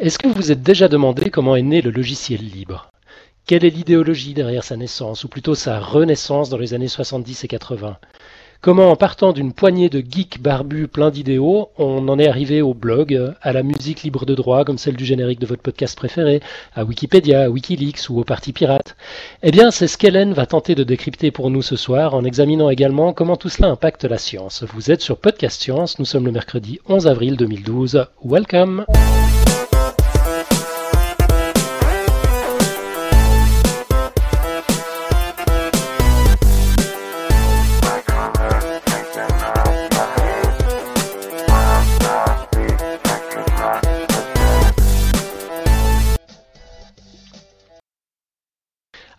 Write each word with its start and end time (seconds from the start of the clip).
Est-ce 0.00 0.18
que 0.18 0.26
vous 0.26 0.34
vous 0.34 0.50
êtes 0.50 0.62
déjà 0.62 0.88
demandé 0.88 1.30
comment 1.30 1.54
est 1.54 1.62
né 1.62 1.80
le 1.80 1.92
logiciel 1.92 2.40
libre? 2.40 2.90
Quelle 3.46 3.64
est 3.64 3.70
l'idéologie 3.70 4.34
derrière 4.34 4.64
sa 4.64 4.76
naissance, 4.76 5.22
ou 5.22 5.28
plutôt 5.28 5.54
sa 5.54 5.78
renaissance 5.78 6.50
dans 6.50 6.58
les 6.58 6.74
années 6.74 6.88
70 6.88 7.44
et 7.44 7.48
80 7.48 7.98
Comment, 8.60 8.90
en 8.90 8.96
partant 8.96 9.32
d'une 9.32 9.52
poignée 9.52 9.88
de 9.88 10.00
geeks 10.00 10.40
barbus 10.40 10.88
pleins 10.88 11.12
d'idéaux, 11.12 11.68
on 11.78 12.08
en 12.08 12.18
est 12.18 12.26
arrivé 12.26 12.60
au 12.60 12.74
blog, 12.74 13.34
à 13.40 13.52
la 13.52 13.62
musique 13.62 14.02
libre 14.02 14.26
de 14.26 14.34
droit 14.34 14.64
comme 14.64 14.78
celle 14.78 14.96
du 14.96 15.04
générique 15.04 15.38
de 15.38 15.46
votre 15.46 15.62
podcast 15.62 15.96
préféré, 15.96 16.40
à 16.74 16.84
Wikipédia, 16.84 17.42
à 17.42 17.48
Wikileaks 17.48 18.10
ou 18.10 18.18
au 18.18 18.24
Parti 18.24 18.52
Pirate? 18.52 18.96
Eh 19.44 19.52
bien, 19.52 19.70
c'est 19.70 19.86
ce 19.86 19.96
qu'Hélène 19.96 20.32
va 20.32 20.46
tenter 20.46 20.74
de 20.74 20.82
décrypter 20.82 21.30
pour 21.30 21.50
nous 21.50 21.62
ce 21.62 21.76
soir 21.76 22.14
en 22.14 22.24
examinant 22.24 22.68
également 22.68 23.12
comment 23.12 23.36
tout 23.36 23.48
cela 23.48 23.68
impacte 23.68 24.04
la 24.04 24.18
science. 24.18 24.64
Vous 24.74 24.90
êtes 24.90 25.02
sur 25.02 25.18
Podcast 25.18 25.62
Science, 25.62 26.00
nous 26.00 26.04
sommes 26.04 26.26
le 26.26 26.32
mercredi 26.32 26.80
11 26.88 27.06
avril 27.06 27.36
2012. 27.36 28.06
Welcome 28.24 28.86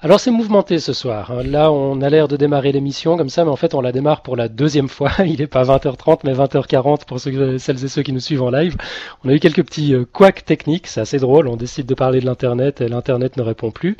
Alors 0.05 0.19
c'est 0.19 0.29
mouvementé 0.29 0.77
ce 0.77 0.93
soir. 0.93 1.31
Hein. 1.31 1.41
Là, 1.41 1.71
on 1.71 1.99
a 1.99 2.11
l'air 2.11 2.27
de 2.27 2.37
démarrer 2.37 2.71
l'émission 2.71 3.17
comme 3.17 3.29
ça, 3.29 3.43
mais 3.43 3.49
en 3.49 3.55
fait, 3.55 3.73
on 3.73 3.81
la 3.81 3.91
démarre 3.91 4.21
pour 4.21 4.35
la 4.35 4.49
deuxième 4.49 4.87
fois. 4.87 5.09
Il 5.25 5.39
n'est 5.39 5.47
pas 5.47 5.63
20h30, 5.63 6.19
mais 6.23 6.33
20h40 6.33 7.05
pour 7.05 7.19
celles 7.19 7.83
et 7.83 7.87
ceux 7.87 8.03
qui 8.03 8.13
nous 8.13 8.19
suivent 8.19 8.43
en 8.43 8.51
live. 8.51 8.77
On 9.23 9.29
a 9.29 9.33
eu 9.33 9.39
quelques 9.39 9.63
petits 9.63 9.95
euh, 9.95 10.05
couacs 10.05 10.45
techniques, 10.45 10.85
c'est 10.85 11.01
assez 11.01 11.17
drôle. 11.17 11.47
On 11.47 11.55
décide 11.55 11.87
de 11.87 11.95
parler 11.95 12.19
de 12.19 12.27
l'Internet 12.27 12.81
et 12.81 12.87
l'Internet 12.87 13.35
ne 13.35 13.41
répond 13.41 13.71
plus. 13.71 13.97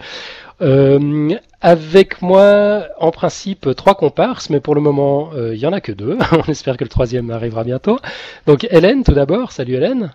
Euh, 0.62 1.36
avec 1.62 2.22
moi, 2.22 2.84
en 3.00 3.10
principe, 3.10 3.68
trois 3.76 3.96
comparses, 3.96 4.52
mais 4.52 4.60
pour 4.60 4.76
le 4.76 4.82
moment, 4.82 5.32
euh, 5.34 5.56
il 5.56 5.60
y 5.60 5.66
en 5.66 5.74
a 5.74 5.82
que 5.82 5.92
deux. 5.92 6.20
on 6.34 6.52
espère 6.52 6.78
que 6.78 6.84
le 6.84 6.90
troisième 6.92 7.32
arrivera 7.32 7.64
bientôt. 7.64 7.98
Donc 8.46 8.68
Hélène, 8.70 9.04
tout 9.04 9.16
d'abord. 9.16 9.52
Salut 9.52 9.74
Hélène. 9.74 10.14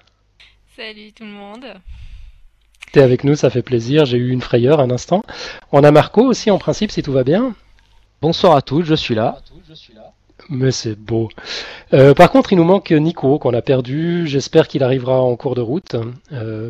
Salut 0.76 1.10
tout 1.12 1.24
le 1.24 1.32
monde. 1.32 1.64
T'es 2.92 3.02
avec 3.02 3.22
nous, 3.22 3.36
ça 3.36 3.50
fait 3.50 3.62
plaisir. 3.62 4.04
J'ai 4.04 4.18
eu 4.18 4.30
une 4.30 4.40
frayeur 4.40 4.80
un 4.80 4.90
instant. 4.90 5.22
On 5.70 5.84
a 5.84 5.90
Marco 5.92 6.22
aussi 6.22 6.50
en 6.50 6.58
principe, 6.58 6.90
si 6.90 7.02
tout 7.02 7.12
va 7.12 7.22
bien. 7.22 7.54
Bonsoir 8.20 8.56
à 8.56 8.62
tous, 8.62 8.82
je 8.82 8.94
suis 8.94 9.14
là. 9.14 9.40
Mais 10.48 10.72
c'est 10.72 10.98
beau. 10.98 11.28
Euh, 11.94 12.14
par 12.14 12.32
contre, 12.32 12.52
il 12.52 12.56
nous 12.56 12.64
manque 12.64 12.90
Nico 12.90 13.38
qu'on 13.38 13.54
a 13.54 13.62
perdu. 13.62 14.26
J'espère 14.26 14.66
qu'il 14.66 14.82
arrivera 14.82 15.20
en 15.20 15.36
cours 15.36 15.54
de 15.54 15.60
route. 15.60 15.94
Euh, 16.32 16.68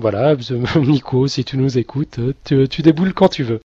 voilà, 0.00 0.34
Nico, 0.76 1.26
si 1.28 1.44
tu 1.44 1.58
nous 1.58 1.76
écoutes, 1.76 2.18
tu, 2.44 2.66
tu 2.68 2.80
déboules 2.80 3.12
quand 3.12 3.28
tu 3.28 3.42
veux. 3.42 3.60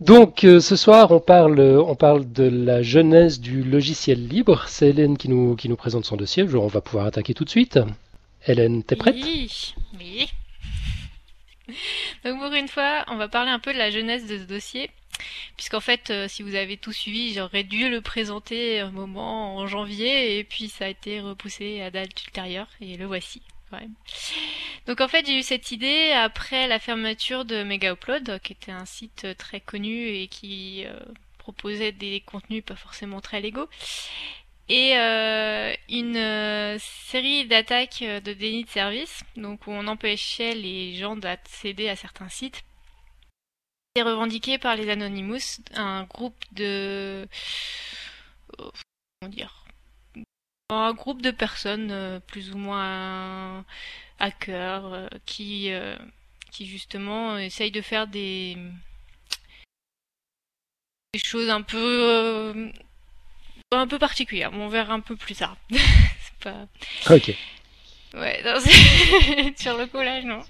Donc 0.00 0.44
euh, 0.44 0.60
ce 0.60 0.76
soir, 0.76 1.12
on 1.12 1.20
parle, 1.20 1.58
on 1.60 1.94
parle 1.94 2.30
de 2.30 2.44
la 2.44 2.82
genèse 2.82 3.40
du 3.40 3.62
logiciel 3.62 4.28
libre. 4.28 4.64
C'est 4.68 4.90
Hélène 4.90 5.16
qui 5.16 5.30
nous, 5.30 5.56
qui 5.56 5.70
nous 5.70 5.76
présente 5.76 6.04
son 6.04 6.16
dossier. 6.16 6.44
On 6.54 6.66
va 6.66 6.82
pouvoir 6.82 7.06
attaquer 7.06 7.32
tout 7.32 7.44
de 7.44 7.50
suite. 7.50 7.78
Hélène, 8.46 8.82
t'es 8.82 8.96
prête? 8.96 9.14
Oui, 9.14 9.74
oui. 9.98 10.28
Donc 12.24 12.38
pour 12.40 12.52
une 12.52 12.68
fois, 12.68 13.04
on 13.08 13.16
va 13.16 13.28
parler 13.28 13.50
un 13.50 13.58
peu 13.58 13.72
de 13.72 13.78
la 13.78 13.90
jeunesse 13.90 14.26
de 14.26 14.38
ce 14.38 14.44
dossier. 14.44 14.90
Puisqu'en 15.56 15.80
fait, 15.80 16.10
euh, 16.10 16.26
si 16.26 16.42
vous 16.42 16.56
avez 16.56 16.76
tout 16.76 16.92
suivi, 16.92 17.34
j'aurais 17.34 17.62
dû 17.62 17.88
le 17.88 18.00
présenter 18.00 18.80
un 18.80 18.90
moment 18.90 19.56
en 19.56 19.66
janvier 19.66 20.38
et 20.38 20.44
puis 20.44 20.68
ça 20.68 20.86
a 20.86 20.88
été 20.88 21.20
repoussé 21.20 21.80
à 21.82 21.90
date 21.90 22.24
ultérieure 22.24 22.66
et 22.80 22.96
le 22.96 23.06
voici. 23.06 23.40
Donc 24.86 25.00
en 25.00 25.08
fait, 25.08 25.26
j'ai 25.26 25.38
eu 25.38 25.42
cette 25.42 25.72
idée 25.72 26.12
après 26.12 26.68
la 26.68 26.78
fermeture 26.78 27.44
de 27.44 27.62
Mega 27.62 27.92
Upload, 27.92 28.40
qui 28.42 28.52
était 28.52 28.72
un 28.72 28.84
site 28.84 29.26
très 29.38 29.60
connu 29.60 30.08
et 30.08 30.28
qui 30.28 30.84
euh, 30.86 30.98
proposait 31.38 31.92
des 31.92 32.20
contenus 32.20 32.64
pas 32.64 32.76
forcément 32.76 33.20
très 33.20 33.40
légaux 33.40 33.68
et 34.68 34.96
euh, 34.96 35.74
une 35.90 36.16
euh, 36.16 36.78
série 36.78 37.46
d'attaques 37.46 38.02
euh, 38.02 38.20
de 38.20 38.32
déni 38.32 38.64
de 38.64 38.70
service, 38.70 39.22
donc 39.36 39.66
où 39.66 39.70
on 39.70 39.86
empêchait 39.86 40.54
les 40.54 40.94
gens 40.94 41.16
d'accéder 41.16 41.88
à 41.88 41.96
certains 41.96 42.28
sites. 42.28 42.64
C'est 43.94 44.02
revendiqué 44.02 44.58
par 44.58 44.74
les 44.74 44.90
Anonymous, 44.90 45.60
un 45.74 46.04
groupe 46.04 46.36
de 46.52 47.28
comment 48.58 49.30
dire 49.30 49.64
un 50.70 50.94
groupe 50.94 51.22
de 51.22 51.30
personnes 51.30 52.20
plus 52.26 52.52
ou 52.52 52.58
moins 52.58 53.64
hackers 54.18 55.10
qui 55.26 55.70
qui 56.50 56.66
justement 56.66 57.38
essayent 57.38 57.70
de 57.70 57.82
faire 57.82 58.08
des 58.08 58.56
des 61.12 61.20
choses 61.20 61.50
un 61.50 61.62
peu 61.62 62.72
un 63.80 63.86
peu 63.86 63.98
particulière. 63.98 64.50
on 64.52 64.68
verra 64.68 64.94
un 64.94 65.00
peu 65.00 65.16
plus 65.16 65.34
tard. 65.34 65.56
c'est 65.70 66.38
pas. 66.42 67.14
Ok. 67.14 67.34
Ouais, 68.14 68.42
sur 69.56 69.76
le 69.76 69.86
collage, 69.86 70.24
non. 70.24 70.40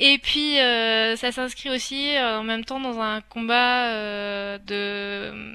Et 0.00 0.18
puis, 0.18 0.58
euh, 0.58 1.14
ça 1.16 1.30
s'inscrit 1.30 1.70
aussi 1.70 2.16
euh, 2.16 2.40
en 2.40 2.42
même 2.42 2.64
temps 2.64 2.80
dans 2.80 3.00
un 3.00 3.20
combat 3.20 3.88
euh, 3.92 4.58
de 4.58 5.54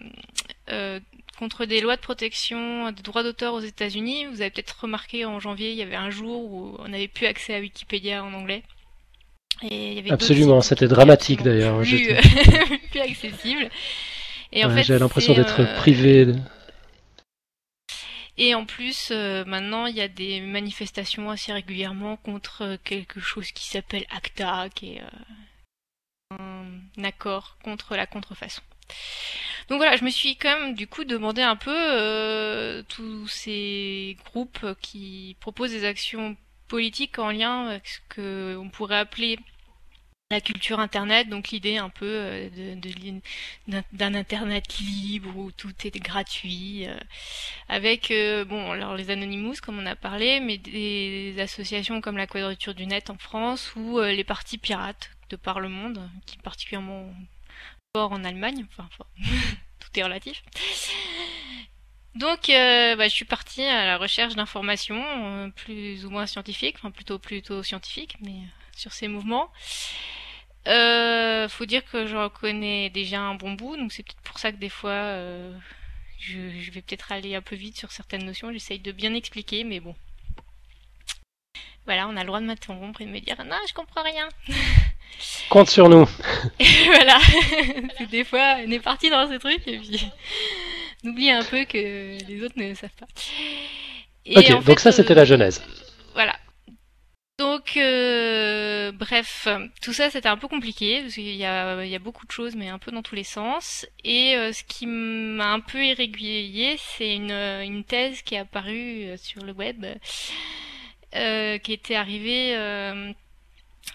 contre 1.37 1.65
des 1.65 1.79
lois 1.79 1.95
de 1.95 2.01
protection 2.01 2.91
des 2.91 3.01
droits 3.01 3.23
d'auteur 3.23 3.53
aux 3.53 3.61
États-Unis. 3.61 4.25
Vous 4.25 4.41
avez 4.41 4.49
peut-être 4.49 4.81
remarqué 4.81 5.23
en 5.23 5.39
janvier, 5.39 5.71
il 5.71 5.77
y 5.77 5.81
avait 5.81 5.95
un 5.95 6.09
jour 6.09 6.43
où 6.43 6.75
on 6.79 6.89
n'avait 6.89 7.07
plus 7.07 7.27
accès 7.27 7.55
à 7.55 7.59
Wikipédia 7.59 8.23
en 8.23 8.33
anglais. 8.33 8.61
Et 9.63 9.91
il 9.91 9.93
y 9.93 9.99
avait 9.99 10.11
Absolument, 10.11 10.61
c'était 10.61 10.87
dramatique 10.87 11.41
d'ailleurs. 11.41 11.79
Plus, 11.81 12.07
plus 12.91 12.99
accessible. 12.99 13.69
Et 14.51 14.65
en 14.65 14.69
fait, 14.69 14.83
j'ai 14.83 14.97
l'impression 14.97 15.33
d'être 15.33 15.61
euh, 15.61 15.75
privé. 15.77 16.27
Et 18.37 18.55
en 18.55 18.65
plus, 18.65 19.09
euh, 19.11 19.45
maintenant, 19.45 19.85
il 19.85 19.95
y 19.95 20.01
a 20.01 20.07
des 20.07 20.39
manifestations 20.41 21.29
assez 21.29 21.53
régulièrement 21.53 22.17
contre 22.17 22.63
euh, 22.63 22.77
quelque 22.83 23.19
chose 23.19 23.51
qui 23.51 23.67
s'appelle 23.67 24.05
ACTA, 24.09 24.69
qui 24.73 24.93
est 24.93 25.01
un 26.31 27.03
accord 27.03 27.57
contre 27.63 27.95
la 27.95 28.07
contrefaçon. 28.07 28.61
Donc 29.69 29.77
voilà, 29.77 29.97
je 29.97 30.03
me 30.03 30.09
suis 30.09 30.35
quand 30.35 30.59
même 30.59 30.73
du 30.73 30.87
coup 30.87 31.03
demandé 31.03 31.43
un 31.43 31.55
peu 31.55 32.83
tous 32.87 33.27
ces 33.27 34.17
groupes 34.25 34.65
qui 34.81 35.37
proposent 35.39 35.71
des 35.71 35.85
actions 35.85 36.35
politiques 36.67 37.19
en 37.19 37.29
lien 37.29 37.67
avec 37.67 37.87
ce 37.87 37.99
qu'on 38.15 38.69
pourrait 38.69 38.97
appeler 38.97 39.37
la 40.31 40.41
culture 40.41 40.79
internet, 40.79 41.27
donc 41.27 41.49
l'idée 41.49 41.77
un 41.77 41.89
peu 41.89 42.05
euh, 42.05 42.75
d'un 43.93 44.13
internet 44.13 44.77
libre 44.77 45.35
où 45.35 45.51
tout 45.51 45.73
est 45.83 45.99
gratuit, 45.99 46.87
euh, 46.87 46.95
avec 47.67 48.11
euh, 48.11 48.45
bon 48.45 48.69
alors 48.69 48.93
les 48.93 49.09
Anonymous 49.09 49.55
comme 49.59 49.79
on 49.79 49.87
a 49.87 49.95
parlé, 49.95 50.39
mais 50.39 50.59
des 50.59 51.33
associations 51.39 51.99
comme 51.99 52.15
la 52.15 52.27
Quadrature 52.27 52.75
du 52.75 52.85
Net 52.85 53.09
en 53.09 53.17
France 53.17 53.73
ou 53.75 53.99
les 54.01 54.23
partis 54.23 54.59
pirates 54.59 55.09
de 55.31 55.35
par 55.35 55.59
le 55.59 55.69
monde, 55.69 56.07
qui 56.27 56.37
est 56.37 56.43
particulièrement 56.43 57.11
fort 57.95 58.11
en 58.11 58.23
Allemagne, 58.23 58.67
enfin, 58.69 58.87
tout 59.79 59.99
est 59.99 60.03
relatif. 60.03 60.43
Donc, 62.13 62.49
bah, 62.49 63.07
je 63.07 63.13
suis 63.13 63.25
partie 63.25 63.63
à 63.63 63.87
la 63.87 63.97
recherche 63.97 64.35
d'informations 64.35 65.51
plus 65.55 66.05
ou 66.05 66.11
moins 66.11 66.27
scientifiques, 66.27 66.75
enfin 66.77 66.91
plutôt 66.91 67.17
plutôt 67.17 67.63
scientifiques, 67.63 68.17
mais 68.21 68.41
sur 68.79 68.93
ces 68.93 69.07
mouvements. 69.07 69.51
Euh, 70.67 71.47
faut 71.47 71.65
dire 71.65 71.83
que 71.89 72.05
je 72.05 72.15
reconnais 72.15 72.89
déjà 72.89 73.19
un 73.19 73.35
bon 73.35 73.53
bout, 73.53 73.77
donc 73.77 73.91
c'est 73.91 74.03
peut-être 74.03 74.21
pour 74.21 74.39
ça 74.39 74.51
que 74.51 74.57
des 74.57 74.69
fois 74.69 74.91
euh, 74.91 75.57
je, 76.19 76.71
vais 76.71 76.81
peut-être 76.81 77.11
aller 77.11 77.35
un 77.35 77.41
peu 77.41 77.55
vite 77.55 77.77
sur 77.77 77.91
certaines 77.91 78.25
notions. 78.25 78.51
J'essaye 78.51 78.79
de 78.79 78.91
bien 78.91 79.13
expliquer, 79.13 79.63
mais 79.63 79.79
bon. 79.79 79.95
Voilà, 81.85 82.07
on 82.07 82.15
a 82.17 82.21
le 82.21 82.27
droit 82.27 82.39
de 82.39 82.45
m'interrompre 82.45 83.01
et 83.01 83.05
de 83.05 83.09
me 83.09 83.19
dire 83.19 83.37
non, 83.45 83.55
je 83.67 83.73
comprends 83.73 84.03
rien. 84.03 84.27
Compte 85.49 85.69
sur 85.69 85.89
nous. 85.89 86.05
voilà. 86.85 87.17
des 88.11 88.23
fois, 88.23 88.57
on 88.65 88.71
est 88.71 88.79
parti 88.79 89.09
dans 89.09 89.27
ce 89.27 89.37
truc 89.37 89.61
et 89.65 89.79
puis 89.79 90.11
on 91.03 91.09
oublie 91.09 91.31
un 91.31 91.43
peu 91.43 91.63
que 91.65 92.23
les 92.27 92.43
autres 92.43 92.57
ne 92.57 92.73
savent 92.75 92.89
pas. 92.99 93.07
ok, 94.35 94.63
donc 94.65 94.79
ça 94.79 94.91
c'était 94.91 95.15
la 95.15 95.21
euh, 95.21 95.25
genèse. 95.25 95.63
Voilà. 96.13 96.35
Donc, 97.39 97.77
euh, 97.77 98.48
bref, 98.91 99.47
tout 99.81 99.93
ça 99.93 100.09
c'était 100.09 100.29
un 100.29 100.37
peu 100.37 100.47
compliqué 100.47 101.01
parce 101.01 101.15
qu'il 101.15 101.35
y 101.35 101.45
a, 101.45 101.99
beaucoup 101.99 102.25
de 102.25 102.31
choses, 102.31 102.55
mais 102.55 102.69
un 102.69 102.79
peu 102.79 102.91
dans 102.91 103.01
tous 103.01 103.15
les 103.15 103.23
sens. 103.23 103.85
Et 104.03 104.35
euh, 104.35 104.53
ce 104.53 104.63
qui 104.63 104.85
m'a 104.85 105.51
un 105.51 105.59
peu 105.59 105.83
irrégulier, 105.83 106.77
c'est 106.77 107.15
une, 107.15 107.31
une 107.31 107.83
thèse 107.83 108.21
qui 108.21 108.35
est 108.35 108.39
apparue 108.39 109.03
euh, 109.03 109.17
sur 109.17 109.43
le 109.43 109.53
web, 109.53 109.85
qui 111.11 111.73
était 111.73 111.95
arrivée 111.95 112.55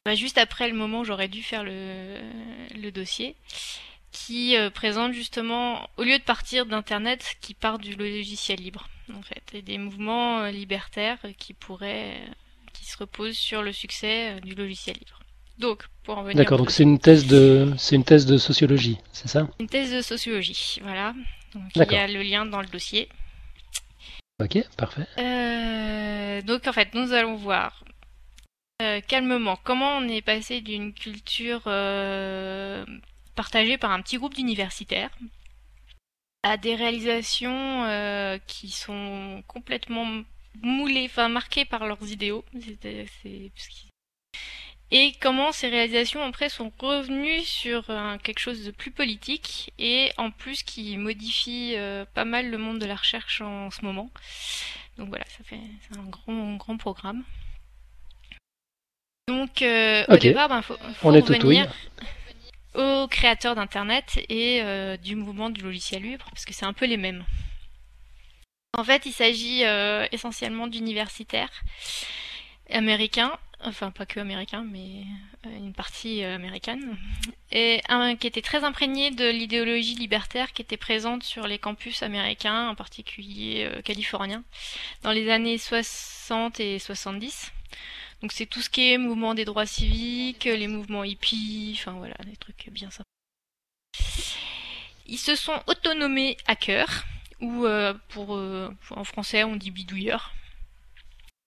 bah, 0.04 0.14
juste 0.14 0.38
après 0.38 0.68
le 0.68 0.74
moment 0.74 1.00
où 1.00 1.04
j'aurais 1.04 1.28
dû 1.28 1.42
faire 1.42 1.62
le, 1.64 2.18
le 2.74 2.90
dossier, 2.90 3.36
qui 4.10 4.56
présente 4.74 5.12
justement, 5.12 5.88
au 5.96 6.02
lieu 6.02 6.18
de 6.18 6.24
partir 6.24 6.66
d'Internet, 6.66 7.36
qui 7.40 7.54
part 7.54 7.78
du 7.78 7.94
logiciel 7.94 8.58
libre. 8.60 8.88
en 9.16 9.22
fait, 9.22 9.42
et 9.52 9.62
des 9.62 9.78
mouvements 9.78 10.46
libertaires 10.46 11.20
qui 11.38 11.54
pourraient, 11.54 12.20
qui 12.84 12.90
se 12.90 12.98
reposent 12.98 13.36
sur 13.36 13.62
le 13.62 13.72
succès 13.72 14.40
du 14.42 14.54
logiciel 14.54 14.96
libre. 14.96 15.20
Donc, 15.58 15.84
pour 16.02 16.18
en 16.18 16.22
venir. 16.22 16.36
D'accord, 16.36 16.58
donc 16.58 16.70
c'est 16.70 16.82
une 16.82 16.98
thèse 16.98 17.26
de, 17.26 17.72
c'est 17.78 17.96
une 17.96 18.04
thèse 18.04 18.26
de 18.26 18.38
sociologie, 18.38 18.98
c'est 19.12 19.28
ça? 19.28 19.48
Une 19.58 19.68
thèse 19.68 19.92
de 19.92 20.02
sociologie, 20.02 20.78
voilà. 20.82 21.14
Donc 21.54 21.70
il 21.76 21.92
y 21.92 21.96
a 21.96 22.08
le 22.08 22.22
lien 22.22 22.44
dans 22.44 22.60
le 22.60 22.66
dossier. 22.66 23.08
Ok, 24.42 24.58
parfait. 24.76 25.06
Euh, 25.18 26.42
donc 26.42 26.66
en 26.66 26.72
fait, 26.72 26.92
nous 26.94 27.12
allons 27.12 27.36
voir 27.36 27.84
euh, 28.82 29.00
calmement 29.00 29.56
comment 29.62 29.96
on 29.98 30.08
est 30.08 30.22
passé 30.22 30.60
d'une 30.60 30.92
culture 30.92 31.62
euh, 31.68 32.84
partagée 33.36 33.78
par 33.78 33.92
un 33.92 34.02
petit 34.02 34.18
groupe 34.18 34.34
d'universitaires 34.34 35.10
à 36.42 36.56
des 36.56 36.74
réalisations 36.74 37.86
qui 38.46 38.68
sont 38.70 39.42
complètement 39.46 40.24
moulées, 40.62 41.06
enfin 41.06 41.28
marquées 41.28 41.64
par 41.64 41.86
leurs 41.86 42.10
idéaux. 42.10 42.44
C'est, 42.82 43.06
et 44.96 45.12
comment 45.20 45.50
ces 45.50 45.68
réalisations 45.68 46.22
après 46.22 46.48
sont 46.48 46.70
revenues 46.78 47.40
sur 47.40 47.84
euh, 47.88 48.16
quelque 48.18 48.38
chose 48.38 48.64
de 48.64 48.70
plus 48.70 48.90
politique 48.90 49.72
et 49.78 50.12
en 50.18 50.30
plus 50.30 50.62
qui 50.62 50.96
modifie 50.96 51.74
euh, 51.74 52.04
pas 52.14 52.24
mal 52.24 52.50
le 52.50 52.58
monde 52.58 52.78
de 52.78 52.86
la 52.86 52.94
recherche 52.94 53.40
en, 53.40 53.70
ce 53.70 53.84
moment. 53.84 54.10
Donc 54.96 55.08
voilà, 55.08 55.24
ça 55.36 55.42
fait 55.42 55.58
un 55.98 56.04
grand 56.04 56.54
grand 56.56 56.76
programme. 56.76 57.24
Donc 59.26 59.62
euh, 59.62 60.04
au 60.08 60.16
départ, 60.16 60.48
ben, 60.48 60.62
faut, 60.62 60.76
faut 60.76 61.08
On 61.08 61.14
est 61.14 61.26
revenir 61.26 61.72
aux 62.74 63.08
créateurs 63.08 63.54
d'internet 63.56 64.20
et 64.28 64.62
du 64.98 65.16
mouvement 65.16 65.50
du 65.50 65.62
logiciel 65.62 66.02
libre 66.02 66.26
parce 66.30 66.44
que 66.44 66.52
c'est 66.52 66.66
un 66.66 66.72
peu 66.72 66.86
les 66.86 66.98
mêmes. 66.98 67.24
En 68.76 68.84
fait, 68.84 69.06
il 69.06 69.12
s'agit 69.12 69.62
essentiellement 70.12 70.66
d'universitaires 70.66 71.50
américains 72.70 73.38
enfin 73.64 73.90
pas 73.90 74.06
que 74.06 74.20
américain, 74.20 74.64
mais 74.70 75.04
euh, 75.46 75.56
une 75.56 75.72
partie 75.72 76.22
euh, 76.22 76.34
américaine, 76.34 76.96
et 77.50 77.80
qui 78.20 78.26
était 78.26 78.42
très 78.42 78.64
imprégné 78.64 79.10
de 79.10 79.28
l'idéologie 79.28 79.94
libertaire 79.94 80.52
qui 80.52 80.62
était 80.62 80.76
présente 80.76 81.22
sur 81.22 81.46
les 81.46 81.58
campus 81.58 82.02
américains, 82.02 82.68
en 82.68 82.74
particulier 82.74 83.68
euh, 83.70 83.82
californiens, 83.82 84.44
dans 85.02 85.12
les 85.12 85.30
années 85.30 85.58
60 85.58 86.60
et 86.60 86.78
70. 86.78 87.52
Donc 88.22 88.32
c'est 88.32 88.46
tout 88.46 88.60
ce 88.60 88.70
qui 88.70 88.92
est 88.92 88.98
mouvement 88.98 89.34
des 89.34 89.44
droits 89.44 89.66
civiques, 89.66 90.44
les 90.44 90.68
mouvements 90.68 91.04
hippies, 91.04 91.76
enfin 91.78 91.92
voilà, 91.92 92.16
des 92.24 92.36
trucs 92.36 92.68
bien 92.70 92.90
sympas. 92.90 93.04
Ils 95.06 95.18
se 95.18 95.34
sont 95.34 95.60
autonomés 95.66 96.36
hackers, 96.46 97.04
ou 97.44 97.66
pour 98.08 98.30
en 98.90 99.04
français 99.04 99.44
on 99.44 99.56
dit 99.56 99.70
bidouilleurs. 99.70 100.32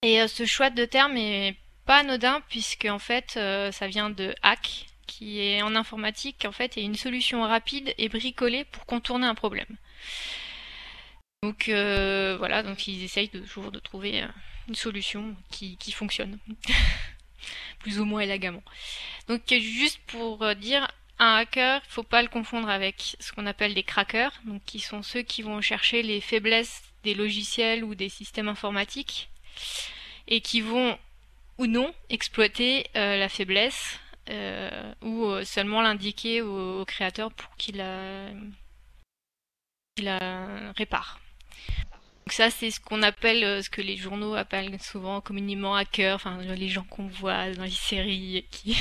Et 0.03 0.27
ce 0.27 0.45
choix 0.45 0.69
de 0.69 0.85
terme 0.85 1.17
est 1.17 1.57
pas 1.87 1.99
anodin 1.99 2.41
puisque 2.49 2.85
en 2.85 2.99
fait 2.99 3.35
euh, 3.37 3.71
ça 3.71 3.87
vient 3.87 4.11
de 4.11 4.35
hack 4.43 4.85
qui 5.07 5.39
est 5.39 5.61
en 5.63 5.75
informatique 5.75 6.45
en 6.45 6.51
fait 6.51 6.77
est 6.77 6.83
une 6.83 6.95
solution 6.95 7.41
rapide 7.41 7.95
et 7.97 8.09
bricolée 8.09 8.65
pour 8.65 8.85
contourner 8.85 9.25
un 9.25 9.33
problème. 9.33 9.77
Donc 11.41 11.69
euh, 11.69 12.35
voilà, 12.37 12.61
donc 12.61 12.87
ils 12.87 13.03
essayent 13.03 13.29
toujours 13.29 13.71
de 13.71 13.79
trouver 13.79 14.21
euh, 14.21 14.27
une 14.67 14.75
solution 14.75 15.35
qui 15.49 15.91
fonctionne. 15.91 16.37
Plus 17.79 17.99
ou 17.99 18.05
moins 18.05 18.21
élégamment. 18.21 18.63
Donc 19.27 19.41
juste 19.47 19.99
pour 20.07 20.53
dire, 20.55 20.87
un 21.19 21.35
hacker, 21.35 21.81
il 21.83 21.91
faut 21.91 22.03
pas 22.03 22.21
le 22.21 22.27
confondre 22.27 22.69
avec 22.69 23.15
ce 23.19 23.31
qu'on 23.31 23.45
appelle 23.45 23.73
des 23.73 23.83
crackers, 23.83 24.33
donc 24.45 24.63
qui 24.65 24.79
sont 24.79 25.01
ceux 25.01 25.21
qui 25.21 25.41
vont 25.41 25.61
chercher 25.61 26.03
les 26.03 26.21
faiblesses 26.21 26.83
des 27.03 27.15
logiciels 27.15 27.83
ou 27.83 27.95
des 27.95 28.09
systèmes 28.09 28.47
informatiques 28.47 29.29
et 30.27 30.41
qui 30.41 30.61
vont 30.61 30.97
ou 31.57 31.65
non 31.65 31.93
exploiter 32.09 32.87
euh, 32.95 33.17
la 33.17 33.29
faiblesse 33.29 33.99
euh, 34.29 34.93
ou 35.01 35.25
euh, 35.25 35.43
seulement 35.43 35.81
l'indiquer 35.81 36.41
au, 36.41 36.85
créateur 36.85 37.31
pour 37.31 37.55
qu'il 37.55 37.77
la, 37.77 38.29
la 39.97 40.71
répare. 40.73 41.19
Donc 42.25 42.33
ça, 42.33 42.51
c'est 42.51 42.69
ce 42.69 42.79
qu'on 42.79 43.01
appelle, 43.01 43.63
ce 43.63 43.69
que 43.69 43.81
les 43.81 43.95
journaux 43.95 44.35
appellent 44.35 44.79
souvent 44.81 45.21
communément 45.21 45.75
hacker, 45.75 46.15
enfin 46.15 46.37
les 46.41 46.67
gens 46.67 46.83
qu'on 46.83 47.07
voit 47.07 47.51
dans 47.51 47.63
les 47.63 47.71
séries 47.71 48.45
qui, 48.51 48.77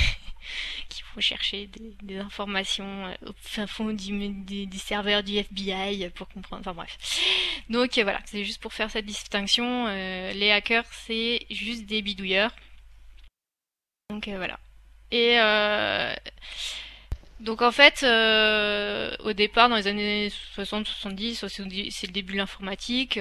qui 0.89 1.03
vont 1.15 1.21
chercher 1.21 1.69
des, 2.03 2.19
informations 2.19 3.13
au 3.27 3.33
fin 3.41 3.67
fond 3.67 3.93
des, 3.93 4.69
serveurs 4.79 5.23
du 5.23 5.37
FBI 5.37 6.11
pour 6.11 6.29
comprendre. 6.29 6.61
Enfin 6.61 6.75
bref. 6.75 6.97
Donc 7.71 7.99
voilà, 7.99 8.21
c'est 8.25 8.45
juste 8.45 8.61
pour 8.61 8.73
faire 8.73 8.91
cette 8.91 9.07
distinction. 9.07 9.87
les 9.87 10.51
hackers, 10.51 10.85
c'est 11.07 11.47
juste 11.51 11.87
des 11.87 12.03
bidouilleurs 12.03 12.53
donc 14.11 14.29
euh, 14.29 14.37
voilà. 14.37 14.59
Et 15.11 15.39
euh, 15.41 16.15
donc 17.41 17.63
en 17.63 17.73
fait, 17.73 18.03
euh, 18.03 19.15
au 19.21 19.33
départ, 19.33 19.69
dans 19.69 19.77
les 19.77 19.89
années 19.89 20.29
60-70, 20.57 21.49
c'est 21.49 22.07
le 22.07 22.13
début 22.13 22.35
de 22.35 22.39
l'informatique. 22.39 23.19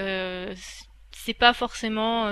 c'est 1.11 1.33
pas 1.33 1.53
forcément 1.53 2.31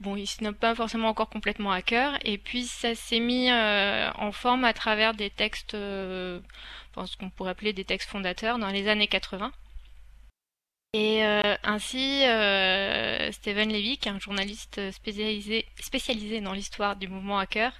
bon, 0.00 0.16
il 0.16 0.26
n'est 0.40 0.52
pas 0.52 0.74
forcément 0.74 1.08
encore 1.08 1.28
complètement 1.28 1.72
hacker. 1.72 2.18
Et 2.24 2.38
puis 2.38 2.64
ça 2.64 2.94
s'est 2.94 3.20
mis 3.20 3.50
en 3.52 4.32
forme 4.32 4.64
à 4.64 4.72
travers 4.72 5.14
des 5.14 5.30
textes, 5.30 5.74
enfin, 5.74 7.06
ce 7.06 7.16
qu'on 7.16 7.30
pourrait 7.30 7.50
appeler 7.50 7.72
des 7.72 7.84
textes 7.84 8.10
fondateurs 8.10 8.58
dans 8.58 8.70
les 8.70 8.88
années 8.88 9.08
80. 9.08 9.52
Et 10.92 11.24
euh, 11.24 11.56
ainsi, 11.62 12.24
euh, 12.24 13.30
Steven 13.30 13.72
Levy, 13.72 13.96
qui 13.96 14.08
est 14.08 14.12
un 14.12 14.18
journaliste 14.18 14.90
spécialisé, 14.90 15.66
spécialisé 15.80 16.40
dans 16.40 16.52
l'histoire 16.52 16.96
du 16.96 17.06
mouvement 17.06 17.38
hacker, 17.38 17.72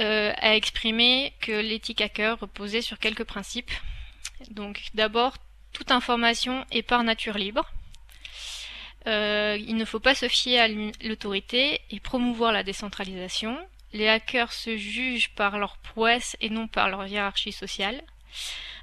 euh, 0.00 0.32
a 0.38 0.56
exprimé 0.56 1.34
que 1.40 1.52
l'éthique 1.52 2.00
hacker 2.00 2.38
reposait 2.40 2.80
sur 2.80 2.98
quelques 2.98 3.24
principes. 3.24 3.72
Donc 4.50 4.80
d'abord, 4.94 5.36
toute 5.74 5.90
information 5.90 6.64
est 6.70 6.82
par 6.82 7.04
nature 7.04 7.36
libre. 7.36 7.70
Il 9.06 9.76
ne 9.76 9.84
faut 9.84 10.00
pas 10.00 10.14
se 10.14 10.28
fier 10.28 10.60
à 10.60 10.68
l'autorité 10.68 11.80
et 11.90 12.00
promouvoir 12.00 12.52
la 12.52 12.62
décentralisation. 12.62 13.58
Les 13.92 14.08
hackers 14.08 14.52
se 14.52 14.76
jugent 14.76 15.34
par 15.34 15.58
leur 15.58 15.78
prouesse 15.78 16.36
et 16.40 16.50
non 16.50 16.68
par 16.68 16.88
leur 16.88 17.06
hiérarchie 17.06 17.52
sociale. 17.52 18.02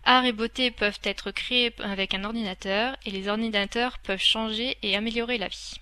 Art 0.04 0.26
et 0.26 0.32
beauté 0.32 0.72
peuvent 0.72 1.00
être 1.04 1.32
créés 1.32 1.74
avec 1.80 2.14
un 2.14 2.24
ordinateur 2.24 2.96
et 3.06 3.12
les 3.12 3.28
ordinateurs 3.28 3.98
peuvent 4.00 4.22
changer 4.22 4.78
et 4.82 4.96
améliorer 4.96 5.38
la 5.38 5.48
vie. 5.48 5.80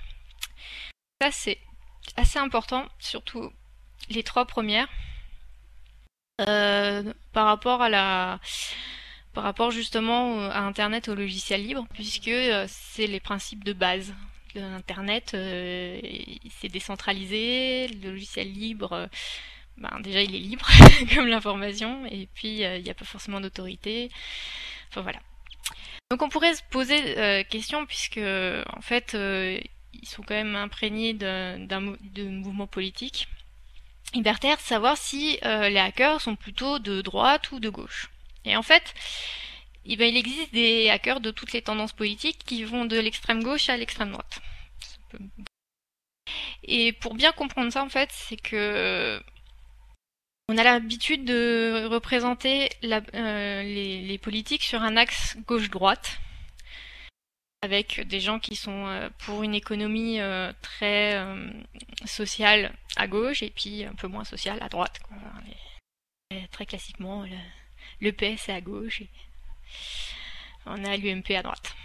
Ça 1.21 1.31
c'est 1.31 1.59
assez 2.17 2.39
important, 2.39 2.85
surtout 2.99 3.51
les 4.09 4.23
trois 4.23 4.45
premières, 4.45 4.87
euh, 6.47 7.13
par 7.31 7.45
rapport 7.45 7.81
à 7.81 7.89
la 7.89 8.39
par 9.33 9.43
rapport 9.43 9.71
justement 9.71 10.49
à 10.49 10.59
Internet, 10.59 11.09
au 11.09 11.15
logiciel 11.15 11.65
libre, 11.65 11.85
puisque 11.93 12.27
euh, 12.27 12.65
c'est 12.67 13.07
les 13.07 13.19
principes 13.19 13.63
de 13.63 13.73
base. 13.73 14.13
Internet, 14.55 15.31
euh, 15.33 15.99
c'est 16.61 16.67
décentralisé, 16.67 17.87
le 17.87 18.11
logiciel 18.11 18.53
libre, 18.53 19.09
ben, 19.77 19.99
déjà 20.01 20.21
il 20.21 20.35
est 20.35 20.39
libre 20.39 20.67
comme 21.15 21.27
l'information 21.27 22.05
et 22.05 22.27
puis 22.33 22.63
euh, 22.63 22.77
il 22.77 22.83
n'y 22.83 22.89
a 22.89 22.93
pas 22.93 23.05
forcément 23.05 23.41
d'autorité. 23.41 24.11
Enfin 24.89 25.01
voilà. 25.01 25.19
Donc 26.11 26.21
on 26.21 26.29
pourrait 26.29 26.53
se 26.53 26.61
poser 26.69 27.17
euh, 27.17 27.43
question 27.43 27.85
puisque 27.85 28.19
en 28.19 28.81
fait 28.81 29.15
euh, 29.15 29.59
ils 29.93 30.07
sont 30.07 30.21
quand 30.21 30.35
même 30.35 30.55
imprégnés 30.55 31.13
d'un 31.13 31.57
de 31.59 32.23
mouvement 32.27 32.67
politique 32.67 33.27
libertaire, 34.13 34.59
savoir 34.59 34.95
si 34.95 35.39
les 35.41 35.79
hackers 35.79 36.21
sont 36.21 36.35
plutôt 36.35 36.77
de 36.77 37.01
droite 37.01 37.51
ou 37.51 37.59
de 37.59 37.69
gauche. 37.69 38.11
Et 38.45 38.55
en 38.55 38.63
fait, 38.63 38.93
eh 39.85 39.95
ben, 39.95 40.07
il 40.09 40.17
existe 40.17 40.53
des 40.53 40.89
hackers 40.89 41.19
de 41.19 41.31
toutes 41.31 41.53
les 41.53 41.61
tendances 41.61 41.93
politiques 41.93 42.39
qui 42.45 42.63
vont 42.63 42.85
de 42.85 42.99
l'extrême 42.99 43.43
gauche 43.43 43.69
à 43.69 43.77
l'extrême 43.77 44.11
droite. 44.11 44.39
Et 46.63 46.93
pour 46.93 47.15
bien 47.15 47.31
comprendre 47.31 47.71
ça, 47.71 47.83
en 47.83 47.89
fait, 47.89 48.09
c'est 48.11 48.37
que 48.37 49.21
on 50.49 50.57
a 50.57 50.63
l'habitude 50.63 51.23
de 51.25 51.87
représenter 51.89 52.69
euh, 52.83 53.63
les, 53.63 54.17
politiques 54.17 54.63
sur 54.63 54.81
un 54.81 54.97
axe 54.97 55.37
gauche-droite, 55.47 56.19
avec 57.61 58.01
des 58.07 58.19
gens 58.19 58.39
qui 58.39 58.55
sont 58.55 58.87
euh, 58.87 59.09
pour 59.19 59.43
une 59.43 59.55
économie 59.55 60.19
euh, 60.19 60.51
très 60.61 61.25
sociale 62.05 62.73
à 62.97 63.07
gauche 63.07 63.41
et 63.41 63.49
puis 63.49 63.85
un 63.85 63.95
peu 63.95 64.07
moins 64.07 64.25
sociale 64.25 64.61
à 64.61 64.69
droite. 64.69 64.99
très 66.51 66.65
classiquement, 66.65 67.25
PS 68.11 68.49
est 68.49 68.53
à 68.53 68.61
gauche 68.61 69.01
et 69.01 69.09
on 70.65 70.83
a 70.83 70.97
l'UMP 70.97 71.31
à 71.35 71.43
droite. 71.43 71.75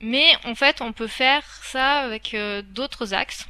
Mais 0.00 0.30
en 0.44 0.54
fait, 0.54 0.80
on 0.80 0.92
peut 0.92 1.08
faire 1.08 1.44
ça 1.64 2.00
avec 2.00 2.36
d'autres 2.70 3.14
axes 3.14 3.48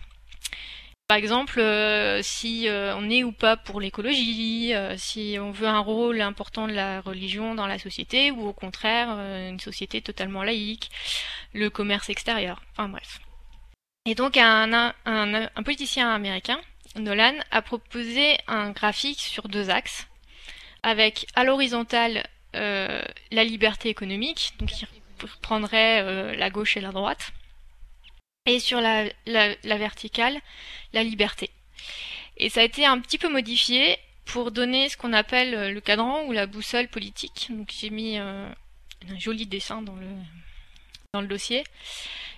par 1.09 1.17
exemple, 1.17 1.59
euh, 1.59 2.21
si 2.23 2.69
euh, 2.69 2.95
on 2.95 3.09
est 3.09 3.25
ou 3.25 3.33
pas 3.33 3.57
pour 3.57 3.81
l'écologie, 3.81 4.75
euh, 4.75 4.95
si 4.99 5.39
on 5.41 5.51
veut 5.51 5.67
un 5.67 5.79
rôle 5.79 6.21
important 6.21 6.69
de 6.69 6.75
la 6.75 7.01
religion 7.01 7.55
dans 7.55 7.67
la 7.67 7.79
société, 7.79 8.31
ou 8.31 8.47
au 8.47 8.53
contraire 8.53 9.09
une 9.49 9.59
société 9.59 10.03
totalement 10.03 10.43
laïque, 10.43 10.91
le 11.55 11.71
commerce 11.71 12.11
extérieur, 12.11 12.61
enfin 12.73 12.91
bref. 12.91 13.21
Et 14.05 14.15
donc 14.15 14.37
un, 14.37 14.93
politicien 15.65 16.13
américain, 16.13 16.61
Nolan, 16.97 17.37
a 17.51 17.63
proposé 17.63 18.37
un 18.47 18.73
graphique 18.73 19.21
sur 19.21 19.49
deux 19.49 19.71
axes, 19.71 20.09
avec 20.89 21.27
à 21.35 21.45
l'horizontale 21.45 22.27
la 22.55 23.45
liberté 23.45 23.89
économique, 23.89 24.55
donc 24.59 24.71
il 24.81 24.89
reprendrait 25.23 26.35
la 26.35 26.51
gauche 26.51 26.77
et 26.77 26.81
la 26.81 26.91
droite, 26.91 27.33
et 28.49 28.61
sur 28.61 28.81
la, 28.81 29.05
verticale, 29.65 30.41
la 30.93 31.03
liberté. 31.03 31.51
Et 32.39 32.49
ça 32.49 32.61
a 32.61 32.65
été 32.65 32.87
un 32.87 32.99
petit 33.01 33.19
peu 33.19 33.29
modifié 33.29 33.99
pour 34.25 34.51
donner 34.51 34.89
ce 34.89 34.97
qu'on 34.97 35.13
appelle 35.13 35.55
euh, 35.55 35.73
le 35.73 35.81
cadran 35.81 36.25
ou 36.25 36.33
la 36.33 36.47
boussole 36.47 36.89
politique. 36.89 37.49
Donc 37.51 37.73
j'ai 37.73 37.91
mis 37.91 38.19
euh, 38.19 38.49
un 39.09 39.19
joli 39.19 39.47
dessin 39.47 39.83
dans 39.83 39.97
le, 39.97 40.07
dans 41.15 41.21
le 41.21 41.27
dossier 41.27 41.65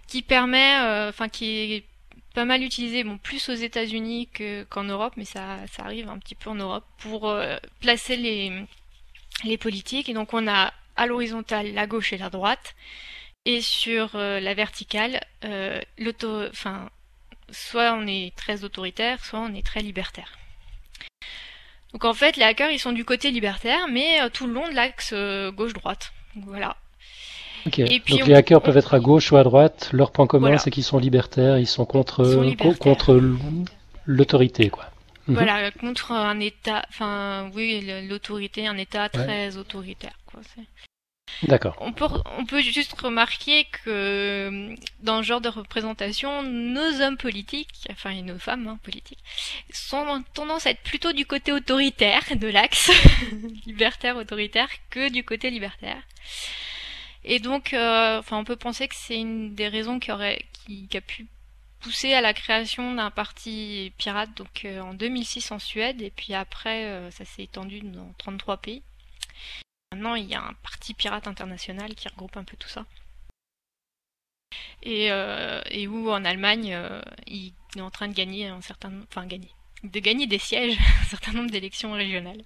qui 0.07 0.23
permet, 0.23 0.78
euh, 0.80 1.09
enfin 1.09 1.28
qui 1.28 1.75
est 1.75 1.85
pas 2.34 2.44
mal 2.44 2.62
utilisé, 2.62 3.04
bon 3.04 3.18
plus 3.18 3.49
aux 3.49 3.54
États-Unis 3.54 4.28
qu'en 4.68 4.84
Europe, 4.84 5.14
mais 5.16 5.25
ça, 5.25 5.58
ça 5.72 5.84
arrive 5.84 6.08
un 6.08 6.18
petit 6.18 6.34
peu 6.34 6.50
en 6.50 6.54
Europe 6.54 6.84
pour 6.99 7.34
placer 7.80 8.16
les, 8.16 8.64
les 9.44 9.58
politiques. 9.58 10.08
Et 10.08 10.14
donc 10.14 10.32
on 10.34 10.46
a 10.49 10.72
à 10.96 11.06
l'horizontale 11.06 11.72
la 11.72 11.87
gauche 11.87 12.12
et 12.12 12.18
la 12.18 12.30
droite, 12.30 12.75
et 13.46 13.60
sur 13.60 14.14
euh, 14.14 14.40
la 14.40 14.54
verticale, 14.54 15.20
euh, 15.44 15.80
enfin, 16.50 16.90
soit 17.50 17.94
on 17.94 18.06
est 18.06 18.37
très 18.37 18.64
autoritaire, 18.64 19.25
soit 19.25 19.40
on 19.40 19.54
est 19.54 19.64
très 19.64 19.80
libertaire. 19.80 20.38
Donc 21.92 22.04
en 22.04 22.14
fait, 22.14 22.37
les 22.37 22.44
hackers, 22.44 22.70
ils 22.70 22.78
sont 22.78 22.92
du 22.92 23.04
côté 23.04 23.30
libertaire, 23.30 23.88
mais 23.88 24.20
euh, 24.20 24.28
tout 24.28 24.46
le 24.46 24.52
long 24.52 24.68
de 24.68 24.75
l'axe 24.75 25.12
gauche-droite. 25.54 26.12
Voilà. 26.37 26.76
Et 27.67 28.00
puis 28.00 28.19
Donc 28.19 28.26
les 28.26 28.35
hackers 28.35 28.62
peuvent 28.62 28.76
être 28.76 28.95
à 28.95 29.00
gauche 29.00 29.33
ou 29.33 29.37
à 29.37 29.45
droite. 29.45 29.90
Leur 29.93 30.11
point 30.11 30.26
commun, 30.26 30.59
c'est 30.59 30.71
qu'ils 30.71 30.85
sont 30.85 30.99
libertaires. 30.99 31.59
Ils 31.59 31.67
sont 31.67 31.85
contre 31.85 32.25
contre 32.79 33.21
l'autorité, 34.07 34.71
quoi. 34.71 34.87
Mhm. 35.26 35.35
Voilà, 35.35 35.71
contre 35.71 36.12
un 36.12 36.40
État, 36.40 36.85
enfin 36.88 37.50
oui, 37.55 37.87
l'autorité, 38.09 38.67
un 38.67 38.76
État 38.76 39.09
très 39.09 39.57
autoritaire, 39.57 40.19
quoi. 40.26 40.40
D'accord. 41.45 41.76
On 41.81 41.93
peut, 41.93 42.07
on 42.38 42.45
peut 42.45 42.61
juste 42.61 43.00
remarquer 43.00 43.64
que 43.85 44.75
dans 45.02 45.23
ce 45.23 45.29
genre 45.29 45.40
de 45.40 45.49
représentation, 45.49 46.43
nos 46.43 47.00
hommes 47.00 47.17
politiques, 47.17 47.87
enfin 47.90 48.11
et 48.11 48.23
nos 48.23 48.38
femmes 48.38 48.67
hein, 48.67 48.79
politiques, 48.83 49.23
sont 49.73 50.23
tendance 50.35 50.67
à 50.67 50.71
être 50.71 50.83
plutôt 50.83 51.12
du 51.12 51.25
côté 51.25 51.52
autoritaire 51.52 52.25
de 52.37 52.49
l'axe, 52.49 52.90
libertaire 53.67 54.17
autoritaire, 54.17 54.69
que 54.90 55.11
du 55.11 55.25
côté 55.25 55.50
libertaire. 55.50 56.02
Et 57.25 57.39
donc, 57.39 57.75
euh, 57.75 58.19
enfin, 58.19 58.39
on 58.39 58.45
peut 58.45 58.57
penser 58.57 58.89
que 58.89 58.95
c'est 58.95 59.19
une 59.19 59.55
des 59.55 59.69
raisons 59.69 59.99
qui 59.99 60.11
aurait, 60.11 60.43
qui, 60.53 60.89
a 60.97 61.00
pu 61.00 61.27
pousser 61.81 62.12
à 62.15 62.21
la 62.21 62.35
création 62.35 62.95
d'un 62.95 63.11
parti 63.11 63.93
pirate, 63.99 64.35
donc 64.37 64.65
euh, 64.65 64.81
en 64.81 64.95
2006 64.95 65.50
en 65.53 65.59
Suède, 65.59 66.00
et 66.03 66.11
puis 66.11 66.35
après, 66.35 66.87
euh, 66.87 67.11
ça 67.11 67.25
s'est 67.25 67.45
étendu 67.45 67.81
dans 67.81 68.12
33 68.19 68.59
pays. 68.59 68.83
Maintenant, 69.93 70.15
il 70.15 70.27
y 70.27 70.35
a 70.35 70.43
un 70.43 70.55
parti 70.62 70.95
pirate 70.95 71.27
international 71.27 71.95
qui 71.95 72.09
regroupe 72.09 72.37
un 72.37 72.45
peu 72.45 72.57
tout 72.57 72.69
ça. 72.69 72.87
Et, 74.83 75.11
où 75.87 76.11
en 76.11 76.25
Allemagne, 76.25 76.79
il 77.27 77.53
est 77.77 77.81
en 77.81 77.91
train 77.91 78.09
de 78.09 78.15
gagner 78.15 78.49
un 78.49 78.62
certain, 78.62 78.93
enfin 79.09 79.27
de 79.27 80.00
gagner 80.00 80.27
des 80.27 80.39
sièges, 80.39 80.79
un 81.03 81.05
certain 81.05 81.33
nombre 81.33 81.50
d'élections 81.50 81.93
régionales. 81.93 82.43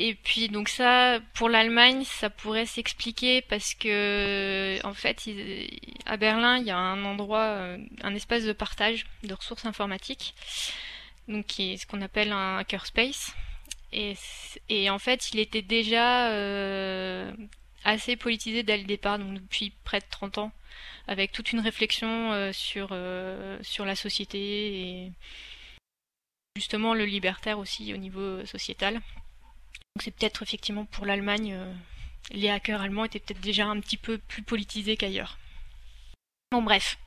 Euh, 0.00 0.04
et 0.04 0.14
puis 0.14 0.48
donc 0.48 0.68
ça, 0.68 1.20
pour 1.34 1.48
l'Allemagne, 1.48 2.04
ça 2.04 2.30
pourrait 2.30 2.66
s'expliquer 2.66 3.42
parce 3.42 3.74
que 3.74 4.78
en 4.84 4.94
fait, 4.94 5.28
à 6.06 6.16
Berlin, 6.16 6.58
il 6.58 6.66
y 6.66 6.70
a 6.70 6.78
un 6.78 7.04
endroit, 7.04 7.76
un 8.02 8.14
espace 8.14 8.44
de 8.44 8.52
partage 8.52 9.06
de 9.22 9.34
ressources 9.34 9.66
informatiques, 9.66 10.34
donc 11.28 11.46
qui 11.46 11.72
est 11.72 11.76
ce 11.76 11.86
qu'on 11.86 12.02
appelle 12.02 12.32
un 12.32 12.58
hackerspace. 12.58 13.34
Et, 13.92 14.14
et, 14.68 14.90
en 14.90 14.98
fait, 14.98 15.32
il 15.32 15.40
était 15.40 15.62
déjà 15.62 16.30
euh, 16.30 17.32
assez 17.84 18.16
politisé 18.16 18.62
dès 18.62 18.78
le 18.78 18.84
départ, 18.84 19.18
donc 19.18 19.34
depuis 19.34 19.72
près 19.84 19.98
de 19.98 20.04
30 20.10 20.38
ans, 20.38 20.52
avec 21.08 21.32
toute 21.32 21.52
une 21.52 21.60
réflexion 21.60 22.32
euh, 22.32 22.52
sur, 22.52 22.90
euh, 22.92 23.58
sur 23.62 23.84
la 23.84 23.96
société 23.96 24.38
et 24.38 25.12
justement 26.56 26.94
le 26.94 27.04
libertaire 27.04 27.58
aussi 27.58 27.92
au 27.94 27.96
niveau 27.96 28.44
sociétal. 28.46 29.00
C'est 30.00 30.10
peut-être 30.10 30.42
effectivement 30.42 30.86
pour 30.86 31.06
l'Allemagne, 31.06 31.56
les 32.30 32.50
hackers 32.50 32.80
allemands 32.80 33.04
étaient 33.04 33.20
peut-être 33.20 33.40
déjà 33.40 33.66
un 33.66 33.80
petit 33.80 33.96
peu 33.96 34.18
plus 34.18 34.42
politisés 34.42 34.96
qu'ailleurs. 34.96 35.38
Bon 36.52 36.62
bref. 36.62 36.98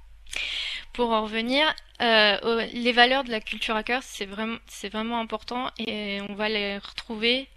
Pour 0.94 1.12
en 1.12 1.24
revenir, 1.24 1.74
euh, 2.02 2.66
les 2.74 2.92
valeurs 2.92 3.24
de 3.24 3.32
la 3.32 3.42
culture 3.42 3.76
hacker, 3.76 4.02
c'est 4.04 4.26
vraiment, 4.26 5.20
important 5.20 5.70
et 5.80 6.20
on 6.30 6.36
va 6.36 6.50
les 6.50 6.78
retrouver 6.78 7.50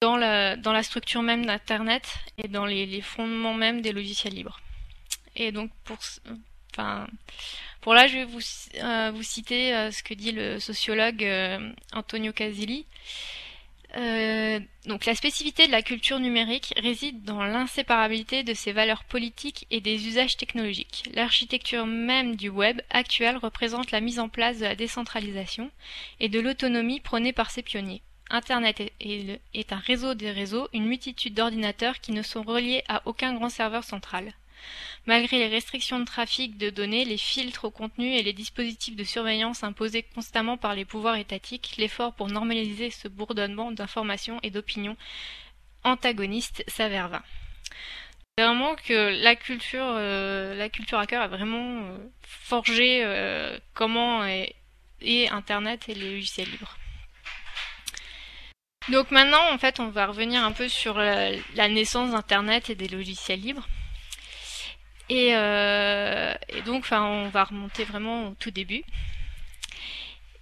dans 0.00 0.16
la, 0.16 0.82
structure 0.82 1.22
même 1.22 1.46
d'Internet 1.46 2.18
et 2.38 2.48
dans 2.48 2.66
les, 2.66 3.00
fondements 3.00 3.54
même 3.54 3.80
des 3.80 3.92
logiciels 3.92 4.34
libres. 4.34 4.60
Et 5.36 5.52
donc 5.52 5.70
pour, 5.84 5.98
là, 7.94 8.06
je 8.06 8.18
vais 8.18 8.24
vous, 8.24 8.40
euh, 8.82 9.22
citer 9.22 9.74
euh, 9.74 9.90
ce 9.90 10.02
que 10.02 10.14
dit 10.14 10.32
le 10.32 10.58
sociologue 10.58 11.26
Antonio 11.92 12.32
Casilli. 12.32 12.86
Euh, 13.96 14.58
donc 14.86 15.04
la 15.04 15.14
spécificité 15.14 15.66
de 15.66 15.72
la 15.72 15.82
culture 15.82 16.18
numérique 16.18 16.72
réside 16.78 17.24
dans 17.24 17.44
l'inséparabilité 17.44 18.42
de 18.42 18.54
ses 18.54 18.72
valeurs 18.72 19.04
politiques 19.04 19.66
et 19.70 19.80
des 19.80 20.06
usages 20.06 20.36
technologiques. 20.36 21.04
L'architecture 21.12 21.86
même 21.86 22.36
du 22.36 22.48
web 22.48 22.80
actuel 22.90 23.36
représente 23.36 23.90
la 23.90 24.00
mise 24.00 24.18
en 24.18 24.28
place 24.28 24.58
de 24.58 24.64
la 24.64 24.76
décentralisation 24.76 25.70
et 26.20 26.28
de 26.28 26.40
l'autonomie 26.40 27.00
prônée 27.00 27.32
par 27.32 27.50
ses 27.50 27.62
pionniers. 27.62 28.02
Internet 28.30 28.80
est, 28.80 29.40
est 29.52 29.72
un 29.74 29.78
réseau 29.78 30.14
des 30.14 30.30
réseaux, 30.30 30.68
une 30.72 30.86
multitude 30.86 31.34
d'ordinateurs 31.34 32.00
qui 32.00 32.12
ne 32.12 32.22
sont 32.22 32.42
reliés 32.42 32.82
à 32.88 33.02
aucun 33.04 33.34
grand 33.34 33.50
serveur 33.50 33.84
central. 33.84 34.32
Malgré 35.06 35.38
les 35.38 35.48
restrictions 35.48 35.98
de 35.98 36.04
trafic 36.04 36.56
de 36.58 36.70
données, 36.70 37.04
les 37.04 37.16
filtres 37.16 37.64
au 37.64 37.70
contenu 37.70 38.14
et 38.14 38.22
les 38.22 38.32
dispositifs 38.32 38.94
de 38.94 39.04
surveillance 39.04 39.64
imposés 39.64 40.04
constamment 40.14 40.56
par 40.56 40.74
les 40.74 40.84
pouvoirs 40.84 41.16
étatiques, 41.16 41.74
l'effort 41.76 42.14
pour 42.14 42.28
normaliser 42.28 42.90
ce 42.90 43.08
bourdonnement 43.08 43.72
d'informations 43.72 44.38
et 44.42 44.50
d'opinions 44.50 44.96
antagonistes 45.84 46.64
s'avère 46.68 47.08
vain. 47.08 47.22
C'est 48.38 48.44
vraiment 48.44 48.76
que 48.76 49.22
la 49.22 49.36
culture, 49.36 49.84
euh, 49.84 50.54
la 50.54 50.70
culture 50.70 50.98
hacker 50.98 51.20
a 51.20 51.28
vraiment 51.28 51.82
euh, 51.82 51.98
forgé 52.22 53.02
euh, 53.04 53.58
comment 53.74 54.24
est, 54.24 54.54
Internet 55.32 55.88
et 55.88 55.94
les 55.94 56.14
logiciels 56.14 56.48
libres. 56.48 56.78
Donc 58.88 59.10
maintenant, 59.10 59.52
en 59.52 59.58
fait, 59.58 59.80
on 59.80 59.88
va 59.88 60.06
revenir 60.06 60.44
un 60.44 60.52
peu 60.52 60.68
sur 60.68 60.96
la 60.96 61.68
naissance 61.68 62.12
d'Internet 62.12 62.70
et 62.70 62.76
des 62.76 62.86
logiciels 62.86 63.40
libres. 63.40 63.66
Euh, 65.12 66.34
et, 66.48 66.62
donc, 66.62 66.80
enfin, 66.80 67.02
on 67.04 67.28
va 67.28 67.44
remonter 67.44 67.84
vraiment 67.84 68.28
au 68.28 68.34
tout 68.38 68.50
début. 68.50 68.82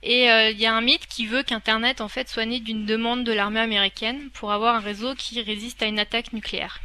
Et 0.03 0.31
euh, 0.31 0.51
il 0.51 0.59
y 0.59 0.67
a 0.67 0.75
un 0.75 0.81
mythe 0.81 1.07
qui 1.07 1.27
veut 1.27 1.43
qu'Internet 1.43 2.01
en 2.01 2.09
fait 2.09 2.27
soit 2.29 2.47
né 2.47 2.59
d'une 2.61 2.87
demande 2.87 3.23
de 3.23 3.33
l'armée 3.33 3.61
américaine 3.61 4.31
pour 4.33 4.51
avoir 4.51 4.75
un 4.75 4.81
réseau 4.81 5.15
qui 5.15 5.43
résiste 5.43 5.83
à 5.83 5.87
une 5.87 5.99
attaque 5.99 6.33
nucléaire. 6.33 6.81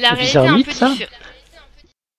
La 0.00 0.10
réalité 0.10 0.38
un, 0.38 0.44
un 0.44 0.56
mythe, 0.56 0.72
ça 0.72 0.90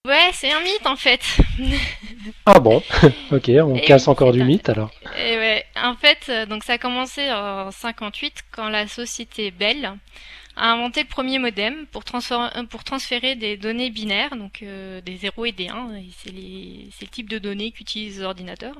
Ouais, 0.07 0.29
c'est 0.33 0.51
un 0.51 0.61
mythe 0.61 0.85
en 0.85 0.95
fait. 0.95 1.21
ah 2.45 2.59
bon? 2.59 2.83
Ok, 3.31 3.49
on 3.49 3.79
casse 3.79 4.07
encore 4.07 4.31
du 4.31 4.43
mythe 4.43 4.69
alors. 4.69 4.91
Et 5.17 5.37
ouais, 5.37 5.65
en 5.75 5.95
fait, 5.95 6.19
euh, 6.29 6.45
donc 6.45 6.63
ça 6.63 6.73
a 6.73 6.77
commencé 6.77 7.31
en 7.31 7.71
58 7.71 8.43
quand 8.51 8.69
la 8.69 8.87
société 8.87 9.49
Bell 9.51 9.97
a 10.57 10.71
inventé 10.71 11.03
le 11.03 11.07
premier 11.07 11.37
modem 11.37 11.85
pour, 11.87 12.03
euh, 12.03 12.63
transférer 12.83 13.35
des 13.35 13.57
données 13.57 13.91
binaires, 13.91 14.35
donc 14.35 14.63
euh, 14.63 15.01
des 15.01 15.15
0 15.17 15.45
et 15.45 15.51
des 15.51 15.67
1, 15.67 16.01
c'est 16.17 16.31
le 16.31 17.07
type 17.09 17.29
de 17.29 17.37
données 17.37 17.71
qu'utilisent 17.71 18.19
les 18.19 18.23
ordinateurs, 18.23 18.75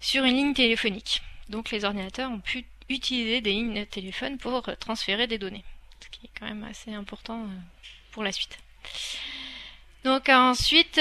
sur 0.00 0.24
une 0.24 0.36
ligne 0.36 0.54
téléphonique. 0.54 1.22
Donc 1.48 1.70
les 1.70 1.84
ordinateurs 1.84 2.30
ont 2.30 2.40
pu 2.40 2.64
utiliser 2.88 3.40
des 3.40 3.52
lignes 3.52 3.80
de 3.80 3.84
téléphone 3.84 4.38
pour 4.38 4.62
transférer 4.80 5.28
des 5.28 5.38
données, 5.38 5.64
ce 6.00 6.08
qui 6.08 6.26
est 6.26 6.30
quand 6.38 6.46
même 6.46 6.64
assez 6.64 6.92
important 6.92 7.42
euh, 7.42 7.46
pour 8.10 8.24
la 8.24 8.32
suite. 8.32 8.58
Donc 10.04 10.28
ensuite, 10.28 10.98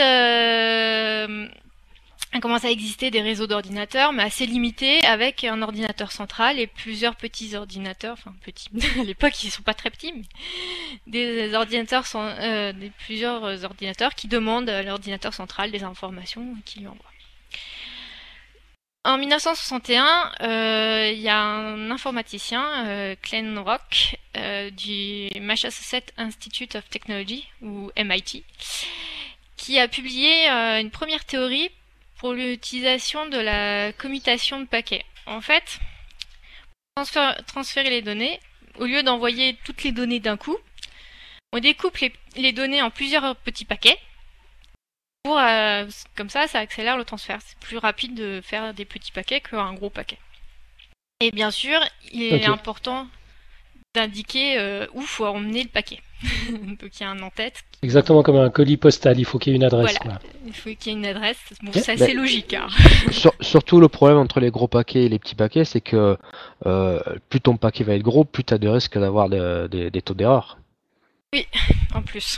commence 2.40 2.64
à 2.64 2.72
exister 2.72 3.12
des 3.12 3.22
réseaux 3.22 3.48
d'ordinateurs, 3.48 4.14
mais 4.14 4.24
assez 4.24 4.46
limités, 4.46 5.04
avec 5.06 5.44
un 5.44 5.62
ordinateur 5.62 6.12
central 6.12 6.60
et 6.60 6.68
plusieurs 6.68 7.16
petits 7.16 7.56
ordinateurs, 7.56 8.14
enfin 8.14 8.34
petits, 8.44 8.70
à 9.00 9.04
l'époque 9.04 9.44
ils 9.44 9.52
sont 9.52 9.64
pas 9.64 9.74
très 9.74 9.90
petits, 9.90 10.14
mais 10.14 10.24
des 11.08 11.54
ordinateurs 11.54 12.08
sont, 12.08 12.24
euh, 12.24 12.72
des 12.72 12.90
plusieurs 13.06 13.66
ordinateurs 13.66 14.16
qui 14.16 14.28
demandent 14.28 14.70
à 14.70 14.82
l'ordinateur 14.84 15.34
central 15.34 15.72
des 15.72 15.84
informations 15.84 16.56
qui 16.66 16.80
lui 16.80 16.88
envoient. 16.88 17.12
En 19.04 19.18
1961, 19.18 20.32
euh, 20.42 21.12
il 21.12 21.20
y 21.20 21.28
a 21.28 21.40
un 21.40 21.90
informaticien, 21.90 22.86
euh, 22.86 23.16
Rock, 23.66 24.16
euh, 24.38 24.70
du 24.70 25.28
Massachusetts 25.40 26.14
Institute 26.18 26.76
of 26.76 26.88
Technology, 26.88 27.48
ou 27.64 27.90
MIT, 27.98 28.44
qui 29.58 29.80
a 29.80 29.88
publié 29.88 30.48
euh, 30.52 30.80
une 30.80 30.92
première 30.92 31.26
théorie 31.26 31.72
pour 32.22 32.34
l'utilisation 32.34 33.28
de 33.28 33.40
la 33.40 33.92
commutation 33.94 34.60
de 34.60 34.66
paquets. 34.66 35.04
En 35.26 35.42
fait, 35.42 35.80
pour 36.96 37.08
transférer 37.48 37.90
les 37.90 38.04
données, 38.04 38.40
au 38.78 38.86
lieu 38.86 39.02
d'envoyer 39.02 39.58
toutes 39.66 39.84
les 39.84 39.92
données 39.92 40.20
d'un 40.20 40.38
coup, 40.38 40.56
on 41.52 41.58
découpe 41.58 41.98
les, 41.98 42.14
les 42.36 42.52
données 42.52 42.84
en 42.84 42.92
plusieurs 42.92 43.36
petits 43.38 43.66
paquets 43.66 43.98
pour, 45.24 45.40
euh, 45.40 45.88
comme 46.16 46.30
ça, 46.30 46.48
ça 46.48 46.60
accélère 46.60 46.96
le 46.96 47.06
transfert. 47.06 47.40
C'est 47.44 47.58
plus 47.58 47.78
rapide 47.80 48.14
de 48.14 48.40
faire 48.44 48.76
des 48.76 48.86
petits 48.86 49.12
paquets 49.12 49.42
qu'un 49.42 49.74
gros 49.74 49.90
paquet. 49.90 50.20
Et 51.22 51.32
bien 51.32 51.50
sûr, 51.50 51.80
il 52.12 52.22
est 52.22 52.46
important 52.46 53.08
d'indiquer 53.94 54.58
euh, 54.58 54.88
où 54.94 55.02
faut 55.02 55.26
emmener 55.26 55.64
le 55.64 55.70
paquet. 55.70 56.00
Donc 56.52 57.00
il 57.00 57.02
y 57.02 57.04
a 57.04 57.10
un 57.10 57.20
en-tête. 57.22 57.56
Exactement 57.82 58.22
comme 58.24 58.38
un 58.38 58.50
colis 58.50 58.78
postal, 58.78 59.20
il 59.20 59.26
faut 59.26 59.40
qu'il 59.40 59.52
y 59.52 59.54
ait 59.54 59.58
une 59.58 59.64
adresse. 59.64 59.98
Voilà. 60.04 60.20
quoi. 60.20 60.30
Il 60.46 60.54
faut 60.54 60.70
qu'il 60.76 60.94
y 60.94 60.96
ait 60.96 61.00
une 61.00 61.06
adresse. 61.06 61.38
Bon, 61.62 61.72
Bah, 61.74 61.82
c'est 61.82 62.14
logique. 62.14 62.54
Hein. 62.54 62.68
Sur- 63.12 63.34
surtout 63.42 63.80
le 63.80 63.88
problème 63.90 64.18
entre 64.20 64.40
les 64.40 64.52
gros 64.52 64.68
paquets 64.68 65.04
et 65.06 65.10
les 65.10 65.20
petits 65.20 65.36
paquets, 65.36 65.66
c'est 65.66 65.82
que 65.82 66.18
euh, 66.66 67.00
plus 67.30 67.42
ton 67.42 67.58
paquet 67.58 67.84
va 67.84 67.96
être 67.96 68.04
gros, 68.04 68.24
plus 68.24 68.44
tu 68.44 68.54
as 68.54 68.58
de 68.60 68.68
risques 68.68 68.98
d'avoir 68.98 69.30
de- 69.30 69.68
de- 69.68 69.90
des 69.90 70.02
taux 70.02 70.14
d'erreur. 70.14 70.58
en 71.94 72.02
plus. 72.02 72.38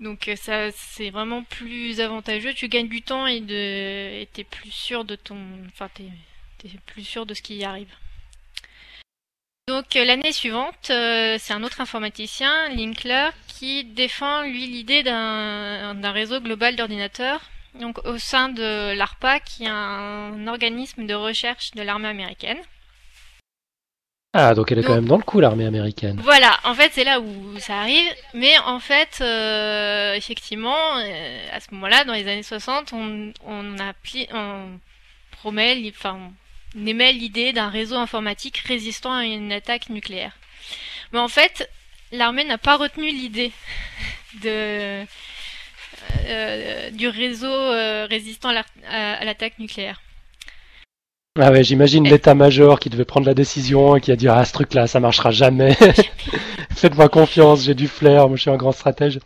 Donc 0.00 0.28
euh, 0.28 0.36
ça 0.36 0.70
c'est 0.72 1.10
vraiment 1.10 1.42
plus 1.44 2.00
avantageux, 2.00 2.52
tu 2.54 2.68
gagnes 2.68 2.88
du 2.88 3.02
temps 3.02 3.26
et 3.26 3.40
de 3.40 3.54
et 4.22 4.28
t'es 4.32 4.42
plus 4.44 4.70
sûr 4.72 5.04
de 5.04 5.14
ton 5.14 5.36
enfin 5.68 5.88
t'es 5.94 6.04
t'es 6.58 6.68
plus 6.86 7.04
sûr 7.04 7.26
de 7.26 7.32
ce 7.34 7.42
qui 7.42 7.56
y 7.56 7.64
arrive. 7.64 7.88
Donc 9.66 9.96
euh, 9.96 10.04
l'année 10.04 10.32
suivante, 10.32 10.90
euh, 10.90 11.36
c'est 11.38 11.54
un 11.54 11.62
autre 11.62 11.80
informaticien, 11.80 12.68
Linkler, 12.68 13.30
qui 13.48 13.84
défend 13.84 14.42
lui 14.42 14.66
l'idée 14.66 15.02
d'un 15.02 16.12
réseau 16.12 16.38
global 16.40 16.76
d'ordinateurs, 16.76 17.40
donc 17.80 17.98
au 18.04 18.18
sein 18.18 18.50
de 18.50 18.94
l'ARPA, 18.94 19.40
qui 19.40 19.64
est 19.64 19.70
un 19.70 20.46
organisme 20.48 21.06
de 21.06 21.14
recherche 21.14 21.70
de 21.70 21.80
l'armée 21.80 22.08
américaine. 22.08 22.58
Ah, 24.34 24.54
donc 24.54 24.70
elle 24.70 24.80
est 24.80 24.82
quand 24.82 24.96
même 24.96 25.06
dans 25.06 25.16
le 25.16 25.22
coup, 25.22 25.40
l'armée 25.40 25.64
américaine. 25.64 26.20
Voilà, 26.22 26.58
en 26.64 26.74
fait, 26.74 26.90
c'est 26.92 27.04
là 27.04 27.20
où 27.20 27.58
ça 27.58 27.78
arrive. 27.78 28.12
Mais 28.34 28.58
en 28.66 28.80
fait, 28.80 29.18
euh, 29.20 30.12
effectivement, 30.14 30.98
euh, 30.98 31.38
à 31.52 31.60
ce 31.60 31.72
moment-là, 31.72 32.04
dans 32.04 32.12
les 32.12 32.28
années 32.28 32.42
60, 32.42 32.92
on, 32.92 33.32
on 33.46 33.76
promet, 35.30 35.90
enfin, 35.96 36.18
on 36.20 36.32
émet 36.76 37.12
l'idée 37.12 37.52
d'un 37.52 37.68
réseau 37.68 37.96
informatique 37.96 38.58
résistant 38.58 39.12
à 39.12 39.24
une 39.24 39.52
attaque 39.52 39.88
nucléaire. 39.90 40.36
Mais 41.12 41.18
en 41.18 41.28
fait, 41.28 41.70
l'armée 42.12 42.44
n'a 42.44 42.58
pas 42.58 42.76
retenu 42.76 43.10
l'idée 43.10 43.52
de 44.42 45.04
euh, 46.26 46.90
du 46.90 47.08
réseau 47.08 47.46
euh, 47.46 48.06
résistant 48.08 48.50
à 48.88 49.24
l'attaque 49.24 49.58
nucléaire. 49.58 50.00
Ah 51.40 51.50
ouais, 51.50 51.64
j'imagine 51.64 52.08
l'état-major 52.08 52.78
qui 52.78 52.90
devait 52.90 53.04
prendre 53.04 53.26
la 53.26 53.34
décision 53.34 53.96
et 53.96 54.00
qui 54.00 54.12
a 54.12 54.16
dit 54.16 54.28
ah 54.28 54.44
ce 54.44 54.52
truc-là, 54.52 54.86
ça 54.86 55.00
marchera 55.00 55.32
jamais. 55.32 55.76
Faites-moi 56.76 57.08
confiance, 57.08 57.64
j'ai 57.64 57.74
du 57.74 57.88
flair, 57.88 58.28
moi 58.28 58.36
je 58.36 58.42
suis 58.42 58.50
un 58.50 58.56
grand 58.56 58.70
stratège. 58.70 59.18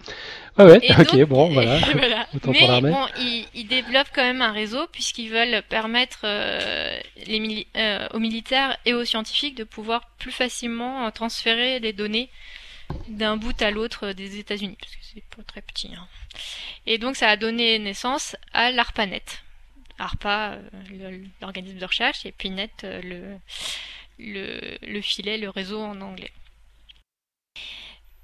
Ouais 0.58 0.64
ouais, 0.64 0.78
Et 0.82 0.92
ok, 0.92 1.12
donc- 1.16 1.28
bon 1.28 1.48
voilà. 1.52 1.78
Voilà. 1.92 2.26
Mais 2.46 2.66
bon, 2.92 3.06
ils, 3.18 3.46
ils 3.54 3.66
développent 3.66 4.10
quand 4.14 4.22
même 4.24 4.42
un 4.42 4.52
réseau 4.52 4.86
puisqu'ils 4.92 5.30
veulent 5.30 5.62
permettre 5.68 6.20
euh, 6.24 6.98
les 7.26 7.38
mili- 7.40 7.66
euh, 7.76 8.08
aux 8.12 8.18
militaires 8.18 8.76
et 8.84 8.92
aux 8.94 9.04
scientifiques 9.04 9.54
de 9.56 9.64
pouvoir 9.64 10.08
plus 10.18 10.32
facilement 10.32 11.06
euh, 11.06 11.10
transférer 11.10 11.80
des 11.80 11.92
données 11.92 12.28
d'un 13.08 13.36
bout 13.36 13.60
à 13.62 13.70
l'autre 13.70 14.08
euh, 14.08 14.12
des 14.14 14.38
États-Unis 14.38 14.76
parce 14.80 14.92
que 14.96 15.00
c'est 15.14 15.24
pas 15.36 15.42
très 15.44 15.62
petit. 15.62 15.90
hein. 15.96 16.06
Et 16.86 16.98
donc 16.98 17.16
ça 17.16 17.28
a 17.28 17.36
donné 17.36 17.78
naissance 17.78 18.34
à 18.52 18.70
l'ARPANET. 18.70 19.22
ARPA, 20.00 20.52
euh, 20.92 21.18
l'organisme 21.40 21.78
de 21.78 21.84
recherche, 21.84 22.24
et 22.24 22.30
puis 22.32 22.50
NET, 22.50 22.70
euh, 22.84 23.00
le, 23.02 23.36
le, 24.18 24.78
le 24.80 25.00
filet, 25.00 25.38
le 25.38 25.50
réseau 25.50 25.80
en 25.82 26.00
anglais. 26.00 26.30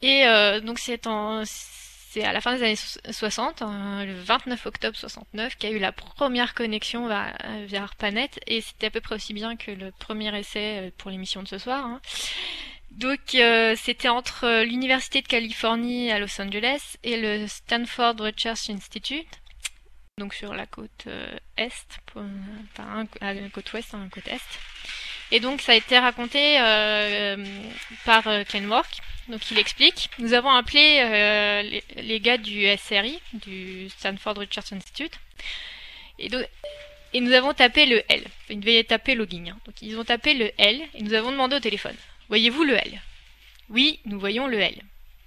Et 0.03 0.27
euh, 0.27 0.61
donc 0.61 0.79
c'est 0.79 1.07
en 1.07 1.43
c'est 2.15 2.25
à 2.25 2.33
la 2.33 2.41
fin 2.41 2.55
des 2.55 2.63
années 2.63 2.77
so- 2.77 3.01
60, 3.11 3.63
hein, 3.63 4.05
le 4.05 4.15
29 4.15 4.67
octobre 4.67 4.97
69, 4.97 5.57
qu'il 5.57 5.71
y 5.71 5.73
a 5.73 5.77
eu 5.77 5.81
la 5.81 5.91
première 5.93 6.55
connexion 6.55 7.07
va- 7.09 7.33
via 7.67 7.83
ARPANET, 7.83 8.31
et 8.47 8.61
c'était 8.61 8.87
à 8.87 8.91
peu 8.91 9.01
près 9.01 9.17
aussi 9.17 9.35
bien 9.35 9.57
que 9.57 9.73
le 9.73 9.91
premier 9.91 10.37
essai 10.39 10.79
euh, 10.79 10.91
pour 10.97 11.11
l'émission 11.11 11.43
de 11.43 11.49
ce 11.49 11.59
soir. 11.59 11.85
hein. 11.85 12.01
Donc 12.93 13.35
euh, 13.35 13.75
c'était 13.77 14.09
entre 14.09 14.45
euh, 14.45 14.65
l'Université 14.65 15.21
de 15.21 15.27
Californie 15.27 16.13
à 16.13 16.21
Los 16.21 16.41
Angeles 16.41 16.97
et 17.03 17.17
le 17.17 17.49
Stanford 17.49 18.15
Research 18.21 18.71
Institute, 18.71 19.27
donc 20.19 20.33
sur 20.35 20.55
la 20.55 20.67
côte 20.67 20.91
euh, 21.09 21.37
est, 21.57 21.73
côte 23.53 23.73
ouest, 23.73 23.95
hein, 23.95 24.09
côte 24.13 24.29
est. 24.29 24.41
Et 25.33 25.41
donc 25.41 25.61
ça 25.61 25.73
a 25.73 25.75
été 25.75 25.99
raconté 25.99 26.61
euh, 26.61 27.37
par 28.05 28.29
euh, 28.29 28.45
Ken 28.49 28.67
Work. 28.69 28.99
Donc 29.29 29.51
il 29.51 29.59
explique, 29.59 30.11
nous 30.19 30.35
avons 30.35 30.51
appelé 30.51 31.01
euh, 31.01 31.81
les, 31.97 32.21
gars 32.21 32.37
du 32.37 32.67
SRI, 32.77 33.19
du 33.33 33.89
Stanford 33.89 34.37
Research 34.37 34.73
Institute, 34.73 35.19
et, 36.19 36.29
nous 37.21 37.33
avons 37.33 37.55
tapé 37.55 37.87
le 37.87 38.03
L. 38.09 38.25
Ils 38.51 38.61
devaient 38.61 38.85
taper 38.85 39.15
logging. 39.15 39.51
hein. 39.51 39.59
Donc 39.65 39.81
ils 39.81 39.99
ont 39.99 40.05
tapé 40.05 40.35
le 40.35 40.51
L 40.59 40.83
et 40.95 41.03
nous 41.03 41.15
avons 41.15 41.31
demandé 41.33 41.57
au 41.57 41.61
téléphone, 41.61 41.97
voyez-vous 42.29 42.65
le 42.65 42.75
L? 42.75 43.01
Oui, 43.71 44.01
nous 44.05 44.21
voyons 44.21 44.47
le 44.47 44.59
L. 44.59 44.75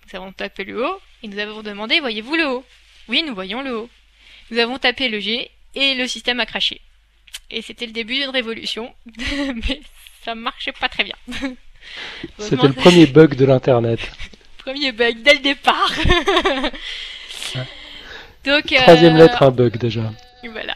Nous 0.05 0.19
avons 0.19 0.31
tapé 0.31 0.63
le 0.63 0.86
O 0.86 1.01
et 1.23 1.27
nous 1.27 1.39
avons 1.39 1.63
demandé, 1.63 1.99
voyez-vous 1.99 2.36
le 2.36 2.45
O 2.45 2.65
Oui, 3.07 3.23
nous 3.23 3.33
voyons 3.33 3.62
le 3.62 3.75
O. 3.75 3.89
Nous 4.51 4.60
avons 4.60 4.77
tapé 4.77 5.10
le 5.10 5.19
G 5.19 5.49
et 5.75 5.95
le 5.95 6.07
système 6.07 6.39
a 6.39 6.45
craché. 6.45 6.81
Et 7.49 7.62
c'était 7.62 7.86
le 7.86 7.93
début 7.93 8.15
d'une 8.15 8.29
révolution, 8.29 8.93
mais 9.67 9.81
ça 10.23 10.36
marchait 10.36 10.73
pas 10.73 10.89
très 10.89 11.03
bien. 11.03 11.15
C'était 12.39 12.67
le 12.67 12.73
premier 12.73 13.06
bug 13.06 13.36
de 13.36 13.45
l'internet. 13.45 14.00
Premier 14.58 14.91
bug 14.91 15.21
dès 15.23 15.34
le 15.36 15.39
départ. 15.39 15.91
Donc, 18.43 18.71
euh, 18.73 18.82
Troisième 18.82 19.15
lettre, 19.15 19.41
un 19.43 19.52
bug 19.52 19.78
déjà. 19.78 20.12
Voilà. 20.52 20.76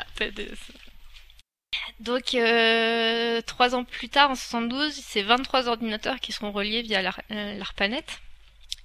Donc, 1.99 2.33
euh, 2.33 3.41
trois 3.41 3.75
ans 3.75 3.83
plus 3.83 4.09
tard, 4.09 4.31
en 4.31 4.35
72, 4.35 4.93
c'est 4.93 5.21
23 5.21 5.67
ordinateurs 5.67 6.19
qui 6.19 6.31
seront 6.31 6.51
reliés 6.51 6.81
via 6.81 7.01
euh, 7.31 7.57
l'ARPANET. 7.57 8.05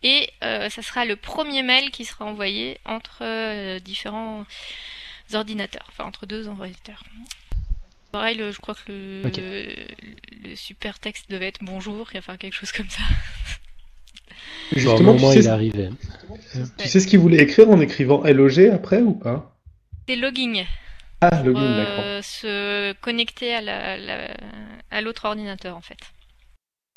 Et 0.03 0.31
euh, 0.45 0.69
ça 0.69 0.83
sera 0.83 1.05
le 1.05 1.17
premier 1.17 1.63
mail 1.63 1.91
qui 1.91 2.05
sera 2.05 2.25
envoyé 2.25 2.79
entre 2.85 3.19
euh, 3.23 3.79
différents 3.81 4.45
ordinateurs, 5.33 5.87
enfin 5.89 6.05
entre 6.05 6.27
deux 6.27 6.47
ordinateurs. 6.47 7.03
Pareil, 8.13 8.37
le- 8.37 8.53
je 8.53 8.59
crois 8.61 8.75
que 8.75 8.81
le, 8.93 9.23
Ok. 9.27 9.37
le, 9.37 10.49
le 10.51 10.57
super 10.57 10.99
texte 10.99 11.31
devait 11.31 11.49
être 11.49 11.61
bonjour, 11.63 12.09
enfin 12.17 12.37
quelque 12.37 12.55
chose 12.55 12.73
comme 12.73 12.89
ça. 12.89 13.03
Justement, 14.73 15.13
au 15.13 15.19
moins 15.19 15.33
tu, 15.33 15.39
il 15.39 15.43
sais, 15.43 15.49
est 15.49 15.53
arrivé. 15.53 15.91
tu 16.79 16.89
sais 16.89 17.01
ce 17.01 17.07
qu'il 17.07 17.19
voulait 17.19 17.39
écrire 17.43 17.69
en 17.71 17.81
écrivant 17.81 18.23
LOG 18.25 18.71
après 18.73 19.01
ou 19.01 19.13
pas? 19.13 19.57
C'est 20.09 20.17
logging. 20.17 20.65
Ah, 21.21 21.31
pour 21.31 21.47
login, 21.47 21.77
d'accord. 21.77 22.05
euh, 22.05 22.23
se 22.23 22.93
connecter 22.95 23.55
à 23.55 23.61
la- 23.61 23.97
la- 23.97 24.37
à 24.91 25.01
l'autre 25.01 25.25
ordinateur 25.27 25.77
en 25.77 25.81
fait. 25.81 25.99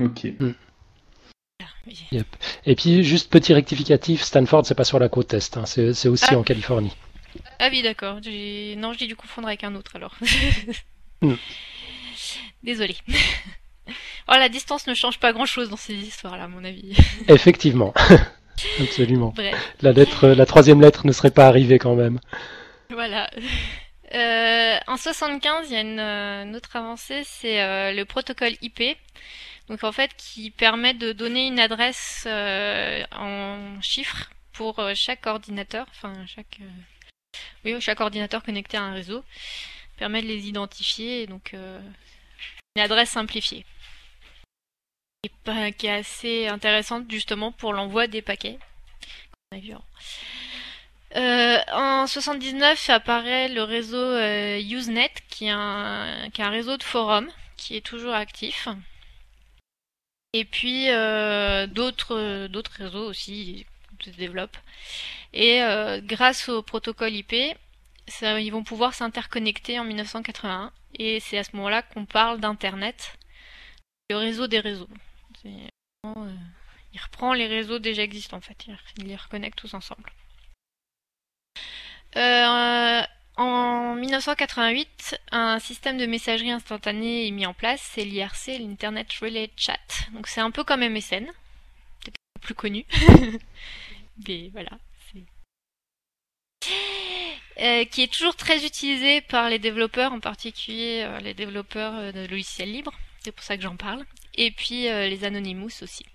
Ok. 0.02 0.26
Oui. 0.40 0.54
Et 2.66 2.74
puis 2.76 3.02
juste 3.04 3.30
petit 3.30 3.52
rectificatif, 3.52 4.22
Stanford 4.22 4.64
c'est 4.66 4.74
pas 4.74 4.84
sur 4.84 4.98
la 4.98 5.08
côte 5.08 5.34
est, 5.34 5.56
hein, 5.56 5.66
c'est 5.66 5.92
c'est 5.94 6.08
aussi 6.08 6.24
Ah. 6.28 6.38
en 6.38 6.42
Californie. 6.42 6.94
Ah 7.58 7.68
oui 7.70 7.82
d'accord, 7.82 8.18
j'ai 8.22 8.74
non 8.76 8.92
j'ai 8.92 9.06
dû 9.06 9.16
confondre 9.16 9.48
avec 9.48 9.64
un 9.64 9.74
autre 9.74 9.96
alors. 9.96 10.14
Hmm. 11.22 11.34
Désolé. 12.62 12.96
oh 14.28 14.32
la 14.38 14.48
distance 14.48 14.86
ne 14.86 14.94
change 14.94 15.18
pas 15.18 15.32
grand 15.32 15.46
chose 15.46 15.70
dans 15.70 15.76
ces 15.76 15.94
histoires 15.94 16.36
là 16.36 16.44
à 16.44 16.48
mon 16.48 16.64
avis. 16.64 16.96
Effectivement, 17.28 17.94
absolument. 18.80 19.32
Bref. 19.34 19.74
La 19.82 19.92
lettre, 19.92 20.28
la 20.28 20.46
troisième 20.46 20.80
lettre 20.80 21.06
ne 21.06 21.12
serait 21.12 21.30
pas 21.30 21.46
arrivée 21.46 21.78
quand 21.78 21.94
même. 21.94 22.20
Voilà. 22.90 23.30
Euh, 24.14 24.78
en 24.88 24.96
75, 24.96 25.70
il 25.70 25.72
y 25.72 25.76
a 25.76 25.80
une, 25.80 26.00
euh, 26.00 26.44
une 26.44 26.56
autre 26.56 26.74
avancée, 26.74 27.22
c'est 27.24 27.62
euh, 27.62 27.92
le 27.92 28.04
protocole 28.04 28.54
IP. 28.60 28.82
Donc 29.68 29.84
en 29.84 29.92
fait, 29.92 30.10
qui 30.16 30.50
permet 30.50 30.94
de 30.94 31.12
donner 31.12 31.46
une 31.46 31.60
adresse 31.60 32.24
euh, 32.26 33.04
en 33.12 33.80
chiffres 33.80 34.30
pour 34.52 34.82
chaque 34.94 35.26
ordinateur, 35.26 35.86
enfin 35.90 36.12
chaque 36.26 36.58
Oui, 37.64 37.80
chaque 37.80 38.00
ordinateur 38.00 38.42
connecté 38.42 38.76
à 38.76 38.82
un 38.82 38.92
réseau 38.92 39.22
permet 40.00 40.22
de 40.22 40.28
les 40.28 40.48
identifier, 40.48 41.26
donc 41.26 41.52
euh, 41.52 41.78
une 42.74 42.82
adresse 42.82 43.10
simplifiée. 43.10 43.66
Et 45.22 45.72
qui 45.72 45.86
est 45.88 45.90
assez 45.90 46.48
intéressante 46.48 47.04
justement 47.10 47.52
pour 47.52 47.74
l'envoi 47.74 48.06
des 48.06 48.22
paquets. 48.22 48.58
Euh, 51.16 51.58
en 51.70 52.06
79 52.06 52.88
apparaît 52.88 53.48
le 53.48 53.62
réseau 53.62 53.98
euh, 53.98 54.58
Usenet, 54.58 55.12
qui 55.28 55.48
est, 55.48 55.50
un, 55.50 56.30
réseau 56.38 56.78
de 56.78 56.82
forums 56.82 57.28
qui 57.58 57.76
est 57.76 57.84
toujours 57.84 58.14
actif. 58.14 58.68
Et 60.32 60.46
puis 60.46 60.86
d'autres 61.74 62.46
d'autres 62.46 62.72
réseaux 62.78 63.04
aussi 63.04 63.66
se 64.02 64.10
développent. 64.10 64.56
Et 65.34 65.60
grâce 66.04 66.48
au 66.48 66.62
protocole 66.62 67.12
IP, 67.12 67.34
ils 68.22 68.50
vont 68.50 68.64
pouvoir 68.64 68.94
s'interconnecter 68.94 69.78
en 69.78 69.84
1981. 69.84 70.72
Et 70.94 71.20
c'est 71.20 71.38
à 71.38 71.44
ce 71.44 71.54
moment-là 71.56 71.82
qu'on 71.82 72.04
parle 72.04 72.40
d'Internet, 72.40 73.16
le 74.10 74.16
réseau 74.16 74.46
des 74.46 74.60
réseaux. 74.60 74.88
Euh, 75.46 76.36
il 76.92 77.00
reprend 77.00 77.32
les 77.32 77.46
réseaux 77.46 77.78
déjà 77.78 78.02
existants 78.02 78.38
en 78.38 78.40
fait, 78.40 78.66
il 78.98 79.06
les 79.06 79.16
reconnecte 79.16 79.58
tous 79.58 79.74
ensemble. 79.74 80.12
Euh, 82.16 83.02
en 83.36 83.94
1988, 83.94 85.20
un 85.30 85.58
système 85.60 85.96
de 85.96 86.06
messagerie 86.06 86.50
instantanée 86.50 87.28
est 87.28 87.30
mis 87.30 87.46
en 87.46 87.54
place, 87.54 87.80
c'est 87.80 88.04
l'IRC, 88.04 88.58
l'Internet 88.58 89.12
Relay 89.20 89.50
Chat. 89.56 89.78
Donc 90.12 90.26
c'est 90.26 90.40
un 90.40 90.50
peu 90.50 90.64
comme 90.64 90.80
MSN, 90.80 91.24
peut-être 91.24 92.16
plus 92.40 92.54
connu. 92.54 92.84
Mais 94.28 94.48
voilà. 94.52 94.72
Euh, 97.60 97.84
qui 97.84 98.02
est 98.02 98.10
toujours 98.10 98.36
très 98.36 98.64
utilisé 98.64 99.20
par 99.20 99.50
les 99.50 99.58
développeurs, 99.58 100.14
en 100.14 100.20
particulier 100.20 101.02
euh, 101.04 101.18
les 101.20 101.34
développeurs 101.34 101.92
euh, 101.94 102.12
de 102.12 102.26
logiciels 102.26 102.72
libres. 102.72 102.94
C'est 103.22 103.32
pour 103.32 103.44
ça 103.44 103.58
que 103.58 103.62
j'en 103.62 103.76
parle. 103.76 104.02
Et 104.34 104.50
puis 104.50 104.84
les 104.84 105.24
Anonymous 105.24 105.82
aussi. 105.82 106.06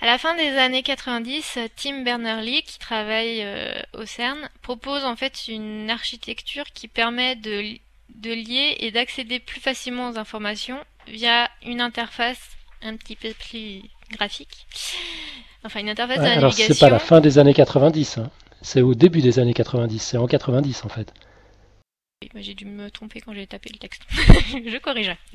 À 0.00 0.06
la 0.06 0.16
fin 0.16 0.34
des 0.36 0.56
années 0.56 0.82
90, 0.82 1.58
Tim 1.76 2.02
Berners-Lee, 2.02 2.62
qui 2.62 2.78
travaille 2.78 3.44
au 3.92 4.06
CERN, 4.06 4.48
propose 4.62 5.04
en 5.04 5.16
fait 5.16 5.48
une 5.48 5.90
architecture 5.90 6.64
qui 6.72 6.88
permet 6.88 7.36
de, 7.36 7.76
de 8.14 8.32
lier 8.32 8.76
et 8.80 8.90
d'accéder 8.90 9.38
plus 9.38 9.60
facilement 9.60 10.08
aux 10.10 10.18
informations 10.18 10.78
via 11.08 11.50
une 11.62 11.82
interface 11.82 12.40
un 12.80 12.96
petit 12.96 13.16
peu 13.16 13.34
plus 13.34 13.82
graphique. 14.12 14.66
Enfin, 15.64 15.80
une 15.80 15.90
interface 15.90 16.18
de 16.18 16.22
alors 16.22 16.44
navigation. 16.44 16.72
c'est 16.72 16.80
pas 16.80 16.90
la 16.90 17.00
fin 17.00 17.20
des 17.20 17.38
années 17.38 17.54
90, 17.54 18.18
hein. 18.18 18.30
C'est 18.66 18.82
au 18.82 18.96
début 18.96 19.22
des 19.22 19.38
années 19.38 19.54
90, 19.54 20.00
c'est 20.00 20.16
en 20.16 20.26
90 20.26 20.84
en 20.84 20.88
fait. 20.88 21.14
J'ai 22.34 22.54
dû 22.54 22.64
me 22.64 22.90
tromper 22.90 23.20
quand 23.20 23.32
j'ai 23.32 23.46
tapé 23.46 23.70
le 23.72 23.78
texte. 23.78 24.02
Je 24.10 24.78
corrigerai. 24.78 25.16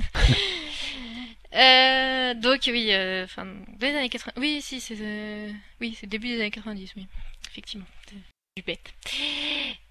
Euh, 1.54 2.34
donc 2.34 2.62
oui, 2.68 2.94
euh, 2.94 3.28
fin 3.28 3.46
des 3.78 3.88
années 3.88 4.08
80. 4.08 4.32
Oui, 4.38 4.62
si, 4.62 4.80
c'est 4.80 4.96
euh, 5.02 5.52
oui, 5.82 5.98
c'est 6.00 6.08
début 6.08 6.30
des 6.30 6.40
années 6.40 6.50
90, 6.50 6.94
oui, 6.96 7.08
effectivement. 7.50 7.86
C'est 8.08 8.16
Du 8.56 8.64
bête. 8.66 8.94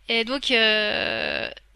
Et 0.09 0.25
donc 0.25 0.45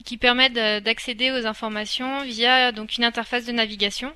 qui 0.07 0.16
permet 0.16 0.48
de- 0.48 0.79
d'accéder 0.81 1.33
aux 1.33 1.44
informations 1.44 2.24
via 2.24 2.72
donc 2.72 2.96
une 2.96 3.05
interface 3.05 3.44
de 3.44 3.53
navigation 3.53 4.11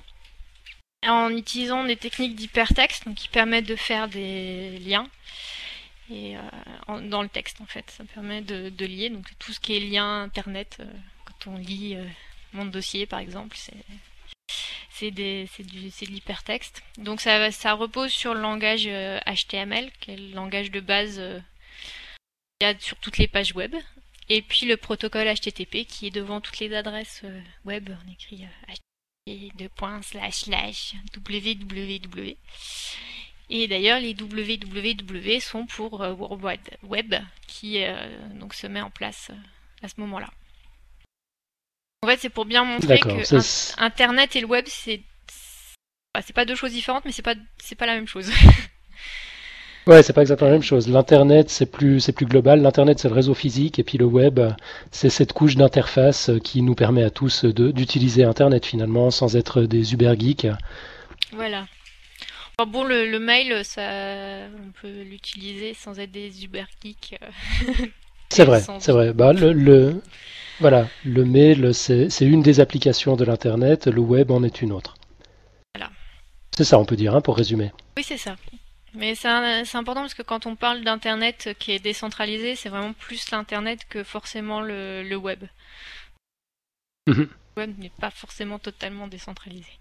en 1.07 1.29
utilisant 1.29 1.83
des 1.83 1.97
techniques 1.97 2.35
d'hypertexte, 2.35 3.05
donc 3.05 3.13
qui 3.15 3.27
permettent 3.27 3.67
de 3.67 3.75
faire 3.75 4.07
des 4.07 4.79
liens 4.79 5.07
et 6.09 6.37
euh, 6.37 7.01
dans 7.09 7.21
le 7.21 7.29
texte 7.29 7.61
en 7.61 7.65
fait. 7.65 7.89
Ça 7.91 8.03
permet 8.05 8.41
de, 8.41 8.85
lier 8.85 9.09
donc 9.09 9.25
tout 9.37 9.53
ce 9.53 9.59
qui 9.59 9.75
est 9.75 9.79
lien 9.79 10.23
internet 10.23 10.77
euh, 10.79 10.85
quand 11.25 11.51
on 11.51 11.57
lit 11.57 11.95
euh, 11.95 12.05
mon 12.53 12.65
dossier 12.65 13.05
par 13.05 13.19
exemple, 13.19 13.55
c'est 13.57 13.83
c'est 14.91 15.11
de 15.11 16.11
l'hypertexte. 16.11 16.83
Donc 16.97 17.21
ça, 17.21 17.73
repose 17.73 18.11
sur 18.11 18.33
le 18.33 18.41
langage 18.41 18.83
HTML, 18.85 19.89
qui 20.01 20.11
est 20.11 20.17
le 20.17 20.33
langage 20.33 20.71
de 20.71 20.81
base 20.81 21.21
sur 22.79 22.97
toutes 22.97 23.17
les 23.17 23.29
pages 23.29 23.55
web. 23.55 23.73
Et 24.27 24.41
puis 24.41 24.65
le 24.65 24.75
protocole 24.75 25.33
HTTP 25.33 25.85
qui 25.87 26.07
est 26.07 26.11
devant 26.11 26.41
toutes 26.41 26.59
les 26.59 26.75
adresses 26.75 27.23
web. 27.63 27.89
On 28.05 28.11
écrit 28.11 28.45
HTTP 28.67 28.83
www. 31.15 32.37
Et 33.49 33.67
d'ailleurs 33.67 33.99
les 33.99 34.15
www 34.15 35.39
sont 35.39 35.65
pour 35.65 36.01
euh, 36.01 36.13
World 36.13 36.43
Wide 36.43 36.69
Web 36.83 37.15
qui 37.47 37.83
euh, 37.83 37.95
donc 38.39 38.53
se 38.53 38.67
met 38.67 38.81
en 38.81 38.91
place 38.91 39.29
euh, 39.31 39.85
à 39.85 39.87
ce 39.87 39.95
moment-là. 39.97 40.29
En 42.01 42.07
fait, 42.07 42.17
c'est 42.19 42.29
pour 42.29 42.45
bien 42.45 42.63
montrer 42.63 42.99
que 42.99 43.81
Internet 43.81 44.35
et 44.35 44.41
le 44.41 44.47
web, 44.47 44.65
c'est 44.67 45.01
bah, 46.13 46.21
c'est 46.25 46.33
pas 46.33 46.45
deux 46.45 46.55
choses 46.55 46.71
différentes, 46.71 47.05
mais 47.05 47.11
c'est 47.11 47.21
pas 47.21 47.35
c'est 47.57 47.75
pas 47.75 47.85
la 47.85 47.95
même 47.95 48.07
chose. 48.07 48.31
Ouais, 49.87 50.03
c'est 50.03 50.13
pas 50.13 50.21
exactement 50.21 50.51
la 50.51 50.57
même 50.57 50.61
chose. 50.61 50.87
L'Internet, 50.87 51.49
c'est 51.49 51.65
plus, 51.65 51.99
c'est 51.99 52.11
plus 52.11 52.27
global. 52.27 52.61
L'Internet, 52.61 52.99
c'est 52.99 53.07
le 53.07 53.15
réseau 53.15 53.33
physique, 53.33 53.79
et 53.79 53.83
puis 53.83 53.97
le 53.97 54.05
web, 54.05 54.39
c'est 54.91 55.09
cette 55.09 55.33
couche 55.33 55.55
d'interface 55.55 56.29
qui 56.43 56.61
nous 56.61 56.75
permet 56.75 57.01
à 57.01 57.09
tous 57.09 57.45
d'utiliser 57.45 58.23
Internet 58.23 58.67
finalement, 58.67 59.09
sans 59.09 59.35
être 59.35 59.63
des 59.63 59.93
uber 59.93 60.13
geeks. 60.19 60.47
voilà. 61.31 61.65
Bon, 62.65 62.83
le, 62.83 63.09
le 63.09 63.19
mail, 63.19 63.63
ça, 63.63 63.81
on 64.67 64.71
peut 64.81 65.01
l'utiliser 65.03 65.73
sans 65.73 65.99
être 65.99 66.11
des 66.11 66.43
uber 66.43 66.65
geeks. 66.83 67.17
euh. 67.21 67.85
C'est 68.29 68.45
vrai, 68.45 68.61
c'est 68.79 68.91
vrai. 68.91 69.11
Bah, 69.13 69.33
le, 69.33 69.53
le- 69.53 70.01
voilà, 70.59 70.87
le 71.03 71.25
mail, 71.25 71.73
c'est 71.73 72.09
une 72.21 72.43
des 72.43 72.59
applications 72.59 73.15
de 73.15 73.23
l'Internet, 73.25 73.87
le 73.87 74.01
web 74.01 74.29
en 74.31 74.43
est 74.43 74.61
une 74.61 74.71
autre. 74.71 74.95
Voilà. 75.75 75.91
C'est 76.55 76.63
ça, 76.63 76.77
on 76.77 76.85
peut 76.85 76.95
dire, 76.95 77.15
hein, 77.15 77.21
pour 77.21 77.37
résumer. 77.37 77.71
Oui, 77.97 78.03
c'est 78.03 78.17
ça. 78.17 78.35
Mais 78.93 79.15
c'est 79.15 79.27
important 79.29 80.01
parce 80.01 80.13
que 80.13 80.21
quand 80.23 80.45
on 80.45 80.55
parle 80.55 80.83
d'internet 80.83 81.55
qui 81.59 81.71
est 81.71 81.79
décentralisé, 81.79 82.55
c'est 82.55 82.69
vraiment 82.69 82.93
plus 82.93 83.31
l'internet 83.31 83.81
que 83.89 84.03
forcément 84.03 84.61
le, 84.61 85.03
le 85.03 85.15
web. 85.15 85.43
Mhm. 87.07 87.29
Le 87.55 87.61
web 87.63 87.77
n'est 87.79 87.91
pas 87.99 88.11
forcément 88.11 88.59
totalement 88.59 89.07
décentralisé. 89.07 89.71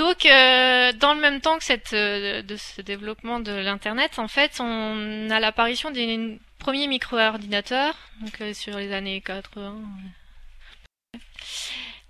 Donc, 0.00 0.24
euh, 0.24 0.92
dans 0.94 1.12
le 1.12 1.20
même 1.20 1.42
temps 1.42 1.58
que 1.58 1.64
cette, 1.64 1.92
euh, 1.92 2.40
de 2.40 2.56
ce 2.56 2.80
développement 2.80 3.38
de 3.38 3.52
l'internet, 3.52 4.18
en 4.18 4.28
fait, 4.28 4.58
on 4.58 5.28
a 5.28 5.40
l'apparition 5.40 5.90
des 5.90 6.38
premiers 6.58 6.86
micro-ordinateurs, 6.86 7.94
donc 8.22 8.40
euh, 8.40 8.54
sur 8.54 8.78
les 8.78 8.94
années 8.94 9.20
80. 9.20 9.76
euh. 11.14 11.18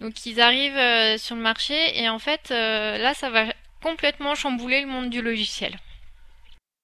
Donc, 0.01 0.25
ils 0.25 0.41
arrivent 0.41 1.19
sur 1.19 1.35
le 1.35 1.43
marché 1.43 2.01
et 2.01 2.09
en 2.09 2.21
fait, 2.21 2.51
là, 2.51 3.13
ça 3.13 3.29
va 3.29 3.47
complètement 3.83 4.37
chambouler 4.37 4.83
le 4.83 4.87
monde 4.87 5.11
du 5.11 5.21
logiciel. 5.21 5.77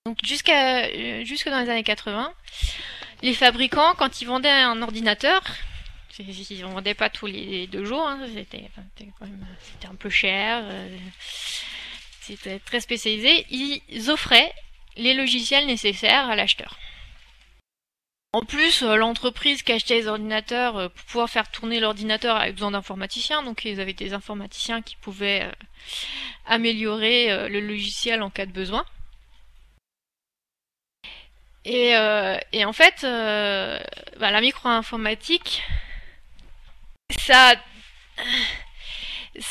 Donc 0.06 0.18
jusqu'à 0.24 1.22
jusque 1.22 1.48
dans 1.48 1.60
les 1.60 1.70
années 1.70 1.84
80, 1.84 2.32
les 3.22 3.34
fabricants, 3.34 3.94
quand 3.96 4.20
ils 4.20 4.26
vendaient 4.26 4.50
un 4.50 4.82
ordinateur, 4.82 5.40
ils 6.18 6.64
en 6.64 6.70
vendaient 6.70 6.94
pas 6.94 7.10
tous 7.10 7.26
les 7.26 7.66
deux 7.66 7.84
jours, 7.84 8.06
hein, 8.06 8.26
c'était 8.34 8.68
un 9.86 9.94
peu 9.94 10.10
cher, 10.10 10.62
euh, 10.64 10.98
c'était 12.20 12.58
très 12.58 12.80
spécialisé, 12.80 13.46
ils 13.50 14.10
offraient 14.10 14.52
les 14.96 15.14
logiciels 15.14 15.66
nécessaires 15.66 16.28
à 16.28 16.36
l'acheteur. 16.36 16.78
En 18.32 18.42
plus, 18.42 18.82
euh, 18.82 18.96
l'entreprise 18.96 19.62
qui 19.62 19.72
achetait 19.72 19.94
les 19.94 20.08
ordinateurs, 20.08 20.76
euh, 20.76 20.88
pour 20.88 21.04
pouvoir 21.04 21.30
faire 21.30 21.50
tourner 21.50 21.80
l'ordinateur, 21.80 22.36
avait 22.36 22.52
besoin 22.52 22.70
d'informaticiens, 22.70 23.42
donc 23.42 23.64
ils 23.64 23.80
avaient 23.80 23.92
des 23.92 24.12
informaticiens 24.12 24.82
qui 24.82 24.96
pouvaient 24.96 25.50
améliorer 26.46 27.48
le 27.48 27.60
logiciel 27.60 28.22
en 28.22 28.30
cas 28.30 28.46
de 28.46 28.52
besoin. 28.52 28.84
Et, 31.64 31.96
en 31.96 32.72
fait, 32.72 33.02
bah, 33.02 34.30
la 34.30 34.40
micro-informatique, 34.40 35.62
ça, 37.26 37.54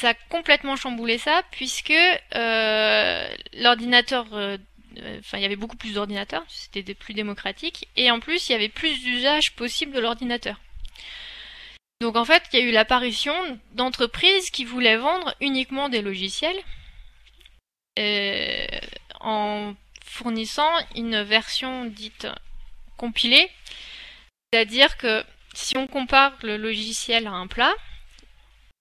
a 0.03 0.13
complètement 0.29 0.75
chamboulé 0.75 1.17
ça, 1.17 1.43
puisque 1.51 1.93
euh, 2.35 3.27
l'ordinateur, 3.53 4.25
euh, 4.33 4.57
enfin, 5.19 5.37
il 5.37 5.41
y 5.41 5.45
avait 5.45 5.55
beaucoup 5.55 5.77
plus 5.77 5.93
d'ordinateurs, 5.93 6.45
c'était 6.47 6.93
plus 6.93 7.13
démocratique, 7.13 7.87
et 7.95 8.11
en 8.11 8.19
plus, 8.19 8.49
il 8.49 8.53
y 8.53 8.55
avait 8.55 8.69
plus 8.69 9.01
d'usages 9.01 9.53
possibles 9.55 9.93
de 9.93 9.99
l'ordinateur. 9.99 10.59
Donc 12.01 12.17
en 12.17 12.25
fait, 12.25 12.43
il 12.51 12.59
y 12.59 12.61
a 12.61 12.65
eu 12.65 12.71
l'apparition 12.71 13.33
d'entreprises 13.71 14.49
qui 14.49 14.65
voulaient 14.65 14.97
vendre 14.97 15.33
uniquement 15.39 15.87
des 15.87 16.01
logiciels 16.01 16.61
euh, 17.97 18.65
en 19.21 19.73
fournissant 20.03 20.69
une 20.95 21.23
version 21.23 21.85
dite 21.85 22.27
compilée. 22.97 23.49
C'est-à-dire 24.51 24.97
que 24.97 25.23
si 25.55 25.77
on 25.77 25.87
compare 25.87 26.33
le 26.43 26.57
logiciel 26.57 27.27
à 27.27 27.31
un 27.31 27.47
plat, 27.47 27.73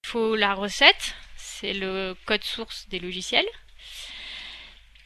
il 0.04 0.08
faut 0.08 0.36
la 0.36 0.54
recette, 0.54 1.14
c'est 1.36 1.72
le 1.72 2.16
code 2.26 2.44
source 2.44 2.88
des 2.88 2.98
logiciels. 2.98 3.46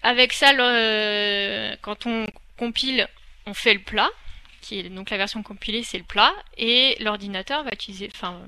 Avec 0.02 0.32
ça, 0.32 0.52
le- 0.52 1.76
quand 1.82 2.06
on 2.06 2.26
compile, 2.56 3.08
on 3.46 3.54
fait 3.54 3.74
le 3.74 3.80
plat. 3.80 4.10
donc 4.90 5.10
la 5.10 5.16
version 5.16 5.42
compilée, 5.42 5.82
c'est 5.82 5.98
le 5.98 6.04
plat, 6.04 6.32
et 6.56 6.96
l'ordinateur 7.00 7.64
va 7.64 7.70
utiliser, 7.72 8.10
enfin, 8.14 8.40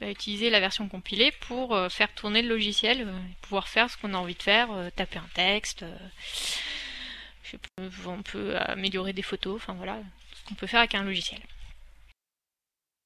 va 0.00 0.10
utiliser 0.10 0.50
la 0.50 0.60
version 0.60 0.88
compilée 0.88 1.32
pour 1.40 1.74
euh, 1.74 1.88
faire 1.88 2.12
tourner 2.14 2.42
le 2.42 2.48
logiciel, 2.48 3.02
euh, 3.06 3.12
pouvoir 3.42 3.68
faire 3.68 3.88
ce 3.90 3.96
qu'on 3.96 4.14
a 4.14 4.16
envie 4.16 4.34
de 4.34 4.42
faire, 4.42 4.72
euh, 4.72 4.90
taper 4.90 5.18
un 5.18 5.28
texte, 5.34 5.84
on 8.06 8.22
peut 8.22 8.56
améliorer 8.56 9.12
des 9.12 9.22
photos, 9.22 9.56
enfin 9.56 9.74
voilà, 9.74 9.98
ce 10.34 10.48
qu'on 10.48 10.54
peut 10.54 10.66
faire 10.66 10.80
avec 10.80 10.94
un 10.94 11.04
logiciel. 11.04 11.40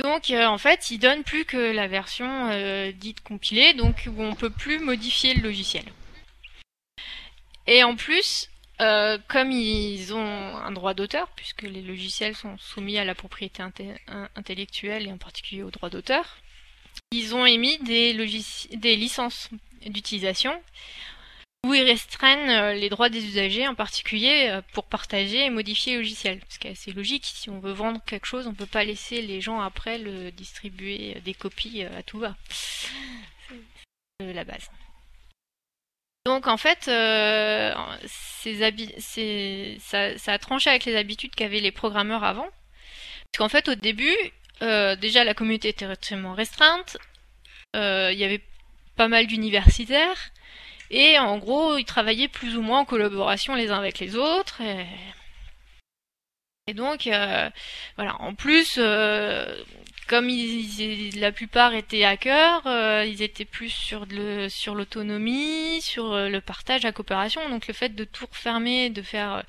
Donc 0.02 0.30
en 0.30 0.58
fait, 0.58 0.90
il 0.90 0.98
donne 0.98 1.22
plus 1.22 1.44
que 1.44 1.56
la 1.56 1.86
version 1.86 2.50
dite 2.92 3.22
compilée, 3.22 3.72
donc 3.74 4.08
où 4.08 4.22
on 4.22 4.34
peut 4.34 4.50
plus 4.50 4.78
modifier 4.78 5.34
le 5.34 5.42
logiciel. 5.42 5.84
Et 7.66 7.84
en 7.84 7.94
plus, 7.94 8.48
comme 9.28 9.52
ils 9.52 10.12
ont 10.12 10.56
un 10.56 10.72
droit 10.72 10.94
d'auteur, 10.94 11.28
puisque 11.36 11.62
les 11.62 11.82
logiciels 11.82 12.34
sont 12.34 12.58
soumis 12.58 12.98
à 12.98 13.04
la 13.04 13.14
propriété 13.14 13.62
intellectuelle 14.34 15.06
et 15.06 15.12
en 15.12 15.18
particulier 15.18 15.62
au 15.62 15.70
droit 15.70 15.88
d'auteur, 15.88 16.38
ils 17.12 17.34
ont 17.34 17.46
émis 17.46 17.78
des 17.78 18.12
licences 18.96 19.50
d'utilisation 19.86 20.52
où 21.64 21.74
ils 21.74 21.84
restreignent 21.84 22.50
euh, 22.50 22.72
les 22.74 22.88
droits 22.88 23.08
des 23.08 23.24
usagers, 23.24 23.68
en 23.68 23.76
particulier 23.76 24.48
euh, 24.48 24.62
pour 24.72 24.84
partager 24.86 25.44
et 25.44 25.50
modifier 25.50 25.92
le 25.94 26.00
logiciel. 26.00 26.40
Parce 26.40 26.58
que 26.58 26.74
c'est 26.74 26.90
logique, 26.92 27.24
si 27.24 27.50
on 27.50 27.60
veut 27.60 27.72
vendre 27.72 28.00
quelque 28.04 28.26
chose, 28.26 28.48
on 28.48 28.50
ne 28.50 28.56
peut 28.56 28.66
pas 28.66 28.82
laisser 28.84 29.22
les 29.22 29.40
gens 29.40 29.60
après 29.60 29.98
le 29.98 30.32
distribuer 30.32 31.14
euh, 31.16 31.20
des 31.20 31.34
copies 31.34 31.84
à 31.84 32.02
tout 32.02 32.18
va. 32.18 32.34
C'est 34.20 34.32
la 34.32 34.44
base. 34.44 34.68
Donc 36.26 36.46
en 36.48 36.56
fait, 36.56 36.84
ça, 36.84 37.74
ça, 40.18 40.32
a 40.32 40.38
tranché 40.38 40.70
avec 40.70 40.84
les 40.84 40.96
habitudes 40.96 41.34
qu'avaient 41.34 41.60
les 41.60 41.72
programmeurs 41.72 42.24
avant. 42.24 42.48
Parce 43.32 43.38
qu'en 43.38 43.48
fait, 43.48 43.68
au 43.68 43.74
début, 43.74 44.16
déjà, 44.60 45.24
la 45.24 45.34
communauté 45.34 45.70
était 45.70 45.90
extrêmement 45.90 46.34
restreinte. 46.34 46.96
Il 47.74 48.14
y 48.14 48.22
avait 48.22 48.42
pas 48.94 49.08
mal 49.08 49.26
d'universitaires. 49.26 50.31
Et 50.92 51.18
en 51.18 51.38
gros, 51.38 51.76
ils 51.76 51.84
travaillaient 51.84 52.28
plus 52.28 52.56
ou 52.56 52.62
moins 52.62 52.80
en 52.80 52.84
collaboration 52.84 53.54
les 53.54 53.70
uns 53.70 53.78
avec 53.78 53.98
les 53.98 54.14
autres. 54.14 54.60
Et, 56.68 56.74
donc, 56.74 57.06
euh, 57.06 57.50
voilà. 57.96 58.20
En 58.20 58.34
plus, 58.34 58.76
comme 60.08 60.28
la 60.28 61.32
plupart 61.32 61.74
étaient 61.74 62.04
hackers, 62.04 62.62
ils 63.06 63.22
étaient 63.22 63.44
plus 63.44 63.70
sur 63.70 64.06
le, 64.06 64.48
sur 64.48 64.74
l'autonomie, 64.74 65.80
sur 65.80 66.14
le 66.14 66.40
partage, 66.40 66.82
la 66.82 66.92
coopération. 66.92 67.48
Donc, 67.48 67.66
le 67.66 67.74
fait 67.74 67.94
de 67.94 68.04
tout 68.04 68.26
refermer, 68.30 68.90
de 68.90 69.02
faire 69.02 69.42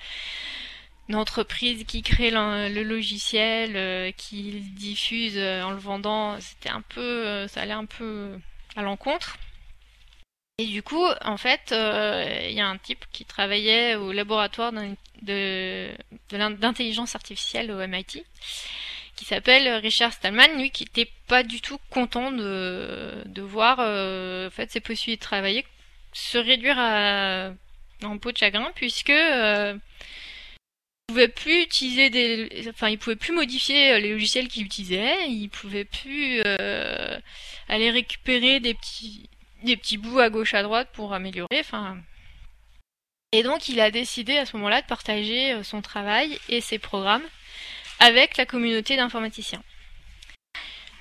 une 1.10 1.16
entreprise 1.16 1.84
qui 1.86 2.02
crée 2.02 2.32
le, 2.32 2.84
logiciel, 2.84 3.76
euh, 3.76 4.12
qui 4.12 4.52
le 4.52 4.60
diffuse 4.60 5.38
euh, 5.38 5.64
en 5.64 5.72
le 5.72 5.78
vendant, 5.78 6.40
c'était 6.40 6.70
un 6.70 6.82
peu, 6.82 7.02
euh, 7.02 7.48
ça 7.48 7.62
allait 7.62 7.74
un 7.74 7.86
peu 7.86 8.40
à 8.76 8.82
l'encontre. 8.84 9.38
Et 10.60 10.66
du 10.68 10.84
coup, 10.84 11.06
en 11.22 11.38
fait, 11.38 11.72
il 11.72 12.54
y 12.54 12.62
a 12.62 12.68
un 12.68 12.78
type 12.78 13.06
qui 13.12 13.26
travaillait 13.26 13.96
au 13.96 14.12
laboratoire 14.12 14.72
d'intelligence 15.22 17.16
artificielle 17.16 17.72
au 17.72 17.88
MIT, 17.88 18.24
qui 19.16 19.26
s'appelle 19.26 19.68
Richard 19.82 20.14
Stallman, 20.14 20.58
lui 20.58 20.70
qui 20.70 20.84
n'était 20.84 21.12
pas 21.28 21.44
du 21.44 21.60
tout 21.60 21.80
content 21.90 22.32
de, 22.32 23.42
voir 23.42 23.80
en 23.80 24.52
fait 24.52 24.72
ses 24.72 24.80
possibilités 24.80 25.20
de 25.20 25.26
travailler 25.26 25.66
se 26.14 26.38
réduire 26.38 26.78
à, 26.78 27.50
en 28.04 28.18
peau 28.20 28.32
de 28.32 28.38
chagrin, 28.38 28.72
puisque 28.76 29.12
pouvait 31.08 31.28
plus 31.28 31.62
utiliser 31.64 32.70
enfin, 32.70 32.90
il 32.90 32.98
pouvait 32.98 33.16
plus 33.16 33.34
modifier 33.34 33.94
euh, 33.94 34.00
les 34.00 34.12
logiciels 34.12 34.48
qu'il 34.48 34.66
utilisait, 34.66 35.28
il 35.28 35.50
pouvait 35.50 35.86
plus 35.86 36.42
euh, 36.46 37.20
aller 37.68 37.92
récupérer 37.92 38.60
des 38.60 38.74
petits, 38.74 39.30
des 39.64 39.78
petits 39.78 39.98
bouts 39.98 40.20
à 40.20 40.30
gauche 40.30 40.54
à 40.54 40.64
droite 40.64 40.90
pour 40.94 41.14
améliorer, 41.14 41.60
enfin. 41.60 41.98
Et 43.32 43.44
donc, 43.44 43.68
il 43.68 43.80
a 43.80 43.90
décidé 43.90 44.38
à 44.38 44.46
ce 44.46 44.56
moment-là 44.58 44.82
de 44.82 44.88
partager 44.88 45.54
euh, 45.54 45.64
son 45.64 45.82
travail 45.82 46.38
et 46.50 46.62
ses 46.62 46.78
programmes 46.78 47.24
avec 48.00 48.38
la 48.38 48.46
communauté 48.46 48.96
d'informaticiens. 48.96 49.64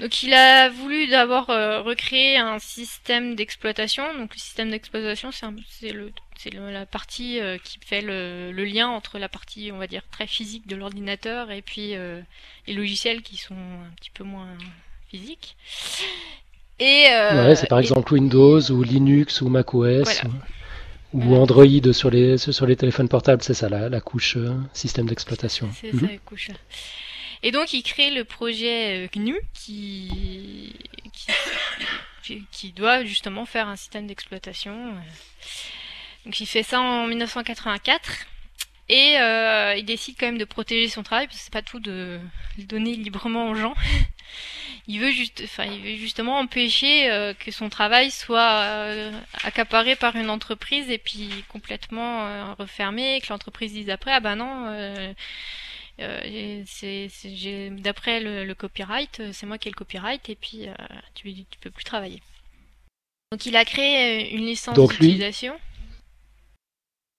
Donc 0.01 0.22
il 0.25 0.35
a 0.35 0.68
voulu 0.68 1.07
d'abord 1.07 1.46
recréer 1.46 2.37
un 2.37 2.59
système 2.59 3.37
d'exploitation. 3.37 4.03
Donc 4.18 4.35
le 4.35 4.40
système 4.40 4.70
d'exploitation, 4.70 5.31
c'est 5.31 5.92
la 6.51 6.87
partie 6.87 7.40
euh, 7.40 7.59
qui 7.59 7.79
fait 7.85 8.01
le, 8.01 8.51
lien 8.51 8.88
entre 8.88 9.18
la 9.18 9.29
partie, 9.29 9.70
on 9.72 9.79
va 9.79 9.87
dire, 9.87 10.03
très 10.11 10.27
physique 10.27 10.66
de 10.66 10.77
l'ordinateur 10.77 11.51
et 11.51 11.62
puis 11.62 11.94
euh, 11.94 12.20
les 12.66 12.75
logiciels 12.75 13.22
qui 13.22 13.37
sont 13.37 13.55
un 13.55 13.90
petit 13.96 14.11
peu 14.11 14.25
moins 14.25 14.57
physiques. 15.09 15.57
Et, 16.83 17.07
euh, 17.12 17.55
c'est 17.55 17.68
par 17.68 17.79
exemple 17.79 18.12
Windows 18.12 18.61
ou 18.73 18.83
Linux 18.83 19.40
ou 19.40 19.49
macOS 19.49 20.23
ou, 21.12 21.37
Android 21.37 21.92
sur 21.92 22.11
les, 22.11 22.38
sur 22.38 22.66
les 22.66 22.75
téléphones 22.75 23.09
portables, 23.09 23.40
c'est 23.40 23.55
ça 23.55 23.68
la, 23.68 24.01
couche 24.01 24.37
système 24.73 25.07
d'exploitation. 25.07 25.68
C'est 25.81 25.92
ça 25.92 26.07
la 26.11 26.18
couche. 26.18 26.49
Et 27.45 27.53
donc 27.53 27.73
il 27.73 27.85
crée 27.85 28.11
le 28.11 28.25
projet 28.25 29.09
GNU 29.14 29.37
qui, 29.55 30.75
qui, 32.25 32.42
qui 32.51 32.73
doit 32.73 33.05
justement 33.05 33.47
faire 33.47 33.68
un 33.68 33.77
système 33.77 34.09
d'exploitation. 34.09 34.75
Donc 36.25 36.40
il 36.40 36.47
fait 36.47 36.64
ça 36.64 36.81
en 36.81 37.07
1984 37.07 38.27
et 38.88 39.18
euh, 39.18 39.75
il 39.77 39.85
décide 39.85 40.16
quand 40.18 40.27
même 40.27 40.38
de 40.38 40.45
protéger 40.45 40.88
son 40.88 41.03
travail 41.05 41.27
parce 41.27 41.38
que 41.38 41.45
c'est 41.45 41.53
pas 41.53 41.62
tout 41.62 41.81
de 41.81 42.18
le 42.59 42.64
donner 42.64 42.97
librement 42.97 43.51
aux 43.51 43.55
gens. 43.55 43.75
Il 44.87 45.01
veut 45.01 45.11
juste, 45.11 45.42
enfin 45.45 45.64
il 45.64 45.81
veut 45.81 45.97
justement 45.97 46.38
empêcher 46.38 47.11
euh, 47.11 47.35
que 47.35 47.51
son 47.51 47.68
travail 47.68 48.11
soit 48.11 48.62
euh, 48.62 49.12
accaparé 49.45 49.97
par 49.97 50.16
une 50.16 50.31
entreprise 50.31 50.90
et 50.90 50.99
puis 50.99 51.29
complètement 51.49 52.55
refermé, 52.57 53.21
que 53.21 53.29
l'entreprise 53.33 53.73
dise 53.73 53.90
après 53.90 54.12
ah 54.12 54.21
ben 54.21 54.37
non. 54.37 55.14
c'est, 56.66 57.09
d'après 57.71 58.21
le, 58.21 58.53
copyright, 58.55 59.23
c'est 59.33 59.47
moi 59.47 59.59
qui 59.59 59.68
ai 59.68 59.71
le 59.71 59.77
copyright 59.77 60.29
et 60.29 60.37
puis 60.37 60.66
tu, 61.14 61.33
tu 61.33 61.59
peux 61.61 61.71
plus 61.71 61.85
travailler. 61.85 62.21
Donc 63.31 63.47
il 63.47 63.57
a 63.57 63.64
créé 63.64 64.35
une 64.35 64.47
licence 64.47 64.79
d'utilisation. 64.79 65.59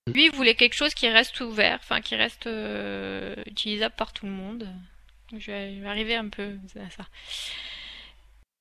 Lui, 0.07 0.25
il 0.25 0.31
voulait 0.31 0.55
quelque 0.55 0.75
chose 0.75 0.93
qui 0.93 1.07
reste 1.07 1.39
ouvert, 1.39 1.79
enfin 1.81 2.01
qui 2.01 2.15
reste 2.15 2.47
euh, 2.47 3.35
utilisable 3.45 3.95
par 3.95 4.11
tout 4.11 4.25
le 4.25 4.31
monde. 4.31 4.67
Je 5.37 5.51
vais 5.51 5.85
arriver 5.85 6.15
un 6.15 6.29
peu 6.29 6.57
à 6.75 6.89
ça. 6.89 7.05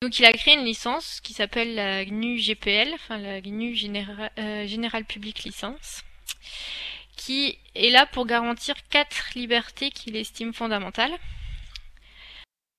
Donc 0.02 0.18
il 0.18 0.24
a 0.24 0.32
créé 0.32 0.54
une 0.54 0.64
licence 0.64 1.20
qui 1.20 1.32
s'appelle 1.32 1.76
la 1.76 2.04
GNU 2.04 2.36
GPL, 2.36 2.90
enfin 2.94 3.18
la 3.18 3.40
GNU 3.40 3.76
euh, 4.38 4.66
General 4.66 5.04
Public 5.04 5.44
License, 5.44 6.02
qui 7.16 7.58
est 7.76 7.90
là 7.90 8.06
pour 8.06 8.26
garantir 8.26 8.74
quatre 8.88 9.30
libertés 9.36 9.90
qu'il 9.90 10.16
estime 10.16 10.52
fondamentales. 10.52 11.12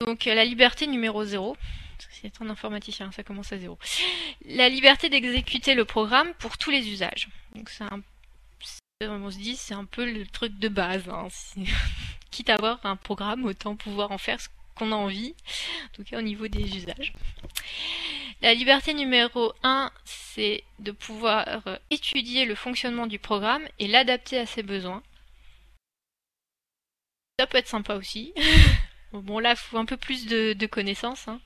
Donc 0.01 0.25
la 0.25 0.43
liberté 0.43 0.85
numéro 0.85 1.23
0, 1.23 1.55
c'est 2.09 2.41
un 2.41 2.49
informaticien, 2.49 3.09
ça 3.13 3.23
commence 3.23 3.53
à 3.53 3.57
zéro. 3.57 3.79
La 4.45 4.67
liberté 4.67 5.07
d'exécuter 5.07 5.75
le 5.75 5.85
programme 5.85 6.33
pour 6.39 6.57
tous 6.57 6.71
les 6.71 6.89
usages. 6.89 7.29
Donc 7.55 7.69
c'est 7.69 7.85
on 9.01 9.31
se 9.31 9.37
dit 9.37 9.55
c'est 9.55 9.73
un 9.73 9.85
peu 9.85 10.09
le 10.09 10.25
truc 10.25 10.57
de 10.59 10.67
base. 10.67 11.07
Hein. 11.09 11.27
Quitte 12.33 12.49
à 12.49 12.55
avoir 12.55 12.83
un 12.83 12.95
programme, 12.95 13.45
autant 13.45 13.75
pouvoir 13.75 14.11
en 14.11 14.17
faire 14.17 14.41
ce 14.41 14.49
qu'on 14.73 14.91
a 14.91 14.95
envie, 14.95 15.35
en 15.85 15.93
tout 15.93 16.03
cas 16.03 16.17
au 16.17 16.23
niveau 16.23 16.47
des 16.47 16.63
usages. 16.77 17.13
La 18.41 18.55
liberté 18.55 18.95
numéro 18.95 19.53
1, 19.61 19.91
c'est 20.03 20.63
de 20.79 20.91
pouvoir 20.91 21.63
étudier 21.91 22.45
le 22.45 22.55
fonctionnement 22.55 23.05
du 23.05 23.19
programme 23.19 23.61
et 23.77 23.87
l'adapter 23.87 24.39
à 24.39 24.47
ses 24.47 24.63
besoins. 24.63 25.03
Ça 27.37 27.45
peut 27.45 27.59
être 27.59 27.67
sympa 27.67 27.93
aussi. 27.93 28.33
bon 29.13 29.37
là, 29.37 29.51
il 29.51 29.55
faut 29.55 29.77
un 29.77 29.85
peu 29.85 29.97
plus 29.97 30.25
de, 30.25 30.65
connaissances. 30.65 31.27
Hein. 31.27 31.39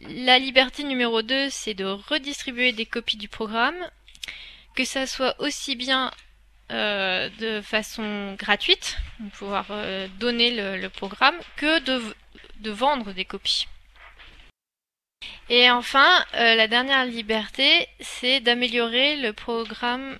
La 0.00 0.38
liberté 0.38 0.82
numéro 0.82 1.20
2, 1.20 1.50
c'est 1.50 1.74
de 1.74 1.84
redistribuer 1.84 2.72
des 2.72 2.86
copies 2.86 3.18
du 3.18 3.28
programme, 3.28 3.90
que 4.74 4.86
ça 4.86 5.06
soit 5.06 5.38
aussi 5.42 5.76
bien 5.76 6.10
euh, 6.72 7.28
de 7.40 7.60
façon 7.60 8.36
gratuite, 8.38 8.96
pouvoir 9.34 9.66
euh, 9.70 10.08
donner 10.18 10.50
le, 10.78 10.88
programme, 10.88 11.36
que 11.56 11.78
de, 11.80 12.70
vendre 12.70 13.12
des 13.12 13.26
copies. 13.26 13.68
Et 15.50 15.70
enfin, 15.70 16.24
euh, 16.34 16.54
la 16.54 16.66
dernière 16.66 17.04
liberté, 17.04 17.86
c'est 18.00 18.40
d'améliorer 18.40 19.16
le 19.16 19.34
programme 19.34 20.18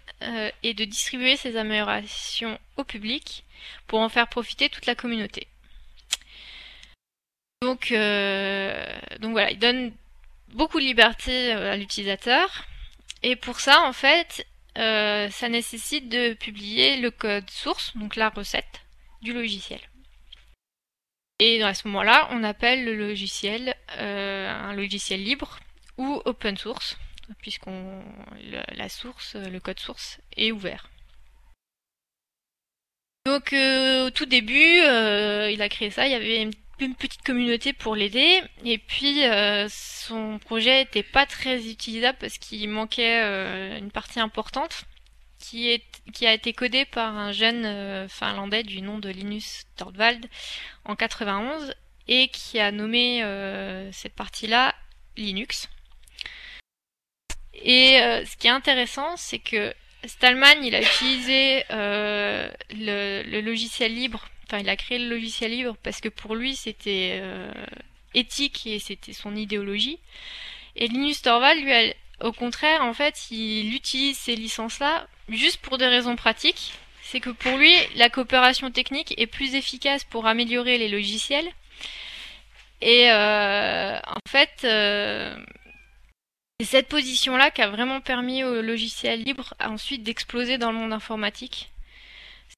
et 0.62 0.74
de 0.74 0.84
distribuer 0.84 1.36
ces 1.36 1.56
améliorations 1.56 2.58
au 2.76 2.84
public 2.84 3.44
pour 3.86 4.00
en 4.00 4.08
faire 4.08 4.28
profiter 4.28 4.68
toute 4.68 4.86
la 4.86 4.94
communauté. 4.94 5.46
Donc, 7.62 7.88
donc 7.90 9.32
voilà, 9.32 9.50
il 9.50 9.58
donne 9.58 9.92
beaucoup 10.48 10.78
de 10.78 10.84
liberté 10.84 11.52
à 11.52 11.76
l'utilisateur. 11.76 12.66
Et 13.22 13.36
pour 13.36 13.60
ça, 13.60 13.82
en 13.82 13.92
fait, 13.92 14.46
euh, 14.78 15.28
ça 15.30 15.48
nécessite 15.48 16.08
de 16.08 16.34
publier 16.34 16.96
le 16.96 17.10
code 17.10 17.48
source, 17.50 17.96
donc 17.96 18.16
la 18.16 18.28
recette 18.28 18.82
du 19.22 19.32
logiciel. 19.32 19.80
Et 21.38 21.62
à 21.62 21.74
ce 21.74 21.88
moment-là, 21.88 22.28
on 22.30 22.44
appelle 22.44 22.84
le 22.84 22.94
logiciel 22.94 23.74
un 23.88 24.72
logiciel 24.72 25.22
libre 25.22 25.58
ou 25.98 26.20
open 26.24 26.56
source, 26.56 26.96
puisqu'on 27.40 28.04
la 28.72 28.88
source, 28.88 29.34
le 29.34 29.58
code 29.58 29.80
source 29.80 30.20
est 30.36 30.52
ouvert. 30.52 30.90
Donc 33.26 33.52
au 33.52 34.10
tout 34.10 34.26
début, 34.26 34.54
il 34.54 35.60
a 35.60 35.68
créé 35.68 35.90
ça, 35.90 36.06
il 36.06 36.12
y 36.12 36.14
avait 36.14 36.42
une 36.42 36.52
une 36.80 36.94
petite 36.94 37.22
communauté 37.22 37.72
pour 37.72 37.94
l'aider. 37.96 38.42
Et 38.64 38.78
puis 38.78 39.24
euh, 39.24 39.68
son 39.68 40.38
projet 40.38 40.82
était 40.82 41.02
pas 41.02 41.26
très 41.26 41.66
utilisable 41.68 42.18
parce 42.20 42.38
qu'il 42.38 42.68
manquait 42.68 43.22
euh, 43.22 43.78
une 43.78 43.90
partie 43.90 44.20
importante 44.20 44.84
qui, 45.38 45.70
est, 45.70 45.84
qui 46.12 46.26
a 46.26 46.32
été 46.32 46.52
codée 46.52 46.84
par 46.84 47.16
un 47.16 47.32
jeune 47.32 47.64
euh, 47.64 48.08
finlandais 48.08 48.62
du 48.62 48.82
nom 48.82 48.98
de 48.98 49.08
Linus 49.08 49.64
Torvald 49.76 50.26
en 50.84 50.96
91 50.96 51.74
et 52.08 52.28
qui 52.28 52.58
a 52.58 52.70
nommé 52.70 53.22
cette 53.92 54.14
partie-là 54.14 54.74
Linux. 55.16 55.70
Et 57.54 57.96
ce 58.26 58.36
qui 58.36 58.46
est 58.46 58.50
intéressant, 58.50 59.16
c'est 59.16 59.38
que 59.38 59.72
Stallman, 60.04 60.62
il 60.62 60.74
a 60.74 60.82
utilisé 60.82 61.64
le, 61.70 63.22
le 63.22 63.40
logiciel 63.40 63.94
libre 63.94 64.28
enfin 64.46 64.58
il 64.58 64.68
a 64.68 64.76
créé 64.76 64.98
le 64.98 65.08
logiciel 65.08 65.50
libre 65.50 65.76
parce 65.82 66.00
que 66.00 66.08
pour 66.08 66.34
lui 66.34 66.56
c'était 66.56 67.18
euh, 67.22 67.52
éthique 68.14 68.66
et 68.66 68.78
c'était 68.78 69.12
son 69.12 69.36
idéologie. 69.36 69.98
Et 70.76 70.88
Linus 70.88 71.22
Torvald, 71.22 71.62
lui, 71.62 71.72
au 72.20 72.32
contraire, 72.32 72.82
en 72.82 72.94
fait, 72.94 73.30
il 73.30 73.74
utilise 73.74 74.18
ces 74.18 74.36
licences-là 74.36 75.06
juste 75.28 75.58
pour 75.58 75.78
des 75.78 75.86
raisons 75.86 76.16
pratiques. 76.16 76.72
C'est 77.02 77.20
que 77.20 77.30
pour 77.30 77.56
lui, 77.56 77.72
la 77.96 78.08
coopération 78.08 78.70
technique 78.70 79.14
est 79.18 79.26
plus 79.26 79.54
efficace 79.54 80.04
pour 80.04 80.26
améliorer 80.26 80.78
les 80.78 80.88
logiciels. 80.88 81.48
Et 82.80 83.10
euh, 83.10 83.98
en 83.98 84.28
fait, 84.28 84.50
euh, 84.64 85.36
c'est 86.60 86.66
cette 86.66 86.88
position-là 86.88 87.50
qui 87.50 87.62
a 87.62 87.68
vraiment 87.68 88.00
permis 88.00 88.42
au 88.42 88.62
logiciel 88.62 89.22
libre 89.22 89.54
ensuite 89.60 90.02
d'exploser 90.02 90.58
dans 90.58 90.72
le 90.72 90.78
monde 90.78 90.92
informatique. 90.92 91.70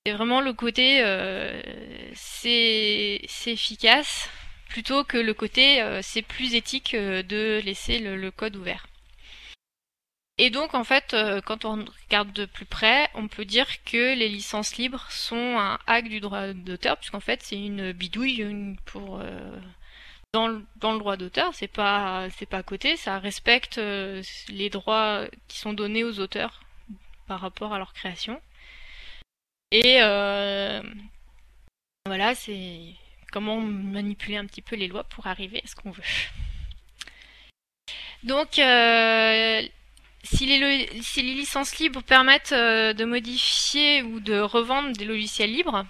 C'est 0.07 0.13
vraiment 0.13 0.41
le 0.41 0.53
côté 0.53 1.03
euh, 1.03 1.61
c'est 2.15 3.21
efficace 3.47 4.31
plutôt 4.69 5.03
que 5.03 5.19
le 5.19 5.35
côté 5.35 5.83
euh, 5.83 5.99
c'est 6.01 6.23
plus 6.23 6.55
éthique 6.55 6.95
euh, 6.95 7.25
de 7.25 7.61
laisser 7.65 7.99
le, 7.99 8.31
code 8.31 8.55
ouvert. 8.55 8.87
Et 10.39 10.51
donc 10.51 10.75
en 10.75 10.85
fait, 10.85 11.17
quand 11.45 11.65
on 11.65 11.85
regarde 12.05 12.33
de 12.33 12.45
plus 12.45 12.67
près, 12.67 13.11
on 13.15 13.27
peut 13.27 13.45
dire 13.45 13.67
que 13.83 14.15
les 14.15 14.29
licences 14.29 14.77
libres 14.77 15.11
sont 15.11 15.59
un 15.59 15.81
hack 15.89 16.09
du 16.09 16.21
droit 16.21 16.53
d'auteur, 16.53 16.99
puisqu'en 16.99 17.19
fait 17.19 17.43
c'est 17.43 17.59
une 17.59 17.91
bidouille 17.91 18.77
pour 18.85 19.21
dans 20.33 20.47
le, 20.47 20.65
dans 20.77 20.93
le 20.93 21.01
droit 21.01 21.17
d'auteur, 21.17 21.53
c'est 21.53 21.67
pas 21.67 22.29
c'est 22.39 22.47
pas 22.47 22.59
à 22.59 22.63
côté, 22.63 22.97
ça 22.97 23.19
respecte 23.19 23.79
les 23.79 24.71
droits 24.71 25.25
qui 25.49 25.59
sont 25.59 25.73
donnés 25.73 26.05
aux 26.05 26.21
auteurs 26.21 26.61
par 27.27 27.41
rapport 27.41 27.75
à 27.75 27.79
leur 27.79 27.93
création. 27.93 28.41
Et 29.73 29.99
euh, 30.01 30.81
voilà, 32.07 32.35
c'est 32.35 32.95
comment 33.33 33.61
manipuler 33.61 34.37
un 34.37 34.47
petit 34.47 34.63
peu 34.63 34.77
les 34.77 34.87
lois 34.87 35.05
pour 35.05 35.27
arriver 35.27 35.61
à 35.65 35.67
ce 35.67 35.75
qu'on 35.75 35.91
veut. 35.91 36.03
Donc, 38.23 38.59
euh, 38.59 39.63
si, 40.23 40.47
les, 40.47 40.87
licences 41.23 41.79
libres 41.79 42.03
permettent 42.03 42.53
euh, 42.53 42.93
de 42.93 43.05
modifier 43.05 44.03
ou 44.03 44.21
de 44.21 44.39
revendre 44.39 44.97
des 44.97 45.05
logiciels 45.05 45.53
libres, 45.53 45.85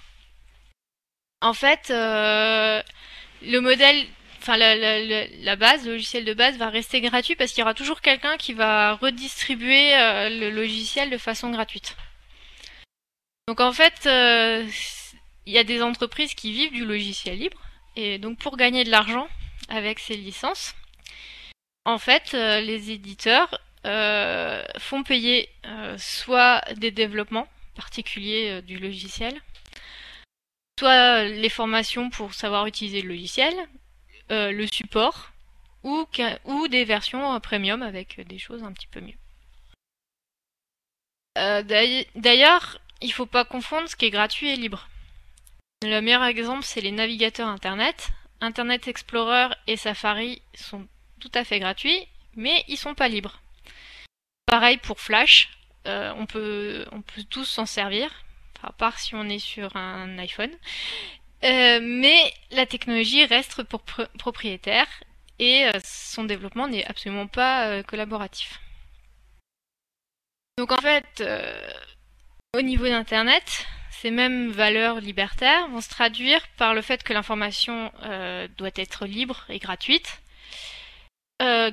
en 1.43 1.53
fait, 1.53 1.91
le 1.91 3.59
modèle, 3.61 4.07
enfin 4.41 4.57
la, 4.57 5.57
base, 5.57 5.85
le 5.85 5.93
logiciel 5.93 6.25
de 6.25 6.35
base 6.35 6.57
va 6.57 6.71
rester 6.71 7.03
gratuit 7.03 7.37
parce 7.37 7.53
qu'il 7.53 7.61
y 7.61 7.63
aura 7.63 7.75
toujours 7.75 8.01
quelqu'un 8.01 8.39
qui 8.39 8.55
va 8.55 8.95
redistribuer 8.95 9.91
le 10.31 10.49
logiciel 10.51 11.11
de 11.11 11.19
façon 11.19 11.51
gratuite. 11.51 11.95
Donc 13.49 13.61
en 13.61 13.73
fait, 13.73 14.07
euh, 14.07 14.69
il 15.47 15.53
y 15.53 15.59
a 15.59 15.63
des 15.63 15.81
entreprises 15.81 16.35
qui 16.35 16.53
vivent 16.53 16.73
du 16.73 16.85
logiciel 16.85 17.39
libre. 17.39 17.61
Et 17.95 18.19
donc 18.19 18.39
pour 18.39 18.57
gagner 18.57 18.83
de 18.83 18.91
l'argent 18.91 19.29
avec 19.69 20.01
ces 20.01 20.17
licences, 20.17 20.75
en 21.85 21.99
fait, 21.99 22.35
euh, 22.35 22.61
les 22.61 22.91
éditeurs 22.91 23.61
euh, 23.85 24.65
font 24.79 25.05
payer 25.05 25.49
soit 25.97 26.61
des 26.77 26.91
développements 26.91 27.47
particuliers 27.77 28.63
du 28.63 28.79
logiciel, 28.79 29.41
soit 30.79 31.23
les 31.25 31.49
formations 31.49 32.11
pour 32.11 32.35
savoir 32.35 32.67
utiliser 32.67 33.01
le 33.01 33.11
logiciel, 33.11 33.55
le 34.31 34.67
support, 34.67 35.31
ou, 35.85 36.05
ou 36.45 36.69
des 36.69 36.85
versions 36.85 37.39
premium 37.41 37.83
avec 37.83 38.27
des 38.27 38.39
choses 38.39 38.65
un 38.65 38.73
petit 38.73 38.89
peu 38.89 39.01
mieux. 39.01 39.15
D'ailleurs, 42.17 42.81
il 43.01 43.13
faut 43.13 43.27
pas 43.27 43.45
confondre 43.45 43.89
ce 43.89 43.97
qui 43.97 44.07
est 44.07 44.11
gratuit 44.11 44.49
et 44.49 44.57
libre. 44.57 44.89
Le 45.83 46.01
meilleur 46.01 46.25
exemple, 46.25 46.65
c'est 46.65 46.81
les 46.81 46.93
navigateurs 46.93 47.49
Internet. 47.49 48.09
Internet 48.41 48.89
Explorer 48.89 49.49
et 49.67 49.77
Safari 49.77 50.43
sont 50.55 50.87
tout 51.21 51.31
à 51.35 51.45
fait 51.45 51.61
gratuits, 51.61 52.07
mais 52.35 52.65
ils 52.69 52.77
sont 52.77 52.95
pas 52.95 53.09
libres. 53.09 53.41
Pareil 54.47 54.79
pour 54.79 55.01
Flash, 55.01 55.51
euh, 55.87 56.13
on, 56.17 56.27
peut, 56.27 56.85
on 56.93 57.03
peut 57.03 57.25
tous 57.25 57.45
s'en 57.45 57.67
servir, 57.67 58.11
à 58.63 58.73
part 58.73 58.99
si 58.99 59.15
on 59.15 59.29
est 59.29 59.39
sur 59.39 59.77
un 59.77 60.19
iPhone. 60.19 60.53
Euh, 61.45 61.81
mais 61.83 62.33
la 62.51 62.67
technologie 62.67 63.25
reste 63.25 63.63
pour 63.65 63.83
propriétaire 63.83 64.89
et 65.39 65.67
euh, 65.67 65.79
son 65.85 66.25
développement 66.25 66.69
n'est 66.69 66.87
absolument 66.87 67.27
pas 67.27 67.83
collaboratif. 67.83 68.61
Donc 70.59 70.73
en 70.73 70.79
fait, 70.79 71.23
au 72.57 72.63
niveau 72.63 72.87
d'Internet, 72.87 73.67
ces 73.91 74.11
mêmes 74.11 74.51
valeurs 74.51 75.01
libertaires 75.01 75.69
vont 75.69 75.83
se 75.83 75.91
traduire 75.91 76.41
par 76.57 76.75
le 76.75 76.81
fait 76.81 77.03
que 77.03 77.13
l'information 77.13 77.93
euh, 78.05 78.49
doit 78.57 78.71
être 78.77 79.05
libre 79.05 79.45
et 79.51 79.59
gratuite, 79.59 80.21
euh, 81.43 81.71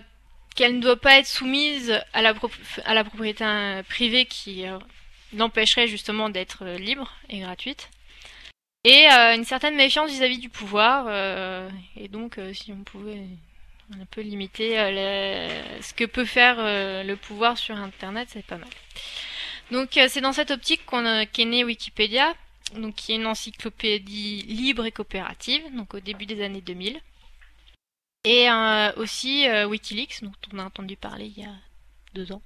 qu'elle 0.56 0.76
ne 0.76 0.82
doit 0.82 1.00
pas 1.00 1.20
être 1.20 1.28
soumise 1.28 2.02
à 2.12 2.22
la, 2.22 2.34
propriété 2.34 3.46
privée 3.88 4.26
qui 4.26 4.68
euh, 4.68 4.78
l'empêcherait 5.34 5.88
justement 5.88 6.30
d'être 6.30 6.66
libre 6.66 7.14
et 7.30 7.40
gratuite, 7.40 7.90
et 8.84 9.08
une 9.08 9.46
certaine 9.46 9.76
méfiance 9.76 10.12
vis-à-vis 10.12 10.40
du 10.40 10.50
pouvoir, 10.50 11.08
et 11.96 12.10
donc 12.10 12.38
si 12.54 12.74
on 12.74 12.84
pouvait 12.84 13.24
un 13.94 14.06
peu 14.12 14.20
limiter 14.20 14.76
ce 15.82 15.94
que 15.94 16.04
peut 16.04 16.26
faire 16.26 16.58
le 16.58 17.16
pouvoir 17.16 17.58
sur 17.58 17.78
Internet, 17.78 18.28
c'est 18.30 18.46
pas 18.46 18.58
mal. 18.58 18.68
Donc 19.72 19.98
euh, 19.98 20.08
c'est 20.10 20.22
dans 20.22 20.34
cette 20.34 20.52
optique 20.52 20.86
qu'on 20.86 21.26
qu'est 21.32 21.46
né 21.46 21.64
Wikipédia, 21.64 22.34
donc 22.76 22.96
qui 22.96 23.14
est 23.14 23.16
une 23.16 23.28
encyclopédie 23.28 24.44
libre 24.44 24.86
et 24.86 24.92
coopérative, 24.92 25.64
donc 25.76 25.94
au 25.94 26.00
début 26.00 26.26
des 26.26 26.44
années 26.44 26.62
2000. 26.62 27.00
Et 28.26 28.50
euh, 28.50 28.94
aussi 28.98 29.48
euh, 29.48 29.66
Wikileaks, 29.68 30.24
dont 30.24 30.32
on 30.54 30.60
a 30.60 30.64
entendu 30.64 30.96
parler 30.96 31.34
il 31.36 31.44
y 31.44 31.46
a 31.46 31.56
deux 32.14 32.32
ans, 32.32 32.42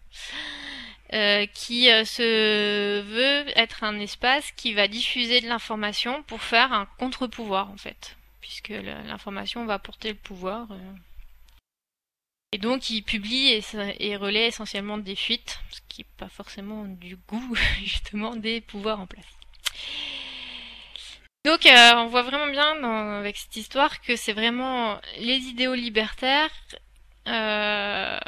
qui 1.53 1.85
se 1.85 3.01
veut 3.01 3.51
être 3.57 3.83
un 3.83 3.99
espace 3.99 4.51
qui 4.53 4.73
va 4.73 4.87
diffuser 4.87 5.41
de 5.41 5.47
l'information 5.47 6.23
pour 6.23 6.41
faire 6.41 6.73
un 6.73 6.85
contre-pouvoir 6.97 7.69
en 7.69 7.77
fait, 7.77 8.15
puisque 8.41 8.69
l'information 8.69 9.65
va 9.65 9.79
porter 9.79 10.09
le 10.09 10.15
pouvoir. 10.15 10.67
Et 12.53 12.59
donc 12.59 12.89
il 12.89 13.01
publie 13.03 13.49
et, 13.49 13.61
et, 13.99 14.45
essentiellement 14.45 14.97
des 14.97 15.15
fuites, 15.15 15.59
ce 15.69 15.81
qui 15.89 16.01
n'est 16.01 16.07
pas 16.17 16.29
forcément 16.29 16.85
du 16.85 17.17
goût 17.17 17.55
justement 17.83 18.35
des 18.35 18.61
pouvoirs 18.61 19.01
en 19.01 19.07
place. 19.07 19.25
Donc 21.47 21.65
euh, 21.65 21.93
on 21.95 22.07
voit 22.07 22.23
vraiment 22.23 22.47
bien 22.47 22.83
avec 23.19 23.37
cette 23.37 23.55
histoire 23.55 24.01
que 24.01 24.15
c'est 24.15 24.33
vraiment 24.33 24.99
les 25.19 25.37
idéaux 25.37 25.75
libertaires 25.75 26.51
euh, 27.27 28.19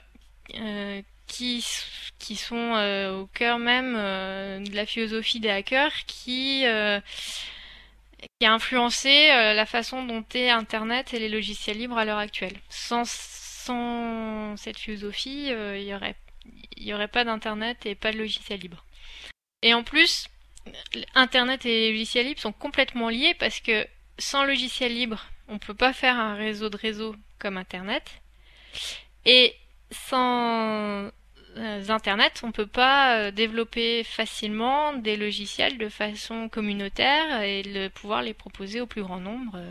euh, 0.55 1.01
qui, 1.27 1.62
sont 1.62 2.73
au 3.19 3.27
cœur 3.27 3.60
même 3.60 3.93
de 3.93 4.75
la 4.75 4.86
philosophie 4.86 5.39
des 5.39 5.49
hackers 5.49 6.05
qui, 6.08 6.63
qui 8.39 8.45
a 8.45 8.53
influencé 8.53 9.27
la 9.27 9.65
façon 9.65 10.04
dont 10.04 10.23
est 10.33 10.50
Internet 10.50 11.13
et 11.13 11.19
les 11.19 11.29
logiciels 11.29 11.77
libres 11.77 11.98
à 11.98 12.06
l'heure 12.06 12.17
actuelle. 12.17 12.58
Sans 12.69 13.04
sans 13.70 14.58
cette 14.58 14.80
philosophie, 14.80 15.52
euh, 15.52 15.78
il 15.78 15.86
n'y 15.86 15.94
aurait, 15.94 16.15
y 16.78 16.92
aurait 16.92 17.08
pas 17.08 17.24
d'Internet 17.24 17.86
et 17.86 17.94
pas 17.94 18.12
de 18.12 18.17
logiciel 18.17 18.60
libre. 18.60 18.84
Et 19.62 19.76
en 19.76 19.84
plus, 19.84 20.28
Internet 21.13 21.67
et 21.67 21.92
logiciel 21.92 22.26
libre 22.26 22.42
sont 22.42 22.52
complètement 22.52 23.10
liés 23.10 23.36
parce 23.38 23.60
que 23.60 23.86
sans 24.17 24.44
logiciel 24.44 24.94
libre, 24.94 25.28
on 25.48 25.54
ne 25.54 25.60
peut 25.60 25.76
pas 25.76 25.94
faire 25.94 26.17
un 26.17 26.34
réseau 26.34 26.70
de 26.70 26.78
réseaux 26.78 27.15
comme 27.38 27.58
Internet. 27.58 28.04
Et 29.26 29.56
sans 29.92 31.12
euh, 31.58 31.90
Internet, 31.90 32.42
on 32.44 32.48
ne 32.48 32.52
peut 32.52 32.67
pas 32.67 33.17
euh, 33.17 33.32
développer 33.32 34.04
facilement 34.04 34.94
des 34.94 35.15
logiciels 35.15 35.78
de 35.78 35.90
façon 35.90 36.50
communautaire 36.50 37.44
et 37.44 37.90
pouvoir 37.94 38.24
les 38.24 38.34
proposer 38.34 38.82
au 38.82 38.88
plus 38.88 39.04
grand 39.04 39.20
nombre 39.20 39.62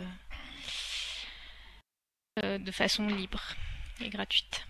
de 2.41 2.71
façon 2.71 3.05
libre 3.07 3.41
et 4.01 4.09
gratuite. 4.09 4.65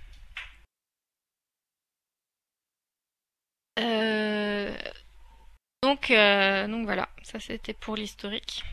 donc, 5.82 6.10
donc 6.10 6.86
voilà, 6.86 7.10
ça 7.24 7.40
c'était 7.40 7.74
pour 7.74 7.96
l'historique. 7.96 8.64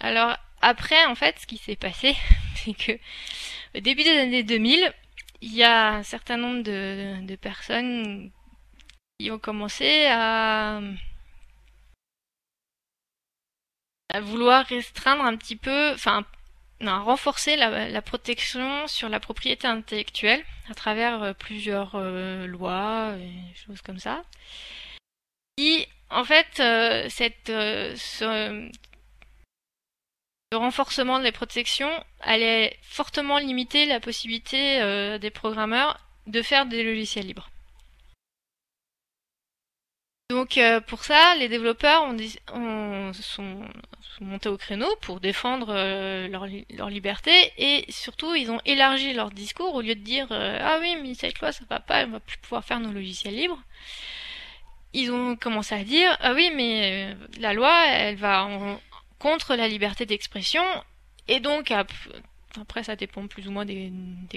Alors 0.00 0.36
après, 0.62 1.04
en 1.06 1.14
fait, 1.16 1.38
ce 1.40 1.46
qui 1.46 1.58
s'est 1.58 1.76
passé, 1.76 2.14
c'est 2.56 2.74
que 2.74 2.92
au 3.76 3.80
début 3.80 4.04
des 4.04 4.18
années 4.18 4.44
2000, 4.44 4.92
il 5.42 5.54
y 5.54 5.64
a 5.64 5.94
un 5.94 6.02
certain 6.04 6.36
nombre 6.36 6.62
de, 6.62 7.36
personnes 7.36 8.30
qui 9.18 9.30
ont 9.30 9.38
commencé 9.38 10.06
à, 10.06 10.80
à 14.08 14.20
vouloir 14.20 14.66
restreindre 14.66 15.24
un 15.24 15.36
petit 15.36 15.56
peu, 15.56 15.92
enfin, 15.92 16.24
renforcer 16.88 17.56
la, 17.56 18.02
protection 18.02 18.86
sur 18.86 19.08
la 19.08 19.20
propriété 19.20 19.66
intellectuelle 19.66 20.44
à 20.70 20.74
travers 20.74 21.22
euh, 21.22 21.32
plusieurs 21.32 21.94
euh, 21.94 22.46
lois 22.46 23.14
et 23.18 23.54
choses 23.54 23.82
comme 23.82 23.98
ça. 23.98 24.24
Qui, 25.56 25.86
en 26.10 26.24
fait, 26.24 26.60
euh, 26.60 27.08
cette, 27.08 27.48
le 27.48 28.70
renforcement 30.52 31.20
des 31.20 31.32
protections 31.32 31.92
allait 32.20 32.76
fortement 32.82 33.38
limiter 33.38 33.86
la 33.86 34.00
possibilité 34.00 35.18
des 35.18 35.30
programmeurs 35.30 35.98
de 36.26 36.42
faire 36.42 36.66
des 36.66 36.82
logiciels 36.82 37.26
libres. 37.26 37.50
Donc 40.30 40.56
euh, 40.56 40.80
pour 40.80 41.04
ça, 41.04 41.34
les 41.36 41.48
développeurs 41.48 42.04
ont, 42.04 43.12
sont, 43.12 43.60
montés 44.20 44.48
au 44.48 44.56
créneau 44.56 44.88
pour 45.02 45.20
défendre 45.20 45.68
euh, 45.70 46.26
leur, 46.28 46.88
liberté 46.88 47.32
et 47.58 47.84
surtout 47.90 48.34
ils 48.34 48.50
ont 48.50 48.60
élargi 48.64 49.12
leur 49.12 49.30
discours 49.30 49.74
au 49.74 49.82
lieu 49.82 49.94
de 49.94 50.00
dire 50.00 50.28
ah 50.30 50.78
oui 50.80 50.96
mais 51.02 51.14
cette 51.14 51.40
loi 51.40 51.52
ça 51.52 51.64
va 51.68 51.80
pas, 51.80 52.06
on 52.06 52.12
va 52.12 52.20
plus 52.20 52.38
pouvoir 52.38 52.64
faire 52.64 52.80
nos 52.80 52.92
logiciels 52.92 53.34
libres. 53.34 53.60
Ils 54.94 55.10
ont 55.10 55.36
commencé 55.36 55.74
à 55.74 55.84
dire 55.84 56.16
ah 56.20 56.32
oui 56.34 56.50
mais 56.54 57.14
la 57.38 57.52
loi 57.52 57.84
elle 57.88 58.16
va 58.16 58.48
contre 59.18 59.54
la 59.54 59.68
liberté 59.68 60.06
d'expression 60.06 60.64
et 61.28 61.40
donc 61.40 61.72
après 62.60 62.82
ça 62.84 62.96
dépend 62.96 63.26
plus 63.26 63.48
ou 63.48 63.50
moins 63.50 63.64
des, 63.64 63.92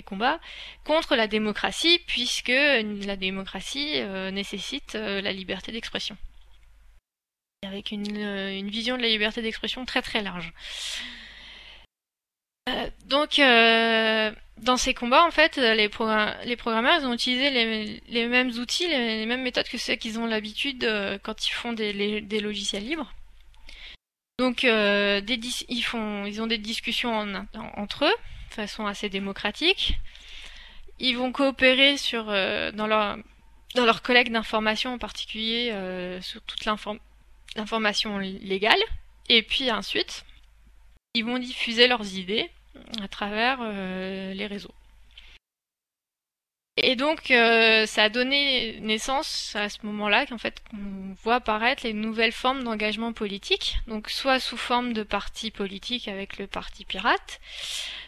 combats 0.05 0.39
contre 0.83 1.15
la 1.15 1.27
démocratie 1.27 1.99
puisque 2.07 2.49
la 2.49 3.15
démocratie 3.15 3.93
euh, 3.95 4.31
nécessite 4.31 4.95
euh, 4.95 5.21
la 5.21 5.31
liberté 5.31 5.71
d'expression 5.71 6.17
avec 7.65 7.91
une, 7.91 8.17
euh, 8.17 8.57
une, 8.57 8.69
vision 8.69 8.97
de 8.97 9.01
la 9.01 9.07
liberté 9.07 9.41
d'expression 9.41 9.85
très 9.85 10.01
très 10.01 10.21
large. 10.21 10.53
donc 13.05 13.37
dans 13.37 14.77
ces 14.77 14.93
combats 14.93 15.25
en 15.25 15.31
fait 15.31 15.57
les, 15.57 15.89
programmeurs 15.89 17.03
ont 17.03 17.13
utilisé 17.13 17.49
les, 18.07 18.27
mêmes 18.27 18.51
outils, 18.51 18.87
les, 18.87 19.25
mêmes 19.25 19.43
méthodes 19.43 19.67
que 19.67 19.77
ceux 19.77 19.95
qu'ils 19.95 20.19
ont 20.19 20.25
l'habitude 20.25 20.87
quand 21.23 21.47
ils 21.47 21.51
font 21.53 21.73
des 21.73 22.39
logiciels 22.39 22.85
libres. 22.85 23.13
Donc 24.37 24.65
euh, 24.65 25.21
ils, 25.69 25.81
font, 25.81 26.25
ils 26.25 26.41
ont 26.41 26.47
des 26.47 26.57
discussions 26.57 27.15
entre 27.77 28.05
eux, 28.05 28.15
de 28.49 28.53
façon 28.53 28.85
assez 28.85 29.07
démocratique. 29.09 29.95
Ils 30.99 31.17
vont 31.17 31.31
coopérer 31.31 31.97
sur, 31.97 32.29
euh, 32.29 32.71
dans, 32.71 32.87
leur, 32.87 33.17
dans 33.75 33.85
leur 33.85 34.01
collègue 34.01 34.31
d'information 34.31 34.93
en 34.93 34.97
particulier 34.97 35.69
euh, 35.71 36.21
sur 36.21 36.41
toute 36.41 36.65
l'information 36.65 38.17
légale. 38.19 38.79
Et 39.29 39.41
puis 39.41 39.71
ensuite, 39.71 40.25
ils 41.13 41.23
vont 41.23 41.39
diffuser 41.39 41.87
leurs 41.87 42.15
idées 42.15 42.49
à 43.01 43.07
travers 43.07 43.63
les 43.63 44.47
réseaux. 44.47 44.73
Et 46.77 46.97
donc, 46.97 47.31
euh, 47.31 47.85
ça 47.85 48.03
a 48.03 48.09
donné 48.09 48.79
naissance 48.81 49.55
à 49.55 49.69
ce 49.69 49.77
moment-là 49.83 50.25
qu'en 50.25 50.37
fait, 50.37 50.61
on 50.73 51.13
voit 51.23 51.35
apparaître 51.35 51.83
les 51.85 51.93
nouvelles 51.93 52.33
formes 52.33 52.65
d'engagement 52.65 53.13
politique, 53.13 53.77
donc 53.87 54.09
soit 54.09 54.41
sous 54.41 54.57
forme 54.57 54.91
de 54.91 55.03
partis 55.03 55.51
politiques 55.51 56.09
avec 56.09 56.37
le 56.37 56.47
parti 56.47 56.83
pirate, 56.83 57.39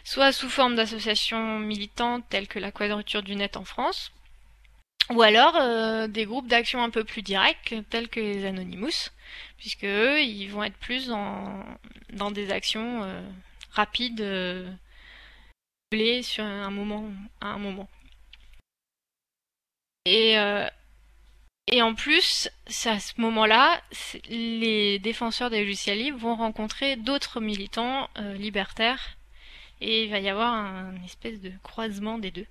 soit 0.04 0.32
sous 0.32 0.50
forme 0.50 0.74
d'associations 0.74 1.58
militantes 1.58 2.26
telles 2.28 2.46
que 2.46 2.58
la 2.58 2.70
Quadrature 2.70 3.22
du 3.22 3.36
Net 3.36 3.56
en 3.56 3.64
France, 3.64 4.12
ou 5.10 5.22
alors 5.22 5.56
euh, 5.56 6.06
des 6.06 6.26
groupes 6.26 6.48
d'action 6.48 6.82
un 6.82 6.90
peu 6.90 7.04
plus 7.04 7.22
directs 7.22 7.74
tels 7.88 8.08
que 8.08 8.20
les 8.20 8.44
Anonymous, 8.44 9.10
puisque 9.56 9.84
eux, 9.84 10.20
ils 10.20 10.48
vont 10.48 10.62
être 10.62 10.76
plus 10.76 11.06
dans, 11.06 11.64
dans 12.12 12.30
des 12.30 12.50
actions 12.50 13.02
euh, 13.02 13.22
rapides, 13.70 14.20
euh, 14.20 14.70
sur 16.20 16.44
un 16.44 16.70
moment, 16.70 17.06
à 17.40 17.46
un 17.46 17.58
moment. 17.58 17.88
Et, 20.08 20.38
euh, 20.38 20.66
et 21.70 21.82
en 21.82 21.94
plus, 21.94 22.48
à 22.86 22.98
ce 22.98 23.20
moment-là, 23.20 23.82
les 24.30 24.98
défenseurs 25.00 25.50
des 25.50 25.60
logiciels 25.60 25.98
libres 25.98 26.18
vont 26.18 26.34
rencontrer 26.34 26.96
d'autres 26.96 27.40
militants 27.40 28.08
euh, 28.16 28.32
libertaires 28.32 29.18
et 29.82 30.04
il 30.04 30.10
va 30.10 30.18
y 30.18 30.30
avoir 30.30 30.54
un 30.54 30.94
espèce 31.04 31.42
de 31.42 31.52
croisement 31.62 32.16
des 32.16 32.30
deux. 32.30 32.46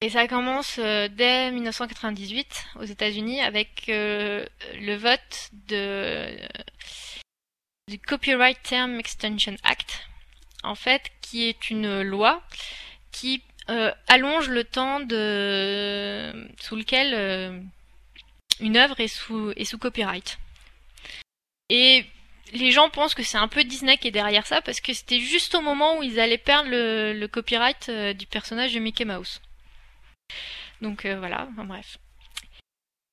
Et 0.00 0.08
ça 0.08 0.26
commence 0.26 0.78
euh, 0.78 1.08
dès 1.08 1.50
1998 1.50 2.68
aux 2.76 2.84
États-Unis 2.84 3.42
avec 3.42 3.84
le 3.88 4.94
vote 4.96 5.50
de, 5.68 6.34
du 7.88 7.98
Copyright 7.98 8.60
Term 8.62 8.98
Extension 8.98 9.56
Act, 9.64 10.08
en 10.64 10.74
fait, 10.74 11.12
qui 11.20 11.46
est 11.46 11.68
une 11.68 12.00
loi 12.00 12.42
qui 13.12 13.42
euh, 13.70 13.92
allonge 14.08 14.48
le 14.48 14.64
temps 14.64 15.00
de 15.00 16.32
sous 16.60 16.74
lequel 16.76 17.12
euh, 17.14 17.60
une 18.60 18.76
œuvre 18.76 18.98
est 19.00 19.08
sous, 19.08 19.54
copyright. 19.80 20.38
Et 21.68 22.04
les 22.52 22.70
gens 22.70 22.90
pensent 22.90 23.14
que 23.14 23.22
c'est 23.22 23.38
un 23.38 23.48
peu 23.48 23.64
Disney 23.64 23.96
qui 23.98 24.08
est 24.08 24.12
derrière 24.12 24.46
ça 24.46 24.60
parce 24.60 24.80
que 24.80 24.92
c'était 24.92 25.20
juste 25.20 25.54
au 25.54 25.60
moment 25.60 25.98
où 25.98 26.02
ils 26.02 26.18
allaient 26.18 26.38
perdre 26.38 26.68
le, 26.70 27.26
copyright 27.26 27.88
euh, 27.88 28.12
du 28.12 28.26
personnage 28.26 28.74
de 28.74 28.80
Mickey 28.80 29.04
Mouse. 29.04 29.40
Donc 30.80 31.06
voilà, 31.06 31.48
bref. 31.56 31.98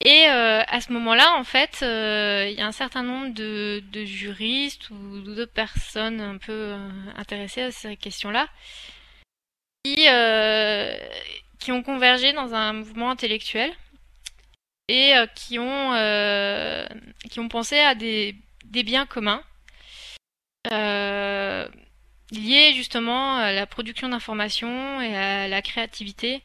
Et 0.03 0.25
à 0.25 0.81
ce 0.81 0.91
moment-là, 0.93 1.35
en 1.35 1.43
fait, 1.43 1.81
il 1.81 2.57
y 2.57 2.61
a 2.61 2.65
un 2.65 2.71
certain 2.71 3.03
nombre 3.03 3.31
de, 3.33 3.83
de 3.91 4.05
juristes 4.05 4.89
ou 4.89 5.19
d'autres 5.19 5.51
personnes 5.51 6.19
un 6.19 6.37
peu 6.37 6.73
intéressées 7.15 7.61
à 7.61 7.71
ces 7.71 7.95
questions-là 7.95 8.47
qui, 9.83 10.07
euh, 10.07 10.97
qui 11.59 11.71
ont 11.71 11.83
convergé 11.83 12.33
dans 12.33 12.53
un 12.53 12.73
mouvement 12.73 13.11
intellectuel 13.11 13.71
et 14.87 15.15
euh, 15.15 15.27
qui 15.27 15.59
ont 15.59 15.93
euh, 15.93 16.87
qui 17.29 17.39
ont 17.39 17.47
pensé 17.47 17.79
à 17.79 17.95
des, 17.95 18.35
des 18.65 18.83
biens 18.83 19.05
communs 19.05 19.43
liés 22.31 22.73
justement 22.75 23.37
à 23.37 23.51
la 23.51 23.65
production 23.65 24.09
d'informations 24.09 25.01
et 25.01 25.15
à 25.15 25.47
la 25.47 25.61
créativité 25.63 26.43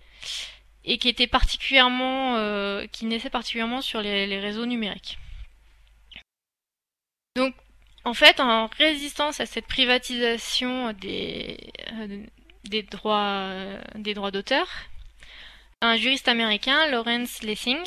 et 0.85 0.97
qui 0.97 1.09
étaient 1.09 1.27
particulièrement 1.27 2.87
qui 2.91 3.05
naissaient 3.05 3.29
particulièrement 3.29 3.83
sur 3.83 4.01
les, 4.01 4.39
réseaux 4.39 4.65
numériques. 4.65 5.19
Donc 7.37 7.55
en 8.05 8.15
fait 8.15 8.41
en 8.41 8.69
résistance 8.79 9.41
à 9.41 9.47
cette 9.47 9.67
privatisation 9.67 10.95
des 10.95 11.59
des 12.65 12.83
droits, 12.83 13.49
euh, 13.51 13.81
des 13.95 14.15
droits 14.15 14.31
d'auteur, 14.31 14.67
un 15.81 15.97
juriste 15.97 16.29
américain, 16.29 16.87
Lawrence 16.89 17.43
Lessing, 17.43 17.83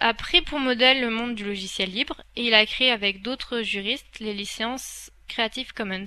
a 0.00 0.12
pris 0.12 0.42
pour 0.42 0.58
modèle 0.58 1.00
le 1.00 1.10
monde 1.10 1.34
du 1.34 1.44
logiciel 1.44 1.90
libre 1.90 2.22
et 2.36 2.46
il 2.46 2.54
a 2.54 2.66
créé 2.66 2.90
avec 2.90 3.22
d'autres 3.22 3.62
juristes 3.62 4.18
les 4.20 4.34
licences 4.34 5.10
Creative 5.28 5.72
Commons. 5.72 6.04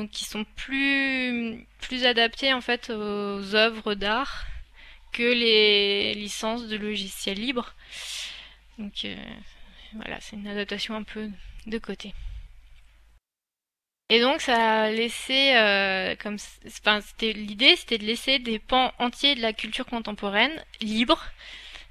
Donc 0.00 0.10
qui 0.10 0.24
sont 0.24 0.44
plus, 0.56 1.66
adaptées 2.04 2.52
en 2.52 2.60
fait 2.60 2.90
aux 2.90 3.54
œuvres 3.54 3.94
d'art 3.94 4.46
que 5.12 5.22
les 5.22 6.14
licences 6.14 6.66
de 6.66 6.76
logiciel 6.76 7.38
libre. 7.38 7.74
Donc 8.78 9.04
euh, 9.04 9.14
voilà, 9.94 10.20
c'est 10.20 10.34
une 10.34 10.48
adaptation 10.48 10.96
un 10.96 11.04
peu 11.04 11.30
de 11.66 11.78
côté. 11.78 12.12
Et 14.10 14.20
donc 14.20 14.42
ça 14.42 14.82
a 14.82 14.90
laissé 14.90 15.56
euh, 15.56 16.14
comme 16.16 16.36
enfin 16.66 17.00
c'était 17.00 17.32
l'idée 17.32 17.74
c'était 17.74 17.96
de 17.96 18.04
laisser 18.04 18.38
des 18.38 18.58
pans 18.58 18.92
entiers 18.98 19.34
de 19.34 19.40
la 19.40 19.54
culture 19.54 19.86
contemporaine 19.86 20.62
libres 20.82 21.24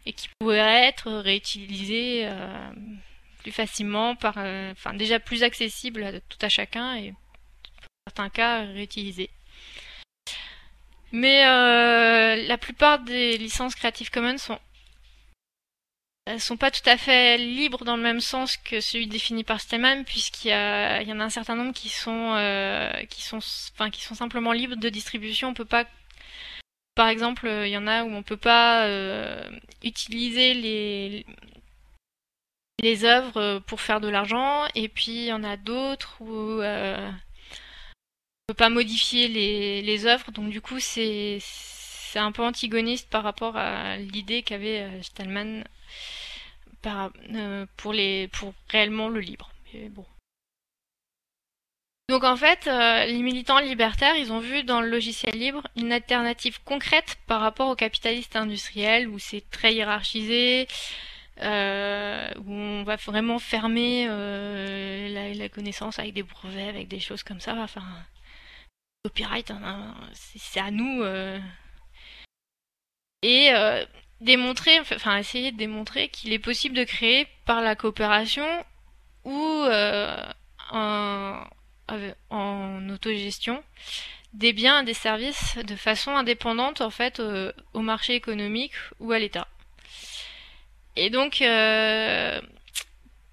et 0.05 0.13
qui 0.13 0.29
pourraient 0.39 0.85
être 0.87 1.11
réutilisés 1.11 2.27
euh, 2.27 2.71
plus 3.41 3.51
facilement 3.51 4.15
par 4.15 4.35
euh, 4.37 4.71
enfin 4.73 4.93
déjà 4.93 5.19
plus 5.19 5.41
accessibles 5.41 6.03
à 6.03 6.19
tout 6.19 6.37
à 6.41 6.49
chacun 6.49 6.95
et 6.95 7.11
dans 7.11 7.17
certains 8.07 8.29
cas 8.29 8.59
réutilisés. 8.65 9.31
Mais 11.11 11.43
la 11.43 12.57
plupart 12.57 12.99
des 12.99 13.37
licences 13.37 13.75
Creative 13.75 14.09
Commons 14.09 14.37
sont 14.37 14.59
sont 16.37 16.57
pas 16.57 16.71
tout 16.71 16.87
à 16.89 16.97
fait 16.97 17.37
libres 17.37 17.83
dans 17.85 17.97
le 17.97 18.03
même 18.03 18.21
sens 18.21 18.57
que 18.57 18.79
celui 18.79 19.07
défini 19.07 19.43
par 19.43 19.59
Stallman, 19.59 20.03
puisqu'il 20.05 20.49
y, 20.49 20.51
y 20.51 21.13
en 21.13 21.19
a 21.19 21.23
un 21.23 21.29
certain 21.29 21.55
nombre 21.55 21.73
qui 21.73 21.89
sont, 21.89 22.33
euh, 22.35 22.91
qui 23.09 23.21
sont, 23.21 23.39
enfin, 23.73 23.89
qui 23.89 24.01
sont 24.01 24.15
simplement 24.15 24.53
libres 24.53 24.77
de 24.77 24.89
distribution. 24.89 25.49
On 25.49 25.53
peut 25.53 25.65
pas, 25.65 25.85
par 26.95 27.07
exemple, 27.09 27.47
il 27.47 27.69
y 27.69 27.77
en 27.77 27.87
a 27.87 28.03
où 28.03 28.13
on 28.13 28.23
peut 28.23 28.37
pas 28.37 28.85
euh, 28.85 29.49
utiliser 29.83 30.53
les 30.53 31.25
les 32.81 33.05
œuvres 33.05 33.59
pour 33.59 33.81
faire 33.81 34.01
de 34.01 34.09
l'argent, 34.09 34.65
et 34.75 34.89
puis 34.89 35.11
il 35.11 35.25
y 35.25 35.33
en 35.33 35.43
a 35.43 35.57
d'autres 35.57 36.17
où 36.19 36.61
euh, 36.61 37.09
on 37.09 38.47
peut 38.47 38.53
pas 38.55 38.69
modifier 38.69 39.27
les, 39.27 39.81
les 39.81 40.05
œuvres, 40.05 40.31
donc 40.31 40.49
du 40.49 40.59
coup 40.59 40.79
c'est 40.79 41.37
c'est 41.41 42.19
un 42.19 42.31
peu 42.31 42.43
antigoniste 42.43 43.09
par 43.09 43.23
rapport 43.23 43.57
à 43.57 43.97
l'idée 43.97 44.43
qu'avait 44.43 44.81
euh, 44.81 45.01
Stallman 45.01 45.63
euh, 46.85 47.65
pour, 47.77 47.93
réellement 48.69 49.07
le 49.07 49.19
libre. 49.19 49.49
Donc 52.09 52.23
en 52.23 52.35
fait, 52.35 52.67
euh, 52.67 53.05
les 53.05 53.21
militants 53.21 53.59
libertaires, 53.59 54.15
ils 54.17 54.31
ont 54.33 54.39
vu 54.39 54.63
dans 54.63 54.81
le 54.81 54.89
logiciel 54.89 55.33
libre 55.37 55.65
une 55.77 55.93
alternative 55.93 56.61
concrète 56.63 57.17
par 57.27 57.39
rapport 57.39 57.69
au 57.69 57.75
capitaliste 57.75 58.35
industriel 58.35 59.07
où 59.07 59.17
c'est 59.17 59.49
très 59.49 59.73
hiérarchisé, 59.73 60.67
euh, 61.41 62.29
où 62.45 62.51
on 62.51 62.83
va 62.83 62.97
vraiment 62.97 63.39
fermer 63.39 64.05
la, 64.07 65.49
connaissance 65.49 65.99
avec 65.99 66.13
des 66.13 66.23
brevets, 66.23 66.69
avec 66.69 66.89
des 66.89 66.99
choses 66.99 67.23
comme 67.23 67.39
ça. 67.39 67.55
Enfin, 67.55 67.83
copyright, 69.03 69.51
hein, 69.51 69.95
c'est 70.13 70.59
à 70.59 70.69
nous. 70.69 71.03
Et 73.21 73.53
démontrer, 74.23 74.79
enfin 74.79 75.17
essayer 75.17 75.51
de 75.51 75.57
démontrer 75.57 76.07
qu'il 76.07 76.33
est 76.33 76.39
possible 76.39 76.75
de 76.75 76.83
créer 76.83 77.27
par 77.45 77.61
la 77.61 77.75
coopération 77.75 78.47
ou 79.25 79.63
euh, 79.65 80.23
en, 80.71 81.43
autogestion 82.89 83.63
des 84.33 84.53
biens 84.53 84.81
et 84.81 84.85
des 84.85 84.93
services 84.93 85.57
de 85.57 85.75
façon 85.75 86.15
indépendante 86.15 86.81
en 86.81 86.89
fait 86.89 87.19
euh, 87.19 87.51
au 87.73 87.81
marché 87.81 88.15
économique 88.15 88.73
ou 88.99 89.11
à 89.11 89.19
l'État. 89.19 89.47
Et 90.95 91.09
donc 91.09 91.41
euh, 91.41 92.41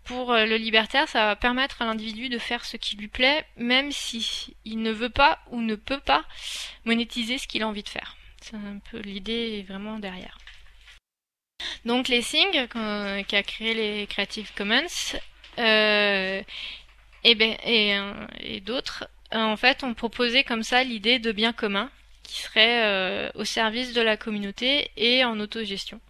pour 0.04 0.32
le 0.32 0.56
libertaire, 0.56 1.08
ça 1.08 1.26
va 1.26 1.36
permettre 1.36 1.82
à 1.82 1.84
l'individu 1.84 2.28
de 2.28 2.38
faire 2.38 2.64
ce 2.64 2.76
qui 2.76 2.96
lui 2.96 3.06
plaît, 3.06 3.46
même 3.56 3.92
si 3.92 4.56
il 4.64 4.82
ne 4.82 4.90
veut 4.90 5.10
pas 5.10 5.38
ou 5.50 5.60
ne 5.60 5.76
peut 5.76 6.00
pas 6.00 6.24
monétiser 6.84 7.38
ce 7.38 7.46
qu'il 7.46 7.62
a 7.62 7.68
envie 7.68 7.84
de 7.84 7.88
faire. 7.88 8.16
C'est 8.40 8.56
un 8.56 8.80
peu 8.90 8.98
l'idée 8.98 9.64
vraiment 9.68 9.98
derrière. 9.98 10.36
Donc 11.84 12.08
les 12.08 12.22
Sing, 12.22 12.50
qui 13.26 13.36
a 13.36 13.42
créé 13.42 13.74
les 13.74 14.06
Creative 14.06 14.50
Commons, 14.54 15.16
euh, 15.58 16.42
et, 17.24 17.34
ben, 17.34 17.56
et, 17.64 17.96
et 18.40 18.60
d'autres, 18.60 19.08
en 19.32 19.56
fait, 19.56 19.84
ont 19.84 19.94
proposé 19.94 20.44
comme 20.44 20.62
ça 20.62 20.82
l'idée 20.84 21.18
de 21.18 21.32
bien 21.32 21.52
commun 21.52 21.90
qui 22.30 22.42
serait 22.42 22.84
euh, 22.84 23.30
au 23.34 23.44
service 23.44 23.92
de 23.92 24.00
la 24.00 24.16
communauté 24.16 24.90
et 24.96 25.24
en 25.24 25.40
autogestion. 25.40 26.00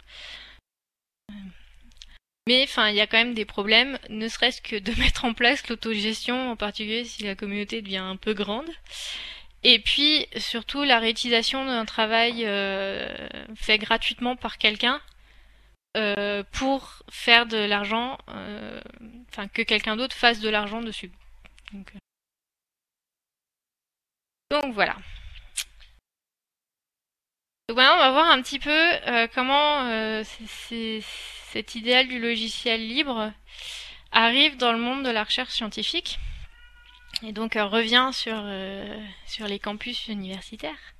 Mais 2.47 2.63
enfin, 2.63 2.89
il 2.89 2.95
y 2.95 3.01
a 3.01 3.07
quand 3.07 3.17
même 3.17 3.33
des 3.33 3.45
problèmes, 3.45 3.97
ne 4.09 4.27
serait-ce 4.27 4.61
que 4.61 4.75
de 4.77 4.93
mettre 4.99 5.25
en 5.25 5.33
place 5.33 5.67
l'autogestion, 5.67 6.51
en 6.51 6.55
particulier 6.55 7.05
si 7.05 7.23
la 7.23 7.35
communauté 7.35 7.81
devient 7.81 7.97
un 7.97 8.17
peu 8.17 8.33
grande. 8.33 8.69
Et 9.63 9.79
puis 9.79 10.27
surtout 10.37 10.83
la 10.83 10.99
réutilisation 10.99 11.65
d'un 11.65 11.85
travail 11.85 12.45
euh, 12.45 13.15
fait 13.55 13.77
gratuitement 13.77 14.35
par 14.35 14.57
quelqu'un 14.57 14.99
euh, 15.97 16.43
pour 16.51 17.03
faire 17.09 17.45
de 17.45 17.57
l'argent, 17.57 18.17
euh, 18.29 18.79
enfin 19.29 19.47
que 19.47 19.61
quelqu'un 19.61 19.95
d'autre 19.95 20.15
fasse 20.15 20.39
de 20.39 20.49
l'argent 20.49 20.81
dessus. 20.81 21.11
Donc, 21.73 21.93
donc 24.51 24.73
voilà. 24.73 24.95
Donc 27.67 27.77
maintenant, 27.77 27.95
on 27.95 27.99
va 27.99 28.11
voir 28.11 28.29
un 28.29 28.41
petit 28.41 28.59
peu 28.59 28.69
euh, 28.69 29.27
comment 29.33 29.85
euh, 29.87 30.23
cet 31.51 31.75
idéal 31.75 32.07
du 32.07 32.19
logiciel 32.19 32.85
libre 32.85 33.31
arrive 34.11 34.57
dans 34.57 34.73
le 34.73 34.79
monde 34.79 35.05
de 35.05 35.09
la 35.09 35.23
recherche 35.23 35.53
scientifique 35.53 36.19
et 37.23 37.31
donc 37.31 37.55
euh, 37.55 37.65
revient 37.65 38.09
sur, 38.13 38.35
euh, 38.35 38.97
sur 39.25 39.47
les 39.47 39.59
campus 39.59 40.07
universitaires. 40.07 40.93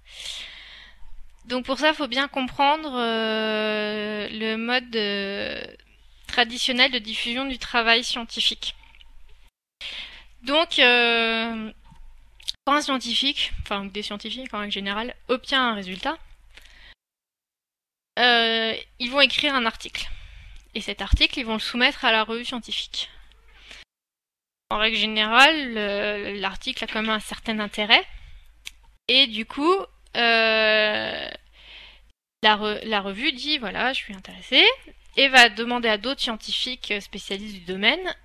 Donc 1.45 1.65
pour 1.65 1.79
ça, 1.79 1.89
il 1.89 1.95
faut 1.95 2.07
bien 2.07 2.27
comprendre 2.27 2.93
euh, 2.93 4.27
le 4.29 4.55
mode 4.57 4.95
euh, 4.95 5.63
traditionnel 6.27 6.91
de 6.91 6.99
diffusion 6.99 7.45
du 7.45 7.57
travail 7.57 8.03
scientifique. 8.03 8.75
Donc, 10.43 10.79
euh, 10.79 11.71
quand 12.65 12.73
un 12.73 12.81
scientifique, 12.81 13.51
enfin 13.61 13.85
des 13.85 14.03
scientifiques 14.03 14.53
en 14.53 14.69
général, 14.69 15.15
obtient 15.27 15.69
un 15.69 15.75
résultat, 15.75 16.17
ils 18.17 19.09
vont 19.09 19.21
écrire 19.21 19.55
un 19.55 19.65
article. 19.65 20.07
Et 20.75 20.81
cet 20.81 21.01
article, 21.01 21.39
ils 21.39 21.45
vont 21.45 21.53
le 21.53 21.59
soumettre 21.59 22.05
à 22.05 22.11
la 22.11 22.23
revue 22.23 22.45
scientifique. 22.45 23.09
En 24.69 24.77
règle 24.77 24.95
générale, 24.95 25.73
l'article 26.39 26.83
a 26.83 26.87
quand 26.87 27.01
même 27.01 27.09
un 27.09 27.19
certain 27.19 27.59
intérêt. 27.59 28.05
Et 29.07 29.27
du 29.27 29.45
coup, 29.45 29.75
euh, 30.17 31.29
la, 32.43 32.55
re 32.55 32.79
la, 32.83 33.01
revue 33.01 33.31
dit 33.31 33.57
voilà, 33.57 33.93
je 33.93 33.99
suis 33.99 34.13
intéressée, 34.13 34.65
et 35.17 35.27
va 35.27 35.49
demander 35.49 35.89
à 35.89 35.97
d'autres 35.97 36.21
scientifiques 36.21 36.93
spécialistes 36.99 37.55
du 37.55 37.65
domaine, 37.65 38.15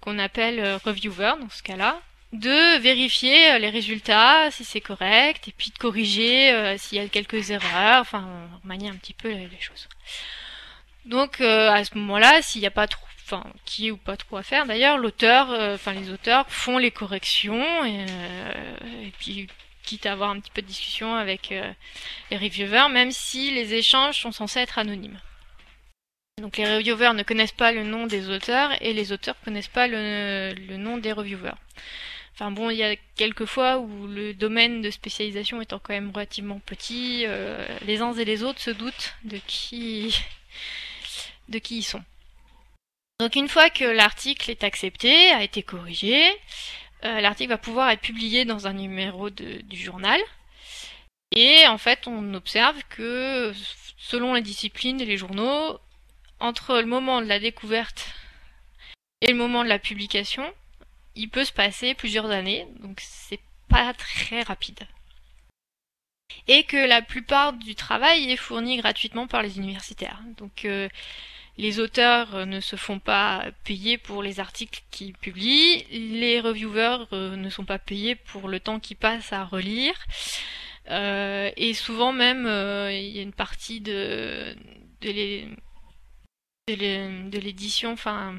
qu'on 0.00 0.18
appelle 0.18 0.60
euh, 0.60 0.78
reviewers 0.78 1.34
dans 1.40 1.50
ce 1.50 1.62
cas-là, 1.62 2.00
de 2.32 2.78
vérifier 2.78 3.58
les 3.58 3.68
résultats, 3.68 4.50
si 4.50 4.64
c'est 4.64 4.80
correct, 4.80 5.48
et 5.48 5.52
puis 5.52 5.70
de 5.70 5.78
corriger 5.78 6.50
euh, 6.52 6.78
s'il 6.78 6.98
y 6.98 7.00
a 7.00 7.08
quelques 7.08 7.50
erreurs, 7.50 8.00
enfin, 8.00 8.48
remanier 8.62 8.88
un 8.88 8.96
petit 8.96 9.12
peu 9.12 9.28
les, 9.28 9.48
choses. 9.60 9.88
Donc 11.04 11.40
euh, 11.40 11.70
à 11.70 11.84
ce 11.84 11.96
moment-là, 11.98 12.42
s'il 12.42 12.60
n'y 12.60 12.66
a 12.66 12.70
pas 12.70 12.86
trop 12.86 13.06
enfin 13.24 13.44
qui 13.64 13.90
ou 13.90 13.96
pas 13.96 14.16
trop 14.16 14.36
à 14.36 14.42
faire 14.42 14.66
d'ailleurs, 14.66 14.98
l'auteur, 14.98 15.50
euh, 15.50 15.76
les 15.94 16.10
auteurs 16.10 16.48
font 16.48 16.78
les 16.78 16.90
corrections 16.90 17.64
euh, 17.84 18.74
et, 19.02 19.12
puis 19.18 19.48
quitte 19.82 20.06
à 20.06 20.12
avoir 20.12 20.30
un 20.30 20.40
petit 20.40 20.50
peu 20.50 20.62
de 20.62 20.66
discussion 20.66 21.14
avec 21.14 21.52
euh, 21.52 21.72
les 22.30 22.36
reviewers, 22.36 22.88
même 22.90 23.10
si 23.12 23.50
les 23.50 23.74
échanges 23.74 24.20
sont 24.20 24.32
censés 24.32 24.60
être 24.60 24.78
anonymes. 24.78 25.20
Donc 26.40 26.56
les 26.56 26.64
reviewers 26.64 27.14
ne 27.14 27.22
connaissent 27.22 27.52
pas 27.52 27.72
le 27.72 27.84
nom 27.84 28.06
des 28.06 28.30
auteurs 28.30 28.70
et 28.82 28.92
les 28.92 29.12
auteurs 29.12 29.36
ne 29.40 29.44
connaissent 29.44 29.68
pas 29.68 29.86
le, 29.86 30.76
nom 30.76 30.96
des 30.98 31.12
reviewers. 31.12 31.58
Enfin 32.34 32.50
bon, 32.50 32.70
il 32.70 32.78
y 32.78 32.82
a 32.82 32.96
quelques 33.16 33.44
fois 33.44 33.78
où 33.78 34.06
le 34.06 34.32
domaine 34.32 34.80
de 34.80 34.90
spécialisation 34.90 35.60
étant 35.60 35.78
quand 35.78 35.92
même 35.92 36.10
relativement 36.10 36.58
petit, 36.60 37.24
euh, 37.26 37.66
les 37.86 38.00
uns 38.00 38.14
et 38.14 38.24
les 38.24 38.42
autres 38.42 38.60
se 38.60 38.70
doutent 38.70 39.14
de 39.24 39.36
qui 39.46 40.14
ils 41.70 41.82
sont. 41.84 42.02
Donc 43.20 43.36
une 43.36 43.48
fois 43.48 43.70
que 43.70 43.84
l'article 43.84 44.50
est 44.50 44.64
accepté, 44.64 45.30
a 45.30 45.44
été 45.44 45.62
corrigé, 45.62 46.24
euh, 47.04 47.20
l'article 47.20 47.50
va 47.50 47.58
pouvoir 47.58 47.90
être 47.90 48.00
publié 48.00 48.44
dans 48.44 48.66
un 48.66 48.72
numéro 48.72 49.30
du 49.30 49.76
journal. 49.76 50.20
Et 51.34 51.66
en 51.66 51.78
fait, 51.78 52.06
on 52.06 52.34
observe 52.34 52.82
que 52.90 53.52
selon 53.96 54.34
les 54.34 54.42
disciplines 54.42 55.00
et 55.00 55.06
les 55.06 55.16
journaux, 55.16 55.78
entre 56.40 56.78
le 56.78 56.86
moment 56.86 57.20
de 57.20 57.26
la 57.26 57.38
découverte 57.38 58.12
et 59.20 59.28
le 59.28 59.36
moment 59.36 59.64
de 59.64 59.68
la 59.68 59.78
publication, 59.78 60.44
il 61.14 61.28
peut 61.28 61.44
se 61.44 61.52
passer 61.52 61.94
plusieurs 61.94 62.30
années, 62.30 62.66
donc 62.80 63.00
c'est 63.00 63.40
pas 63.68 63.94
très 63.94 64.42
rapide. 64.42 64.80
Et 66.48 66.64
que 66.64 66.76
la 66.76 67.02
plupart 67.02 67.52
du 67.52 67.74
travail 67.74 68.30
est 68.30 68.36
fourni 68.36 68.76
gratuitement 68.78 69.26
par 69.26 69.42
les 69.42 69.58
universitaires. 69.58 70.20
Donc 70.38 70.64
euh, 70.64 70.88
les 71.58 71.80
auteurs 71.80 72.46
ne 72.46 72.60
se 72.60 72.76
font 72.76 72.98
pas 72.98 73.44
payer 73.64 73.98
pour 73.98 74.22
les 74.22 74.40
articles 74.40 74.82
qu'ils 74.90 75.12
publient, 75.12 75.84
les 75.90 76.40
reviewers 76.40 77.06
euh, 77.12 77.36
ne 77.36 77.50
sont 77.50 77.64
pas 77.64 77.78
payés 77.78 78.14
pour 78.14 78.48
le 78.48 78.58
temps 78.58 78.80
qu'ils 78.80 78.96
passent 78.96 79.32
à 79.32 79.44
relire, 79.44 79.94
euh, 80.90 81.50
et 81.56 81.74
souvent 81.74 82.12
même 82.12 82.46
euh, 82.46 82.92
il 82.92 83.14
y 83.14 83.18
a 83.18 83.22
une 83.22 83.32
partie 83.32 83.80
de, 83.80 84.56
l'édition, 86.68 87.92
enfin 87.92 88.34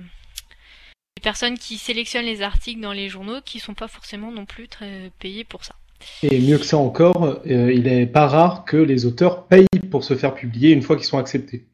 des 1.16 1.22
personnes 1.22 1.58
qui 1.58 1.78
sélectionnent 1.78 2.26
les 2.26 2.42
articles 2.42 2.82
dans 2.82 2.94
les 2.94 3.10
journaux 3.10 3.42
qui 3.46 3.60
sont 3.60 3.76
pas 3.76 3.88
forcément 3.88 4.32
non 4.32 4.46
plus 4.46 4.68
très 4.68 5.12
payés 5.20 5.44
pour 5.44 5.64
ça. 5.64 5.76
Et 6.24 6.40
mieux 6.42 6.58
que 6.58 6.66
ça 6.66 6.78
encore, 6.78 7.40
il 7.46 7.84
n'est 7.84 8.08
pas 8.08 8.28
rare 8.28 8.66
que 8.66 8.76
les 8.76 9.06
auteurs 9.06 9.46
payent 9.48 9.68
pour 9.90 10.04
se 10.04 10.16
faire 10.16 10.34
publier 10.34 10.72
une 10.72 10.82
fois 10.82 10.98
qu'ils 10.98 11.06
sont 11.06 11.20
acceptés. 11.20 11.66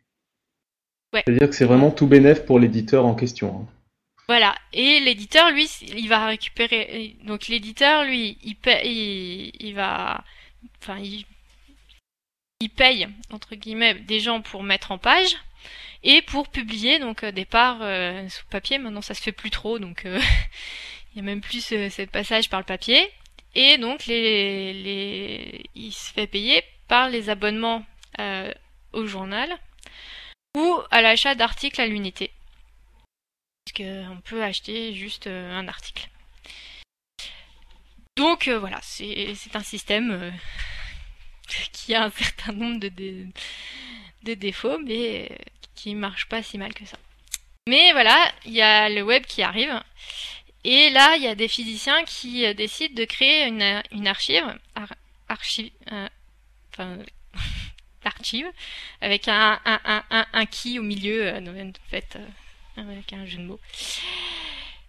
Ouais. 1.13 1.23
C'est-à-dire 1.25 1.49
que 1.49 1.55
c'est 1.55 1.65
vraiment 1.65 1.91
tout 1.91 2.07
bénéf 2.07 2.45
pour 2.45 2.59
l'éditeur 2.59 3.05
en 3.05 3.15
question. 3.15 3.61
Hein. 3.61 3.73
Voilà. 4.27 4.55
Et 4.73 4.99
l'éditeur, 4.99 5.49
lui, 5.51 5.67
il 5.81 6.07
va 6.07 6.27
récupérer. 6.27 7.15
Donc 7.23 7.47
l'éditeur, 7.47 8.03
lui, 8.03 8.37
il, 8.43 8.55
paye, 8.55 8.87
il, 8.87 9.51
il 9.67 9.73
va, 9.73 10.23
enfin, 10.81 10.99
il, 10.99 11.25
il 12.59 12.69
paye 12.69 13.07
entre 13.31 13.55
guillemets 13.55 13.95
des 13.95 14.19
gens 14.19 14.41
pour 14.41 14.61
mettre 14.61 14.91
en 14.91 14.97
page. 14.99 15.35
et 16.03 16.21
pour 16.21 16.47
publier 16.47 16.99
donc 16.99 17.23
au 17.23 17.31
départ 17.31 17.77
sous 18.29 18.45
papier. 18.51 18.77
Maintenant 18.77 19.01
ça 19.01 19.15
se 19.15 19.21
fait 19.21 19.31
plus 19.31 19.49
trop, 19.49 19.79
donc 19.79 20.03
il 20.05 21.17
y 21.17 21.19
a 21.19 21.23
même 21.23 21.41
plus 21.41 21.65
ce, 21.65 22.05
passage 22.05 22.49
par 22.49 22.59
le 22.59 22.65
papier. 22.65 23.09
Et 23.55 23.79
donc 23.79 24.05
les, 24.05 24.73
les, 24.73 25.63
il 25.73 25.91
se 25.91 26.13
fait 26.13 26.27
payer 26.27 26.63
par 26.87 27.09
les 27.09 27.29
abonnements 27.31 27.83
au 28.93 29.05
journal 29.07 29.57
ou 30.57 30.81
à 30.91 31.01
l'achat 31.01 31.35
d'articles 31.35 31.81
à 31.81 31.87
l'unité. 31.87 32.31
Puisqu'on 33.65 34.21
peut 34.21 34.43
acheter 34.43 34.93
juste 34.93 35.27
un 35.27 35.67
article. 35.67 36.09
Donc 38.15 38.49
voilà, 38.49 38.79
c'est 38.81 39.35
un 39.53 39.63
système 39.63 40.33
qui 41.71 41.95
a 41.95 42.03
un 42.03 42.11
certain 42.11 42.53
nombre 42.53 42.79
de, 42.79 44.33
défauts, 44.35 44.79
mais 44.79 45.37
qui 45.75 45.95
marche 45.95 46.27
pas 46.27 46.43
si 46.43 46.57
mal 46.57 46.73
que 46.73 46.85
ça. 46.85 46.97
Mais 47.67 47.91
voilà, 47.91 48.31
il 48.45 48.53
y 48.53 48.61
a 48.61 48.89
le 48.89 49.03
web 49.03 49.25
qui 49.25 49.43
arrive. 49.43 49.81
Et 50.63 50.89
là, 50.89 51.15
il 51.15 51.23
y 51.23 51.27
a 51.27 51.35
des 51.35 51.47
physiciens 51.47 52.03
qui 52.03 52.45
euh, 52.45 52.53
décident 52.53 52.93
de 52.93 53.05
créer 53.05 53.45
une, 53.47 54.07
archive, 54.07 54.43
euh, 54.77 56.07
enfin, 56.73 56.97
l'archive, 58.03 58.47
avec 59.01 59.27
un, 59.27 59.59
un, 59.65 60.03
un, 60.09 60.25
un, 60.33 60.45
key 60.45 60.79
au 60.79 60.83
milieu, 60.83 61.27
euh, 61.27 61.71
fait, 61.89 62.17
avec 62.77 63.13
un 63.13 63.25
jeu 63.25 63.37
de 63.37 63.43
mots. 63.43 63.59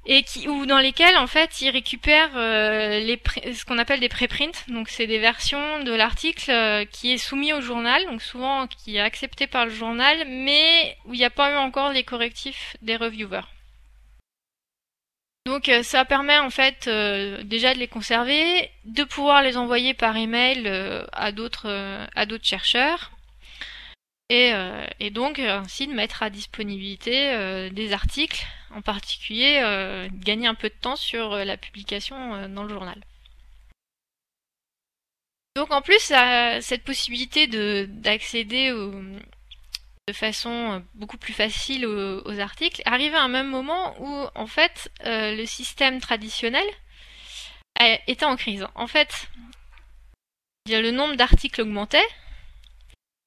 Et 0.06 0.22
qui 0.22 0.48
ou 0.48 0.64
dans 0.64 0.78
lesquels 0.78 1.18
en 1.18 1.26
fait 1.26 1.60
ils 1.60 1.68
récupèrent 1.68 2.34
euh, 2.34 3.00
les 3.00 3.20
ce 3.52 3.66
qu'on 3.66 3.76
appelle 3.76 4.00
des 4.00 4.08
préprints. 4.08 4.64
Donc 4.68 4.88
c'est 4.88 5.06
des 5.06 5.18
versions 5.18 5.82
de 5.82 5.92
l'article 5.92 6.50
euh, 6.50 6.84
qui 6.86 7.12
est 7.12 7.18
soumis 7.18 7.52
au 7.52 7.60
journal 7.60 8.06
donc 8.06 8.22
souvent 8.22 8.66
qui 8.66 8.96
est 8.96 9.00
accepté 9.00 9.46
par 9.46 9.66
le 9.66 9.70
journal 9.70 10.24
mais 10.26 10.96
où 11.04 11.12
il 11.12 11.18
n'y 11.18 11.24
a 11.24 11.30
pas 11.30 11.52
eu 11.52 11.56
encore 11.56 11.92
les 11.92 12.02
correctifs 12.02 12.76
des 12.80 12.96
reviewers 12.96 13.44
donc 15.46 15.68
euh, 15.68 15.82
ça 15.82 16.04
permet 16.04 16.38
en 16.38 16.50
fait 16.50 16.88
déjà 17.44 17.74
de 17.74 17.78
les 17.78 17.88
conserver 17.88 18.70
de 18.84 19.04
pouvoir 19.04 19.42
les 19.42 19.56
envoyer 19.56 19.94
par 19.94 20.16
email 20.16 20.68
à 21.12 21.32
d'autres 21.32 21.68
à 22.14 22.26
d'autres 22.26 22.46
chercheurs 22.46 23.10
et, 24.28 24.52
donc 25.10 25.40
ainsi 25.40 25.86
de 25.88 25.92
mettre 25.92 26.22
à 26.22 26.30
disponibilité 26.30 27.70
des 27.70 27.92
articles 27.92 28.44
en 28.74 28.82
particulier 28.82 29.60
euh, 29.62 30.08
gagner 30.12 30.46
un 30.46 30.54
peu 30.54 30.68
de 30.68 30.74
temps 30.74 30.96
sur 30.96 31.32
euh, 31.32 31.44
la 31.44 31.56
publication 31.56 32.34
euh, 32.34 32.48
dans 32.48 32.62
le 32.62 32.68
journal. 32.68 33.00
Donc 35.56 35.72
en 35.72 35.82
plus, 35.82 36.12
cette 36.60 36.84
possibilité 36.84 37.48
d'accéder 37.86 38.72
de 40.08 40.12
façon 40.12 40.82
beaucoup 40.94 41.18
plus 41.18 41.32
facile 41.32 41.86
aux, 41.86 42.40
articles 42.40 42.82
arrive 42.84 43.14
à 43.14 43.22
un 43.22 43.28
même 43.28 43.48
moment 43.48 43.94
où 44.00 44.26
en 44.34 44.46
fait 44.46 44.90
le 45.04 45.44
système 45.44 46.00
traditionnel 46.00 46.66
était 48.06 48.24
en 48.24 48.36
crise. 48.36 48.66
En 48.74 48.86
fait, 48.86 49.28
le 50.66 50.90
nombre 50.90 51.14
d'articles 51.14 51.62
augmentait 51.62 52.06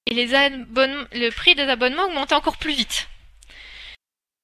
et 0.06 0.14
le 0.14 1.30
prix 1.30 1.56
des 1.56 1.64
abonnements 1.64 2.06
augmentait 2.06 2.36
encore 2.36 2.58
plus 2.58 2.74
vite. 2.74 3.08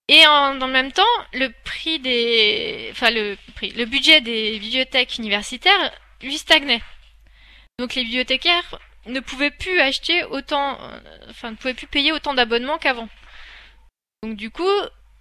Et 0.08 0.24
dans 0.24 0.66
le 0.66 0.74
même 0.74 0.92
temps, 0.92 1.04
le 1.34 1.50
budget 3.86 4.22
des 4.22 4.60
bibliothèques 4.60 5.18
universitaires 5.18 5.92
lui 6.22 6.38
stagnait. 6.38 6.82
Donc 7.78 7.96
les 7.96 8.04
bibliothécaires 8.04 8.80
ne 9.10 9.20
pouvaient 9.20 9.51
plus 9.51 9.80
acheter 9.80 10.24
autant, 10.26 10.80
euh, 10.82 10.99
enfin 11.30 11.51
ne 11.51 11.55
pouvaient 11.55 11.74
plus 11.74 11.88
payer 11.88 12.12
autant 12.12 12.34
d'abonnements 12.34 12.78
qu'avant. 12.78 13.10
Donc 14.24 14.36
du 14.36 14.49
coup, 14.51 14.70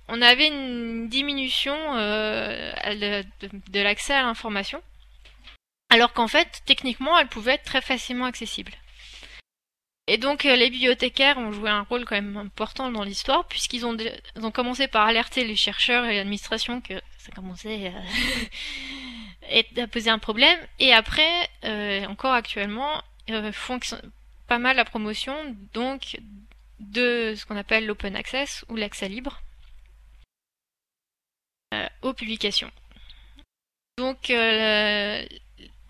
on 0.09 0.23
avait 0.23 0.49
une 0.49 1.09
diminution 1.09 1.77
euh, 1.97 2.73
de, 3.43 3.81
l'accès 3.81 4.15
à 4.15 4.23
l'information, 4.23 4.83
alors 5.91 6.13
qu'en 6.13 6.29
fait, 6.29 6.63
techniquement, 6.67 7.19
elle 7.19 7.29
pouvait 7.29 7.55
être 7.55 7.65
très 7.65 7.83
facilement 7.83 8.27
accessible. 8.27 8.73
Et 10.11 10.17
donc 10.17 10.47
euh, 10.47 10.57
les 10.57 10.71
bibliothécaires 10.71 11.37
ont 11.37 11.53
joué 11.53 11.69
un 11.69 11.83
rôle 11.83 12.07
quand 12.07 12.15
même 12.15 12.39
important 12.39 12.91
dans 12.91 13.05
l'histoire 13.05 13.47
puisqu'ils 13.47 13.85
ont, 13.85 13.95
commencé 14.51 14.89
par 14.89 15.07
alerter 15.07 15.45
les 15.45 15.55
chercheurs 15.55 16.07
et 16.07 16.17
l'administration 16.17 16.81
que 16.81 16.95
ça 17.19 17.31
commençait 17.35 17.93
à, 19.77 19.87
poser 19.89 20.09
un 20.09 20.19
problème 20.19 20.59
et 20.79 20.95
après 20.95 21.51
encore 22.09 22.33
actuellement 22.33 23.03
font 23.53 23.79
pas 24.47 24.59
mal 24.59 24.77
la 24.77 24.85
promotion 24.85 25.35
donc 25.75 26.21
de 26.81 27.35
ce 27.37 27.45
qu'on 27.47 27.57
appelle 27.57 27.87
l'open 27.87 28.17
access 28.17 28.65
ou 28.69 28.77
l'accès 28.77 29.09
libre 29.09 29.43
aux 32.03 32.15
publications. 32.15 32.71
Donc 33.99 34.31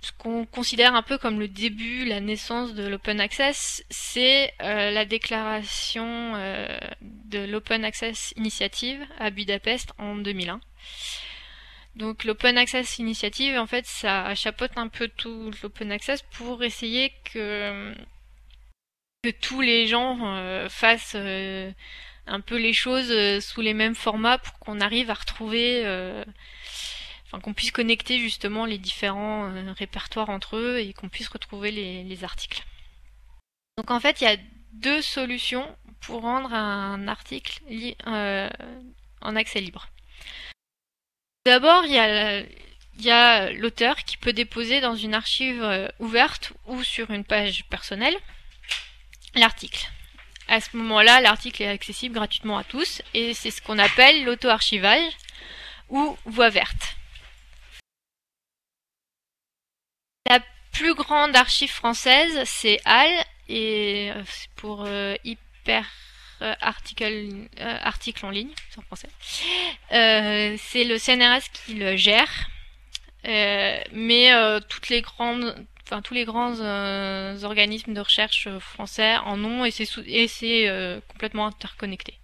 ce 0.01 0.13
qu'on 0.17 0.47
considère 0.47 0.95
un 0.95 1.03
peu 1.03 1.19
comme 1.19 1.41
le 1.41 1.49
début, 1.49 2.05
la 2.05 2.21
naissance 2.21 2.75
de 2.75 2.87
l'open 2.87 3.21
access, 3.21 3.85
c'est 3.91 4.53
euh, 4.63 4.91
la 4.91 5.05
déclaration 5.05 6.35
euh, 6.37 6.79
de 7.01 7.41
l'open 7.41 7.85
access 7.85 8.33
initiative 8.37 9.05
à 9.19 9.31
Budapest 9.31 9.93
en 9.99 10.17
2001. 10.17 10.61
Donc 11.99 12.25
l'open 12.25 12.57
access 12.57 12.99
initiative, 12.99 13.59
en 13.59 13.67
fait, 13.67 13.87
ça 13.87 14.35
chapeaute 14.35 14.77
un 14.77 14.89
peu 14.89 15.09
tout 15.09 15.51
l'open 15.63 15.93
access 15.93 16.23
pour 16.23 16.63
essayer 16.63 17.13
que 17.25 17.95
que 19.25 19.31
tous 19.31 19.61
les 19.61 19.89
gens 19.89 20.17
euh, 20.37 20.69
fassent 20.69 21.17
un 21.17 22.41
peu 22.41 22.57
les 22.57 22.73
choses 22.73 23.13
sous 23.45 23.61
les 23.61 23.75
mêmes 23.75 23.97
formats 23.97 24.39
pour 24.39 24.59
qu'on 24.61 24.81
arrive 24.81 25.11
à 25.11 25.15
retrouver 25.15 25.85
enfin 27.29 27.41
qu'on 27.41 27.55
puisse 27.55 27.71
connecter 27.71 28.19
justement 28.19 28.65
les 28.65 28.79
différents 28.79 29.51
euh, 29.51 29.73
répertoires 29.73 30.31
entre 30.31 30.57
eux 30.57 30.79
et 30.79 30.93
qu'on 30.93 31.09
puisse 31.09 31.29
retrouver 31.29 31.71
les, 31.71 32.25
articles. 32.25 32.65
Donc 33.77 33.91
en 33.91 34.01
fait, 34.01 34.21
il 34.21 34.25
y 34.25 34.29
a 34.29 34.37
deux 34.73 35.03
solutions 35.03 35.67
pour 36.01 36.23
rendre 36.23 36.53
un 36.53 37.07
article 37.07 37.61
euh, 38.07 38.49
en 39.21 39.37
accès 39.37 39.61
libre. 39.61 39.89
D'abord, 41.49 41.87
il 41.87 41.95
y 42.99 43.11
a 43.11 43.51
l'auteur 43.53 43.97
qui 44.05 44.19
peut 44.19 44.35
déposer 44.35 44.83
dans 44.83 44.97
une 44.97 45.15
archive 45.15 45.63
euh, 45.63 45.89
ouverte 45.99 46.53
ou 46.67 46.85
sur 46.85 47.11
une 47.11 47.25
page 47.25 47.65
personnelle 47.71 48.15
l'article. 49.35 49.89
À 50.47 50.61
ce 50.61 50.77
moment-là, 50.77 51.23
l'article 51.23 51.63
est 51.63 51.69
accessible 51.69 52.17
gratuitement 52.17 52.59
à 52.59 52.65
tous 52.65 53.01
et 53.15 53.33
c'est 53.33 53.51
ce 53.51 53.63
qu'on 53.63 53.79
appelle 53.79 54.25
l'auto-archivage 54.25 55.11
ou 55.89 56.19
voie 56.27 56.51
verte. 56.51 56.97
La 60.29 60.41
plus 60.73 60.95
grande 60.95 61.35
archive 61.35 61.73
française, 61.73 62.43
c'est 62.45 62.79
HAL, 62.85 63.25
et 63.49 64.13
euh, 64.15 64.23
pour 64.57 64.85
euh, 64.87 65.15
hyper 65.25 65.87
article, 66.61 67.49
article 67.59 68.27
en 68.27 68.31
ligne, 68.31 68.53
en 68.77 68.83
français. 68.83 69.09
c'est 69.91 70.85
le 70.85 70.99
CNRS 70.99 71.51
qui 71.53 71.75
le 71.75 71.97
gère, 71.97 72.49
mais 73.25 74.31
toutes 74.69 74.89
les 74.89 75.01
grandes, 75.01 75.67
enfin 75.87 76.03
tous 76.03 76.15
les 76.15 76.25
grands 76.25 76.59
organismes 77.43 77.95
de 77.95 78.01
recherche 78.01 78.49
français 78.59 79.17
en 79.19 79.43
ont 79.45 79.65
et 79.65 79.71
c'est 80.29 81.03
complètement 81.09 81.47
interconnecté. 81.47 82.19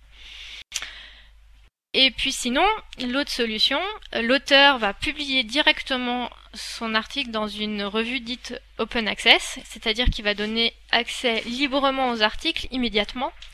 Et 1.97 2.11
puis 2.11 2.33
sinon, 2.33 2.67
l'autre 3.07 3.31
solution, 3.31 3.79
l'auteur 4.21 4.79
va 4.79 4.93
publier 4.93 5.45
directement 5.45 6.29
son 6.53 6.93
article 6.93 7.31
dans 7.31 7.47
une 7.47 7.85
revue 7.85 8.19
dite 8.19 8.61
open 8.79 9.07
access, 9.07 9.61
c'est-à-dire 9.65 10.07
qu'il 10.11 10.25
va 10.25 10.35
donner 10.35 10.75
accès 10.91 11.43
librement 11.43 12.11
aux 12.11 12.21
articles 12.21 12.67
immédiatement 12.73 13.29
euh, 13.29 13.54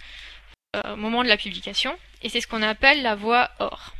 au 0.74 0.96
moment 0.96 1.22
de 1.22 1.28
la 1.28 1.36
publication, 1.36 1.96
et 2.22 2.28
c'est 2.28 2.40
ce 2.40 2.46
qu'on 2.46 2.62
appelle 2.62 3.02
la 3.02 3.14
voie 3.14 3.50
OR. 3.58 3.94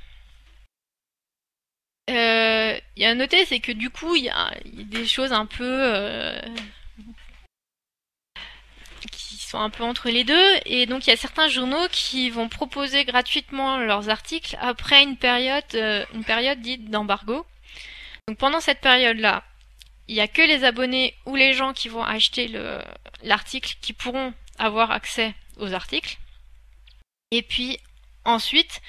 Euh, 2.11 2.79
il 2.97 3.03
y 3.03 3.07
a 3.07 3.11
à 3.11 3.15
noter, 3.15 3.45
c'est 3.45 3.61
que 3.61 3.73
du 3.73 3.91
coup, 3.91 4.17
il 4.17 4.25
y, 4.25 4.31
a 4.31 4.53
des 4.65 5.07
choses 5.07 5.33
un 5.33 5.47
peu 5.47 5.65
euh, 5.65 6.41
sont 9.51 9.59
un 9.59 9.71
peu 9.71 9.85
entre 9.85 10.09
les 10.11 10.25
deux. 10.25 10.49
Et 10.65 10.87
donc 10.87 11.07
il 11.07 11.11
y 11.11 11.13
a 11.13 11.17
certains 11.17 11.49
journaux 11.49 11.89
qui 11.91 12.31
vont 12.31 12.49
proposer 12.49 13.05
gratuitement 13.05 13.79
leurs 13.79 14.09
articles 14.09 14.57
après 14.61 15.03
une 15.03 15.17
période, 15.17 15.65
euh, 15.75 16.05
une 16.15 16.25
période 16.25 16.61
dite 16.61 16.91
d'embargo. 16.91 17.45
Donc 18.29 18.39
pendant 18.39 18.61
cette 18.61 18.81
période-là, 18.81 19.43
il 20.09 20.15
n'y 20.15 20.21
a 20.21 20.29
que 20.29 20.43
les 20.43 20.65
abonnés 20.65 21.15
ou 21.27 21.37
les 21.37 21.53
gens 21.53 21.73
qui 21.73 21.89
vont 21.89 22.03
acheter 22.03 22.51
l'article 23.23 23.77
qui 23.81 23.93
pourront 23.93 24.35
avoir 24.59 24.91
accès 24.91 25.35
aux 25.57 25.73
articles. 25.73 26.19
Et 27.33 27.43
puis 27.43 27.79
ensuite, 28.25 28.81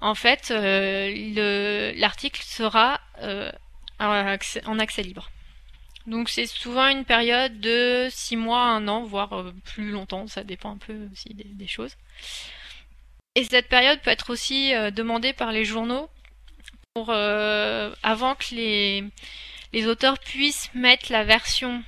en 0.00 0.14
fait, 0.14 0.50
euh, 0.50 1.92
l'article 1.96 2.42
sera 2.42 3.00
euh, 3.20 3.50
en 3.98 4.78
accès 4.78 5.02
libre. 5.02 5.30
Donc 6.06 6.28
c'est 6.28 6.46
souvent 6.46 6.86
une 6.88 7.04
période 7.04 7.60
de 7.60 8.08
6 8.10 8.36
mois, 8.36 8.62
1 8.62 8.88
an, 8.88 9.02
voire 9.04 9.32
euh, 9.32 9.52
plus 9.64 9.90
longtemps, 9.90 10.26
ça 10.26 10.44
dépend 10.44 10.72
un 10.72 10.78
peu 10.78 11.08
aussi 11.12 11.34
des, 11.34 11.66
choses. 11.66 11.96
Et 13.34 13.44
cette 13.44 13.68
période 13.68 14.00
peut 14.00 14.10
être 14.10 14.30
aussi 14.30 14.72
demandée 14.92 15.34
par 15.34 15.52
les 15.52 15.64
journaux 15.64 16.08
pour 16.94 17.10
avant 17.10 18.34
que 18.36 18.54
les, 18.54 19.86
auteurs 19.86 20.18
puissent 20.18 20.70
mettre 20.72 21.12
la 21.12 21.24
version 21.24 21.82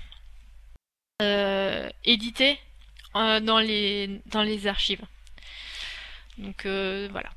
éditée 2.05 2.59
dans 3.15 3.61
les 3.61 4.67
archives. 4.67 5.07
Donc 6.39 6.67
voilà. 6.67 7.31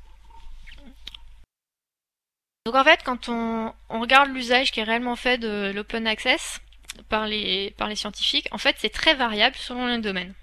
Donc 2.64 2.76
en 2.76 2.84
fait, 2.84 3.02
quand 3.02 3.28
on, 3.28 3.72
regarde 3.88 4.30
l'usage 4.30 4.70
qui 4.70 4.80
est 4.80 4.84
réellement 4.84 5.16
fait 5.16 5.36
de 5.36 5.72
l'open 5.74 6.06
access 6.06 6.60
par 7.08 7.26
les, 7.26 7.74
scientifiques, 7.94 8.48
en 8.52 8.58
fait, 8.58 8.76
c'est 8.78 8.90
très 8.90 9.14
variable 9.14 9.56
selon 9.56 9.86
les 9.86 9.98
domaines. 9.98 10.34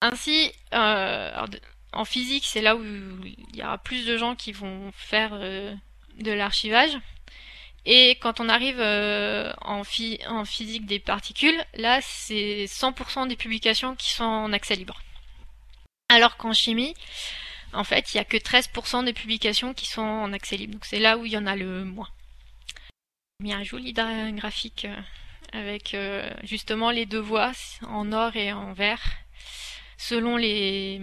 Ainsi, 0.00 0.52
euh, 0.72 1.46
en 1.92 2.04
physique, 2.04 2.44
c'est 2.46 2.60
là 2.60 2.76
où 2.76 2.82
il 2.84 3.56
y 3.56 3.62
aura 3.62 3.78
plus 3.78 4.06
de 4.06 4.16
gens 4.16 4.36
qui 4.36 4.52
vont 4.52 4.92
faire 4.92 5.30
euh, 5.32 5.74
de 6.18 6.30
l'archivage. 6.30 6.96
Et 7.86 8.18
quand 8.20 8.40
on 8.40 8.48
arrive 8.48 8.80
euh, 8.80 9.52
en, 9.62 9.82
en 10.28 10.44
physique 10.44 10.86
des 10.86 10.98
particules, 10.98 11.60
là, 11.74 12.00
c'est 12.02 12.66
100% 12.66 13.26
des 13.28 13.36
publications 13.36 13.96
qui 13.96 14.12
sont 14.12 14.24
en 14.24 14.52
accès 14.52 14.76
libre. 14.76 15.00
Alors 16.08 16.36
qu'en 16.36 16.52
chimie, 16.52 16.94
en 17.76 17.84
fait, 17.84 18.12
il 18.12 18.16
n'y 18.16 18.20
a 18.20 18.24
que 18.24 18.36
13% 18.36 19.04
des 19.04 19.12
publications 19.12 19.74
qui 19.74 19.86
sont 19.86 20.00
en 20.00 20.32
accès 20.32 20.56
libre. 20.56 20.72
Donc 20.72 20.84
c'est 20.84 20.98
là 20.98 21.18
où 21.18 21.26
il 21.26 21.32
y 21.32 21.36
en 21.36 21.46
a 21.46 21.56
le 21.56 21.84
moins. 21.84 22.08
J'ai 23.40 23.48
mis 23.48 23.52
un 23.52 23.62
joli 23.64 23.92
graphique 23.92 24.86
euh, 24.86 24.96
avec 25.52 25.94
euh, 25.94 26.28
justement 26.42 26.90
les 26.90 27.04
deux 27.04 27.20
voies 27.20 27.52
en 27.86 28.12
or 28.12 28.34
et 28.34 28.52
en 28.52 28.72
vert. 28.72 29.02
Selon 29.98 30.36
les, 30.36 31.00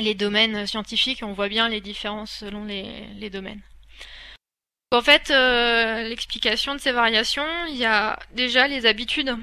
les 0.00 0.14
domaines 0.14 0.66
scientifiques, 0.66 1.22
on 1.22 1.32
voit 1.32 1.48
bien 1.48 1.68
les 1.68 1.80
différences 1.80 2.32
selon 2.32 2.64
les, 2.64 3.30
domaines. 3.30 3.62
En 4.92 5.02
fait, 5.02 5.30
euh, 5.30 6.08
l'explication 6.08 6.74
de 6.74 6.80
ces 6.80 6.92
variations, 6.92 7.46
il 7.66 7.76
y 7.76 7.84
a 7.84 8.18
déjà 8.34 8.68
les 8.68 8.86
habitudes 8.86 9.34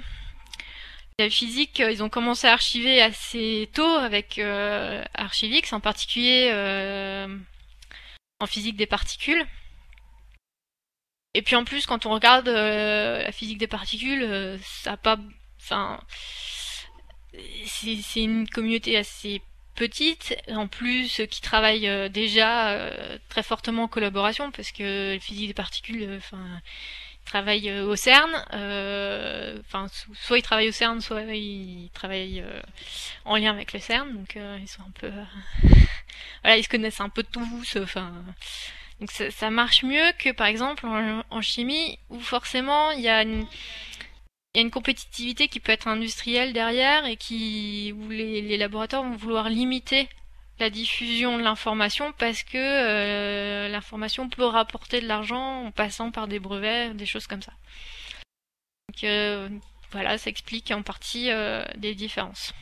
la 1.19 1.29
physique, 1.29 1.79
euh, 1.81 1.91
ils 1.91 2.01
ont 2.01 2.09
commencé 2.09 2.47
à 2.47 2.53
archiver 2.53 3.01
assez 3.01 3.69
tôt 3.73 3.95
avec 3.95 4.39
euh, 4.39 5.03
Archivix, 5.13 5.71
en 5.73 5.79
particulier 5.79 6.49
euh, 6.51 7.27
en 8.39 8.45
physique 8.47 8.77
des 8.77 8.85
particules. 8.85 9.45
Et 11.35 11.41
puis 11.41 11.55
en 11.55 11.63
plus, 11.63 11.85
quand 11.85 12.05
on 12.05 12.11
regarde 12.11 12.47
la 12.47 13.31
physique 13.31 13.59
des 13.59 13.67
particules, 13.67 14.59
ça 14.63 14.97
pas, 14.97 15.19
enfin, 15.61 16.01
c'est 17.65 18.23
une 18.23 18.49
communauté 18.49 18.97
assez 18.97 19.41
petite, 19.75 20.35
en 20.49 20.67
plus 20.67 21.21
qui 21.29 21.41
travaille 21.41 22.09
déjà 22.09 22.91
très 23.29 23.43
fortement 23.43 23.83
en 23.83 23.87
collaboration, 23.87 24.49
parce 24.51 24.71
que 24.71 25.13
la 25.13 25.19
physique 25.19 25.49
des 25.49 25.53
particules, 25.53 26.15
enfin 26.17 26.61
travaille 27.29 27.69
euh, 27.69 27.85
au 27.85 27.95
CERN. 27.95 28.31
Euh, 28.53 29.59
enfin, 29.61 29.87
soit 30.13 30.39
ils 30.39 30.41
travaillent 30.41 30.69
au 30.69 30.73
CERN, 30.73 30.99
soit 30.99 31.21
ils 31.23 31.89
travaillent 31.93 32.41
euh, 32.41 32.61
en 33.25 33.37
lien 33.37 33.51
avec 33.51 33.73
le 33.73 33.79
CERN. 33.79 34.13
Donc 34.13 34.35
ils 34.35 34.67
sont 34.67 34.81
un 34.81 34.91
peu, 34.99 35.11
voilà, 36.43 36.57
ils 36.57 36.63
se 36.63 36.69
connaissent 36.69 37.01
un 37.01 37.09
peu 37.09 37.23
tous. 37.23 37.77
Enfin, 37.77 38.11
donc 38.99 39.11
ça, 39.11 39.49
marche 39.49 39.83
mieux 39.83 40.11
que 40.17 40.31
par 40.31 40.47
exemple 40.47 40.85
en, 40.85 41.41
chimie 41.41 41.99
où 42.09 42.19
forcément 42.19 42.91
il 42.91 43.01
y 43.01 43.03
y 43.03 43.09
a 43.09 44.61
une 44.61 44.71
compétitivité 44.71 45.47
qui 45.47 45.59
peut 45.59 45.71
être 45.71 45.87
industrielle 45.87 46.53
derrière 46.53 47.05
et 47.05 47.15
qui 47.15 47.93
où 47.95 48.09
les 48.09 48.57
laboratoires 48.57 49.03
vont 49.03 49.15
vouloir 49.15 49.49
limiter 49.49 50.09
la 50.59 50.69
diffusion 50.69 51.37
de 51.37 51.43
l'information 51.43 52.13
parce 52.13 52.43
que 52.43 52.57
euh, 52.57 53.67
l'information 53.69 54.29
peut 54.29 54.45
rapporter 54.45 55.01
de 55.01 55.07
l'argent 55.07 55.65
en 55.65 55.71
passant 55.71 56.11
par 56.11 56.27
des 56.27 56.39
brevets, 56.39 56.95
des 56.95 57.05
choses 57.05 57.27
comme 57.27 57.41
ça. 57.41 57.53
Donc 58.89 59.03
euh, 59.03 59.49
voilà, 59.91 60.17
ça 60.17 60.29
explique 60.29 60.71
en 60.71 60.81
partie 60.81 61.31
euh, 61.31 61.63
des 61.75 61.95
différences. 61.95 62.53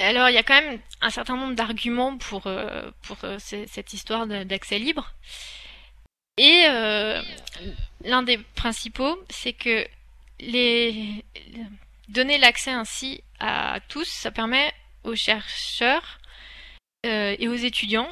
Alors 0.00 0.28
il 0.28 0.34
y 0.34 0.38
a 0.38 0.42
quand 0.42 0.60
même 0.60 0.80
un 1.00 1.10
certain 1.10 1.36
nombre 1.36 1.54
d'arguments 1.54 2.18
pour, 2.18 2.50
pour 3.02 3.16
cette 3.38 3.92
histoire 3.94 4.26
d'accès 4.26 4.78
libre. 4.78 5.14
Et 6.36 6.64
l'un 8.04 8.22
des 8.22 8.36
principaux, 8.36 9.18
c'est 9.30 9.54
que 9.54 9.86
les 10.38 11.24
donner 12.08 12.36
l'accès 12.38 12.70
ainsi 12.70 13.22
à 13.40 13.80
tous, 13.88 14.06
ça 14.06 14.30
permet 14.30 14.70
aux 15.06 15.16
chercheurs 15.16 16.18
euh, 17.06 17.36
et 17.38 17.48
aux 17.48 17.54
étudiants, 17.54 18.10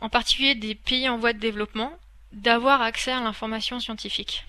en 0.00 0.08
particulier 0.08 0.54
des 0.54 0.74
pays 0.74 1.08
en 1.08 1.18
voie 1.18 1.32
de 1.32 1.38
développement, 1.38 1.92
d'avoir 2.32 2.82
accès 2.82 3.12
à 3.12 3.20
l'information 3.20 3.80
scientifique. 3.80 4.44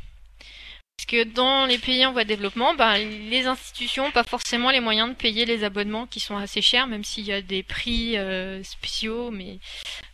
Parce 0.98 1.08
que 1.08 1.24
dans 1.24 1.66
les 1.68 1.78
pays 1.78 2.06
en 2.06 2.12
voie 2.12 2.24
de 2.24 2.30
développement, 2.30 2.74
ben, 2.74 2.98
les 2.98 3.46
institutions 3.46 4.06
n'ont 4.06 4.12
pas 4.12 4.24
forcément 4.24 4.72
les 4.72 4.80
moyens 4.80 5.10
de 5.10 5.14
payer 5.14 5.46
les 5.46 5.64
abonnements 5.64 6.08
qui 6.08 6.20
sont 6.20 6.38
assez 6.38 6.62
chers, 6.62 6.88
même 6.88 7.04
s'il 7.04 7.26
y 7.26 7.32
a 7.32 7.42
des 7.42 7.62
prix 7.62 8.18
euh, 8.18 8.64
spéciaux, 8.64 9.30
mais 9.30 9.60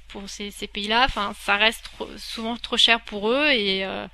pour 0.10 0.30
ces, 0.30 0.52
pays-là, 0.68 1.08
ça 1.40 1.58
reste 1.58 1.90
souvent 2.18 2.58
trop 2.58 2.78
cher 2.78 3.02
pour 3.02 3.32
eux 3.32 3.50
et, 3.50 3.84
euh, 3.86 4.08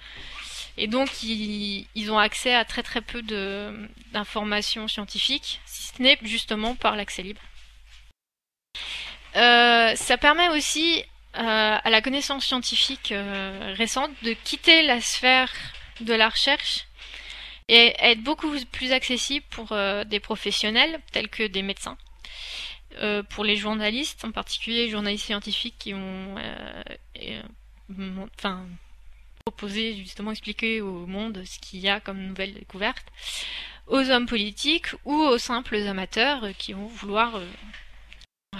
et 0.78 0.88
donc 0.88 1.24
ils, 1.24 1.88
ils, 1.96 2.12
ont 2.12 2.18
accès 2.18 2.56
à 2.56 2.64
très 2.64 2.84
très 2.84 3.02
peu 3.02 3.22
d'informations 4.14 4.88
scientifiques, 4.88 5.60
si 5.66 5.88
ce 5.88 6.02
n'est 6.02 6.18
justement 6.24 6.76
par 6.76 6.96
l'accès 6.96 7.24
libre. 7.24 7.42
Euh, 9.36 9.96
ça 9.96 10.18
permet 10.18 10.50
aussi 10.50 11.04
euh, 11.38 11.78
à 11.84 11.90
la 11.90 12.02
connaissance 12.02 12.46
scientifique 12.46 13.12
euh, 13.12 13.74
récente 13.78 14.12
de 14.24 14.34
quitter 14.34 14.84
la 14.84 15.02
sphère 15.02 15.52
de 16.02 16.14
la 16.14 16.30
recherche 16.30 16.88
et 17.68 17.94
être 18.00 18.24
beaucoup 18.24 18.52
plus 18.72 18.92
accessible 18.92 19.46
pour 19.52 19.78
des 20.06 20.20
professionnels 20.20 21.00
tels 21.12 21.30
que 21.30 21.46
des 21.46 21.62
médecins. 21.62 21.98
pour 23.30 23.44
les 23.44 23.56
journalistes, 23.56 24.26
en 24.26 24.32
particulier 24.32 24.86
les 24.86 24.90
journalistes 24.90 25.26
scientifiques 25.26 25.76
qui 25.78 25.94
ont 25.94 26.36
enfin, 28.40 28.66
proposé 29.46 29.98
justement 29.98 30.32
expliquer 30.32 30.82
au 30.82 31.06
monde 31.06 31.44
ce 31.46 31.60
qu'il 31.60 31.80
y 31.82 31.90
a 31.90 32.00
comme 32.00 32.18
nouvelle 32.18 32.56
découverte, 32.56 33.06
aux 33.86 34.10
hommes 34.10 34.26
politiques 34.26 34.88
ou 35.06 35.14
aux 35.14 35.38
simples 35.38 35.76
amateurs 35.76 36.48
qui 36.58 36.74
vont 36.74 36.88
vouloir 36.88 37.40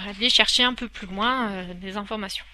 aller 0.08 0.30
chercher 0.30 0.62
un 0.62 0.74
peu 0.74 0.88
plus 0.88 1.06
loin 1.06 1.50
euh, 1.50 1.74
des 1.74 1.96
informations. 1.96 2.44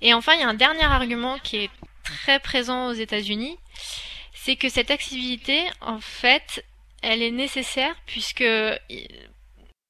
Et 0.00 0.14
enfin, 0.14 0.34
il 0.34 0.40
y 0.40 0.44
a 0.44 0.48
un 0.48 0.54
dernier 0.54 0.84
argument 0.84 1.38
qui 1.38 1.58
est 1.58 1.70
très 2.02 2.40
présent 2.40 2.88
aux 2.88 2.92
États-Unis, 2.92 3.56
c'est 4.34 4.56
que 4.56 4.68
cette 4.68 4.90
accessibilité, 4.90 5.64
en 5.80 6.00
fait, 6.00 6.64
elle 7.02 7.22
est 7.22 7.30
nécessaire 7.30 7.94
puisque 8.06 8.44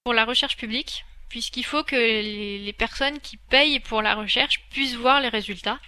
pour 0.04 0.12
la 0.12 0.24
recherche 0.24 0.56
publique, 0.56 1.04
puisqu'il 1.28 1.64
faut 1.64 1.82
que 1.82 1.96
les, 1.96 2.74
personnes 2.74 3.20
qui 3.20 3.38
payent 3.38 3.80
pour 3.80 4.02
la 4.02 4.14
recherche 4.14 4.60
puissent 4.70 4.96
voir 4.96 5.20
les 5.20 5.30
résultats. 5.30 5.78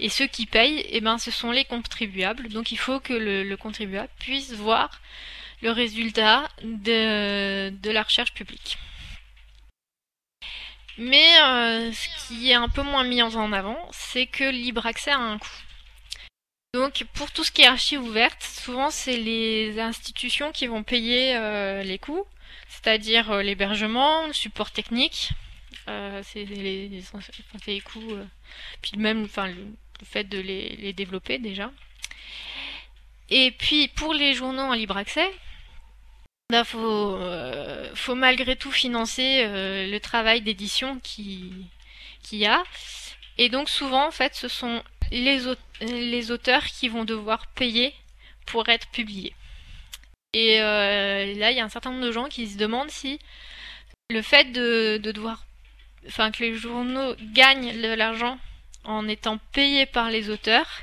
Et 0.00 0.08
ceux 0.08 0.26
qui 0.26 0.46
payent, 0.46 0.84
eh 0.88 1.00
ben, 1.00 1.18
ce 1.18 1.30
sont 1.30 1.52
les 1.52 1.64
contribuables. 1.64 2.48
Donc 2.48 2.72
il 2.72 2.78
faut 2.78 2.98
que 2.98 3.12
le, 3.12 3.56
contribuable 3.56 4.08
puisse 4.18 4.52
voir 4.52 5.00
le 5.62 5.70
résultat 5.70 6.48
de 6.64 7.90
la 7.90 8.02
recherche 8.02 8.34
publique. 8.34 8.78
Mais 11.02 11.40
euh, 11.42 11.92
ce 11.92 12.28
qui 12.28 12.50
est 12.50 12.54
un 12.54 12.68
peu 12.68 12.82
moins 12.82 13.02
mis 13.02 13.22
en 13.22 13.52
avant, 13.52 13.88
c'est 13.90 14.26
que 14.26 14.44
libre 14.44 14.86
accès 14.86 15.10
a 15.10 15.18
un 15.18 15.38
coût. 15.38 15.48
Donc 16.74 17.04
pour 17.14 17.30
tout 17.32 17.42
ce 17.42 17.50
qui 17.50 17.62
est 17.62 17.66
archives 17.66 18.00
ouvertes, 18.00 18.42
souvent 18.42 18.90
c'est 18.90 19.16
les 19.16 19.80
institutions 19.80 20.52
qui 20.52 20.68
vont 20.68 20.84
payer 20.84 21.36
euh, 21.36 21.82
les 21.82 21.98
coûts, 21.98 22.24
c'est-à-dire 22.68 23.32
euh, 23.32 23.42
l'hébergement, 23.42 24.28
le 24.28 24.32
support 24.32 24.70
technique, 24.70 25.30
c'est 25.86 26.44
les, 26.44 27.02
coûts, 27.84 28.16
puis 28.80 28.92
même 28.96 29.24
enfin, 29.24 29.48
le, 29.48 29.66
fait 30.04 30.24
de 30.24 30.38
les, 30.38 30.76
les 30.76 30.92
développer 30.92 31.38
déjà. 31.38 31.72
Et 33.28 33.50
puis 33.50 33.88
pour 33.88 34.14
les 34.14 34.34
journaux 34.34 34.62
en 34.62 34.74
libre 34.74 34.96
accès, 34.96 35.30
il 36.60 36.64
faut, 36.64 37.16
euh, 37.16 37.90
faut 37.94 38.14
malgré 38.14 38.56
tout 38.56 38.72
financer 38.72 39.42
euh, 39.44 39.90
le 39.90 40.00
travail 40.00 40.40
d'édition 40.42 40.98
qui 41.00 41.52
qu'il 42.22 42.38
y 42.38 42.46
a. 42.46 42.62
Et 43.38 43.48
donc 43.48 43.68
souvent, 43.68 44.06
en 44.06 44.10
fait, 44.10 44.34
ce 44.34 44.48
sont 44.48 44.82
les, 45.10 46.30
auteurs 46.30 46.64
qui 46.64 46.88
vont 46.88 47.04
devoir 47.04 47.46
payer 47.48 47.94
pour 48.46 48.68
être 48.68 48.88
publiés. 48.88 49.34
Et 50.32 50.60
euh, 50.60 51.34
là, 51.34 51.50
il 51.50 51.56
y 51.56 51.60
a 51.60 51.64
un 51.64 51.68
certain 51.68 51.90
nombre 51.90 52.06
de 52.06 52.12
gens 52.12 52.28
qui 52.28 52.48
se 52.48 52.56
demandent 52.56 52.90
si 52.90 53.18
le 54.10 54.22
fait 54.22 54.52
de 54.52 54.98
devoir, 54.98 55.44
enfin, 56.06 56.30
que 56.30 56.42
les 56.42 56.54
journaux 56.54 57.14
gagnent 57.32 57.80
de 57.80 57.94
l'argent 57.94 58.38
en 58.84 59.08
étant 59.08 59.38
payés 59.52 59.86
par 59.86 60.10
les 60.10 60.30
auteurs, 60.30 60.82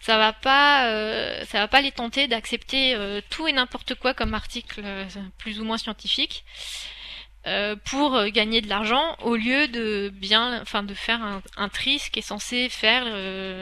ça 0.00 0.16
va 0.18 0.32
pas, 0.32 0.88
euh, 0.88 1.44
ça 1.44 1.58
va 1.58 1.68
pas 1.68 1.80
les 1.80 1.92
tenter 1.92 2.28
d'accepter 2.28 2.94
euh, 2.94 3.20
tout 3.30 3.46
et 3.48 3.52
n'importe 3.52 3.94
quoi 3.94 4.14
comme 4.14 4.34
article 4.34 4.80
euh, 4.84 5.04
plus 5.38 5.60
ou 5.60 5.64
moins 5.64 5.78
scientifique. 5.78 6.44
pour 7.84 8.24
gagner 8.26 8.60
de 8.60 8.68
l'argent 8.68 9.16
au 9.22 9.34
lieu 9.34 9.68
de 9.68 10.10
bien, 10.14 10.60
enfin 10.60 10.82
de 10.82 10.92
faire 10.92 11.22
un, 11.22 11.42
un 11.56 11.68
tri, 11.70 11.98
ce 11.98 12.10
qui 12.10 12.18
est 12.18 12.22
censé 12.22 12.68
faire 12.68 13.04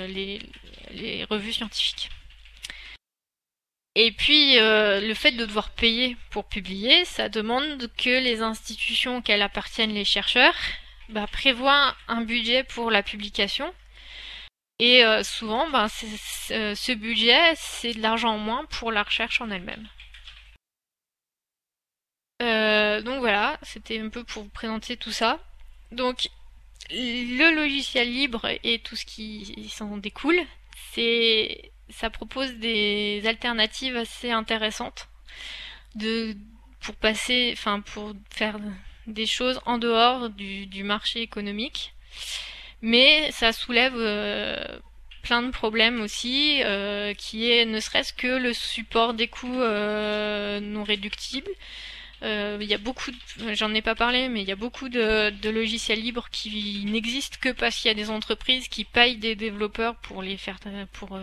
les, 0.09 0.41
revues 1.31 1.53
scientifiques. 1.53 2.11
Et 3.95 4.11
puis, 4.11 4.57
le 4.57 5.15
fait 5.15 5.31
de 5.33 5.47
devoir 5.47 5.71
payer 5.71 6.17
pour 6.31 6.47
publier, 6.47 7.05
ça 7.05 7.29
demande 7.29 7.89
que 7.97 8.21
les 8.21 8.43
institutions 8.43 9.19
auxquelles 9.19 9.43
appartiennent 9.43 9.95
les 9.95 10.05
chercheurs 10.05 10.57
bah, 11.09 11.29
prévoient 11.31 11.95
un 12.09 12.23
budget 12.23 12.65
pour 12.65 12.91
la 12.91 13.05
publication. 13.05 13.73
Et 14.79 15.05
euh, 15.05 15.23
souvent, 15.23 15.69
bah, 15.71 15.87
euh, 16.51 16.75
ce 16.75 16.93
budget, 16.93 17.55
c'est 17.57 17.95
de 17.95 18.03
l'argent 18.03 18.35
en 18.35 18.39
moins 18.39 18.65
pour 18.67 18.93
la 18.93 19.03
recherche 19.03 19.41
en 19.41 19.51
elle-même. 19.51 19.89
donc 23.05 23.19
voilà, 23.21 23.59
c'était 23.63 24.01
un 24.01 24.09
peu 24.09 24.25
pour 24.25 24.45
vous 24.45 24.49
présenter 24.49 24.97
tout 24.97 25.13
ça. 25.13 25.39
Donc, 25.93 26.29
le 26.91 27.55
logiciel 27.55 28.09
libre 28.11 28.49
et 28.65 28.79
tout 28.79 28.97
ce 28.97 29.05
qui 29.05 29.69
s'en 29.71 29.97
découle, 29.97 30.41
c'est 30.93 31.73
ça 31.89 32.11
propose 32.11 32.53
des 32.55 33.23
alternatives 33.27 33.97
assez 33.97 34.31
intéressantes 34.31 35.09
de 35.95 36.37
pour 36.81 36.95
passer, 36.97 37.51
enfin 37.53 37.81
pour 37.81 38.13
faire 38.31 38.59
des 39.07 39.27
choses 39.27 39.61
en 39.67 39.79
dehors 39.79 40.31
du, 40.31 40.85
marché 40.85 41.23
économique. 41.23 41.95
Mais 42.83 43.31
ça 43.33 43.53
soulève 43.53 43.95
euh, 43.97 44.79
plein 45.23 45.43
de 45.43 45.51
problèmes 45.51 46.01
aussi, 46.01 46.63
euh, 46.65 47.15
qui 47.15 47.51
est 47.51 47.65
ne 47.65 47.81
serait-ce 47.81 48.13
que 48.13 48.27
le 48.27 48.53
support 48.53 49.15
des 49.15 49.29
coûts 49.29 49.61
euh, 49.61 50.61
non 50.61 50.85
réductibles. 50.85 51.51
Il 52.23 52.65
y 52.65 52.75
a 52.75 52.79
beaucoup, 52.79 53.13
j'en 53.53 53.73
ai 53.73 53.83
pas 53.83 53.95
parlé, 53.95 54.29
mais 54.29 54.43
il 54.43 54.49
y 54.49 54.53
a 54.53 54.57
beaucoup 54.57 54.89
de, 54.89 55.49
logiciels 55.49 56.01
libres 56.01 56.29
qui 56.33 56.85
n'existent 56.87 57.39
que 57.41 57.51
parce 57.51 57.77
qu'il 57.77 57.89
y 57.89 57.91
a 57.91 57.95
des 57.95 58.11
entreprises 58.11 58.67
qui 58.67 58.85
payent 58.85 59.17
des 59.17 59.37
développeurs 59.37 59.95
pour 59.97 60.23
les 60.23 60.37
faire, 60.37 60.59
pour 60.93 61.17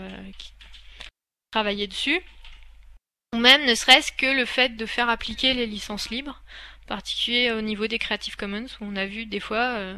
travailler 1.52 1.88
dessus. 1.88 2.22
Ou 3.34 3.38
même 3.38 3.66
ne 3.66 3.76
serait-ce 3.76 4.14
que 4.14 4.28
le 4.28 4.46
fait 4.46 4.78
de 4.78 4.86
faire 4.86 5.10
appliquer 5.10 5.54
les 5.54 5.66
licences 5.66 6.10
libres, 6.10 6.42
en 6.84 6.88
particulier 6.88 7.52
au 7.52 7.62
niveau 7.62 7.88
des 7.88 8.00
Creative 8.00 8.38
Commons, 8.38 8.68
où 8.80 8.86
on 8.86 8.96
a 8.96 9.06
vu 9.06 9.26
des 9.26 9.42
fois, 9.42 9.96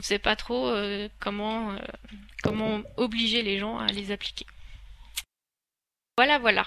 on 0.00 0.02
ne 0.02 0.06
sait 0.06 0.18
pas 0.18 0.34
trop 0.34 0.66
euh, 0.68 1.08
comment, 1.18 1.72
euh, 1.72 1.76
comment 2.42 2.80
obliger 2.96 3.42
les 3.42 3.58
gens 3.58 3.76
à 3.76 3.88
les 3.88 4.12
appliquer. 4.12 4.46
Voilà, 6.16 6.38
voilà. 6.38 6.64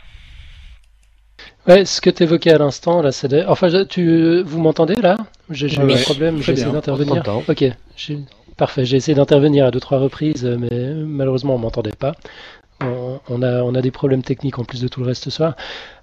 Ouais, 1.65 1.83
ce 1.83 1.99
que 1.99 2.11
tu 2.11 2.21
évoquais 2.21 2.51
à 2.51 2.59
l'instant, 2.59 3.01
là, 3.01 3.11
c'est 3.11 3.43
Enfin, 3.47 3.85
tu... 3.85 4.43
vous 4.43 4.61
m'entendez 4.61 4.93
là? 4.93 5.17
J'ai 5.49 5.65
eu 5.73 5.79
un 5.79 6.01
problème, 6.03 6.43
j'ai 6.43 6.53
essayé 6.53 6.71
d'intervenir. 6.71 7.23
Ok, 7.47 7.63
parfait, 8.55 8.85
j'ai 8.85 8.97
essayé 8.97 9.15
d'intervenir 9.15 9.65
à 9.65 9.71
deux, 9.71 9.79
trois 9.79 9.97
reprises, 9.97 10.45
mais 10.45 10.93
malheureusement, 10.93 11.55
on 11.55 11.59
m'entendait 11.59 11.91
pas 11.91 12.13
on, 12.81 13.41
a, 13.41 13.81
des 13.81 13.91
problèmes 13.91 14.23
techniques 14.23 14.59
en 14.59 14.63
plus 14.63 14.81
de 14.81 14.87
tout 14.87 15.01
le 15.01 15.07
reste 15.07 15.23
ce 15.23 15.29
soir. 15.29 15.55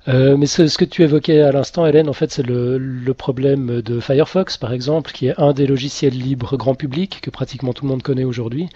Euh, 0.09 0.37
mais 0.37 0.47
ce, 0.47 0.77
que 0.77 0.85
tu 0.85 1.03
évoquais 1.03 1.43
à 1.43 1.53
l'instant, 1.53 1.87
Hélène, 1.87 2.09
en 2.09 2.13
fait, 2.13 2.31
c'est 2.31 2.47
le, 2.47 3.13
problème 3.15 3.83
de 3.83 4.01
Firefox, 4.01 4.57
par 4.57 4.73
exemple, 4.73 5.13
qui 5.13 5.27
est 5.27 5.35
un 5.39 5.53
des 5.53 5.67
logiciels 5.67 6.17
libres 6.17 6.57
grand 6.57 6.75
public 6.75 7.21
que 7.23 7.31
pratiquement 7.31 7.73
tout 7.73 7.85
le 7.85 7.91
monde 7.91 8.03
connaît 8.03 8.25
aujourd'hui, 8.25 8.69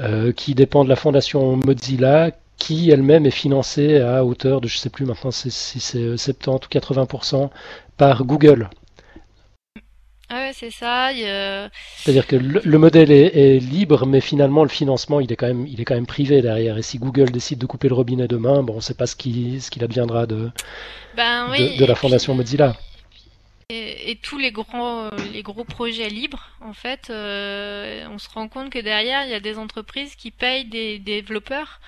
euh, 0.00 0.32
qui 0.32 0.54
dépend 0.54 0.84
de 0.84 0.88
la 0.88 0.96
fondation 0.96 1.56
Mozilla, 1.56 2.30
qui 2.56 2.90
elle-même 2.90 3.26
est 3.26 3.30
financée 3.30 3.98
à 4.00 4.24
hauteur 4.24 4.60
de, 4.60 4.68
je 4.68 4.76
ne 4.76 4.80
sais 4.80 4.90
plus 4.90 5.04
maintenant 5.04 5.30
si 5.30 5.50
c'est 5.50 6.16
70 6.16 6.48
ou 6.48 6.56
80% 6.70 7.50
par 7.96 8.24
Google. 8.24 8.70
Ah 10.36 10.40
ouais, 10.40 10.52
c'est 10.52 10.72
ça. 10.72 11.12
C'est-à-dire 11.96 12.26
que 12.26 12.34
le, 12.34 12.78
modèle 12.78 13.12
est, 13.12 13.60
libre, 13.60 14.04
mais 14.04 14.20
finalement 14.20 14.64
le 14.64 14.68
financement 14.68 15.20
il 15.20 15.30
est 15.30 15.36
quand 15.36 15.46
même 15.46 15.64
il 15.68 15.80
est 15.80 15.84
quand 15.84 15.94
même 15.94 16.08
privé 16.08 16.42
derrière. 16.42 16.76
Et 16.76 16.82
si 16.82 16.98
Google 16.98 17.30
décide 17.30 17.60
de 17.60 17.66
couper 17.66 17.86
le 17.86 17.94
robinet 17.94 18.26
demain, 18.26 18.64
bon, 18.64 18.72
on 18.72 18.76
ne 18.76 18.80
sait 18.80 18.94
pas 18.94 19.06
ce 19.06 19.14
qui 19.14 19.60
ce 19.60 19.70
qu'il 19.70 19.84
adviendra 19.84 20.26
de 20.26 20.50
ben 21.16 21.50
de, 21.52 21.84
la 21.84 21.94
fondation 21.94 22.34
Mozilla. 22.34 22.74
Et, 23.70 24.18
tous 24.24 24.36
les 24.36 24.50
grands 24.50 25.10
les 25.32 25.44
gros 25.44 25.62
projets 25.62 26.08
libres, 26.08 26.50
en 26.60 26.72
fait, 26.72 27.10
euh, 27.10 28.04
on 28.10 28.18
se 28.18 28.28
rend 28.28 28.48
compte 28.48 28.70
que 28.70 28.80
derrière 28.80 29.24
il 29.26 29.30
y 29.30 29.34
a 29.34 29.40
des 29.40 29.56
entreprises 29.56 30.16
qui 30.16 30.32
payent 30.32 30.64
des, 30.64 30.98
développeurs. 30.98 31.80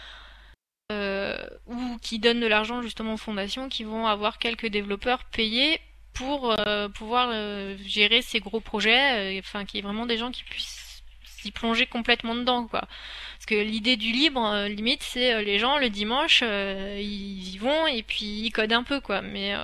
Euh, 0.92 1.36
ou 1.66 1.99
qui 2.01 2.20
donnent 2.20 2.38
de 2.38 2.47
l'argent 2.47 2.80
justement 2.80 3.14
aux 3.14 3.16
fondations 3.16 3.68
qui 3.68 3.82
vont 3.82 4.07
avoir 4.07 4.38
quelques 4.38 4.68
développeurs 4.68 5.24
payés 5.24 5.80
pour 6.17 6.55
euh, 6.59 6.89
pouvoir 6.89 7.29
euh, 7.33 7.77
gérer 7.85 8.23
ces 8.23 8.41
gros 8.41 8.61
projets, 8.61 9.37
euh, 9.37 9.41
enfin 9.41 9.64
qu'il 9.64 9.79
y 9.79 9.81
ait 9.81 9.87
vraiment 9.87 10.07
des 10.07 10.17
gens 10.17 10.31
qui 10.31 10.45
puissent 10.45 11.03
s'y 11.25 11.51
plonger 11.51 11.87
complètement 11.87 12.35
dedans, 12.35 12.67
quoi. 12.67 12.81
Parce 12.81 13.47
que 13.47 13.55
l'idée 13.55 13.97
du 13.97 14.11
libre, 14.11 14.67
limite, 14.69 15.03
c'est 15.03 15.45
les 15.45 15.59
gens 15.59 15.79
le 15.79 15.91
dimanche, 15.91 16.43
ils 16.43 17.55
y 17.55 17.59
vont 17.59 17.87
et 17.87 18.03
puis 18.03 18.25
ils 18.25 18.51
codent 18.51 18.73
un 18.73 18.83
peu, 18.83 19.01
quoi. 19.01 19.21
Mais 19.21 19.55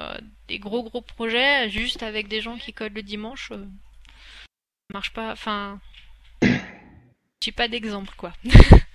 des 0.49 0.59
gros 0.59 0.83
gros 0.85 1.01
projets, 1.01 1.71
juste 1.71 2.03
avec 2.03 2.29
des 2.29 2.41
gens 2.41 2.57
qui 2.57 2.73
codent 2.73 2.95
le 2.95 3.03
dimanche, 3.03 3.49
ça 3.49 3.57
marche 4.93 5.13
pas. 5.13 5.33
Enfin, 5.33 5.81
j'ai 7.43 7.53
pas 7.53 7.69
d'exemple, 7.69 8.15
quoi. 8.17 8.33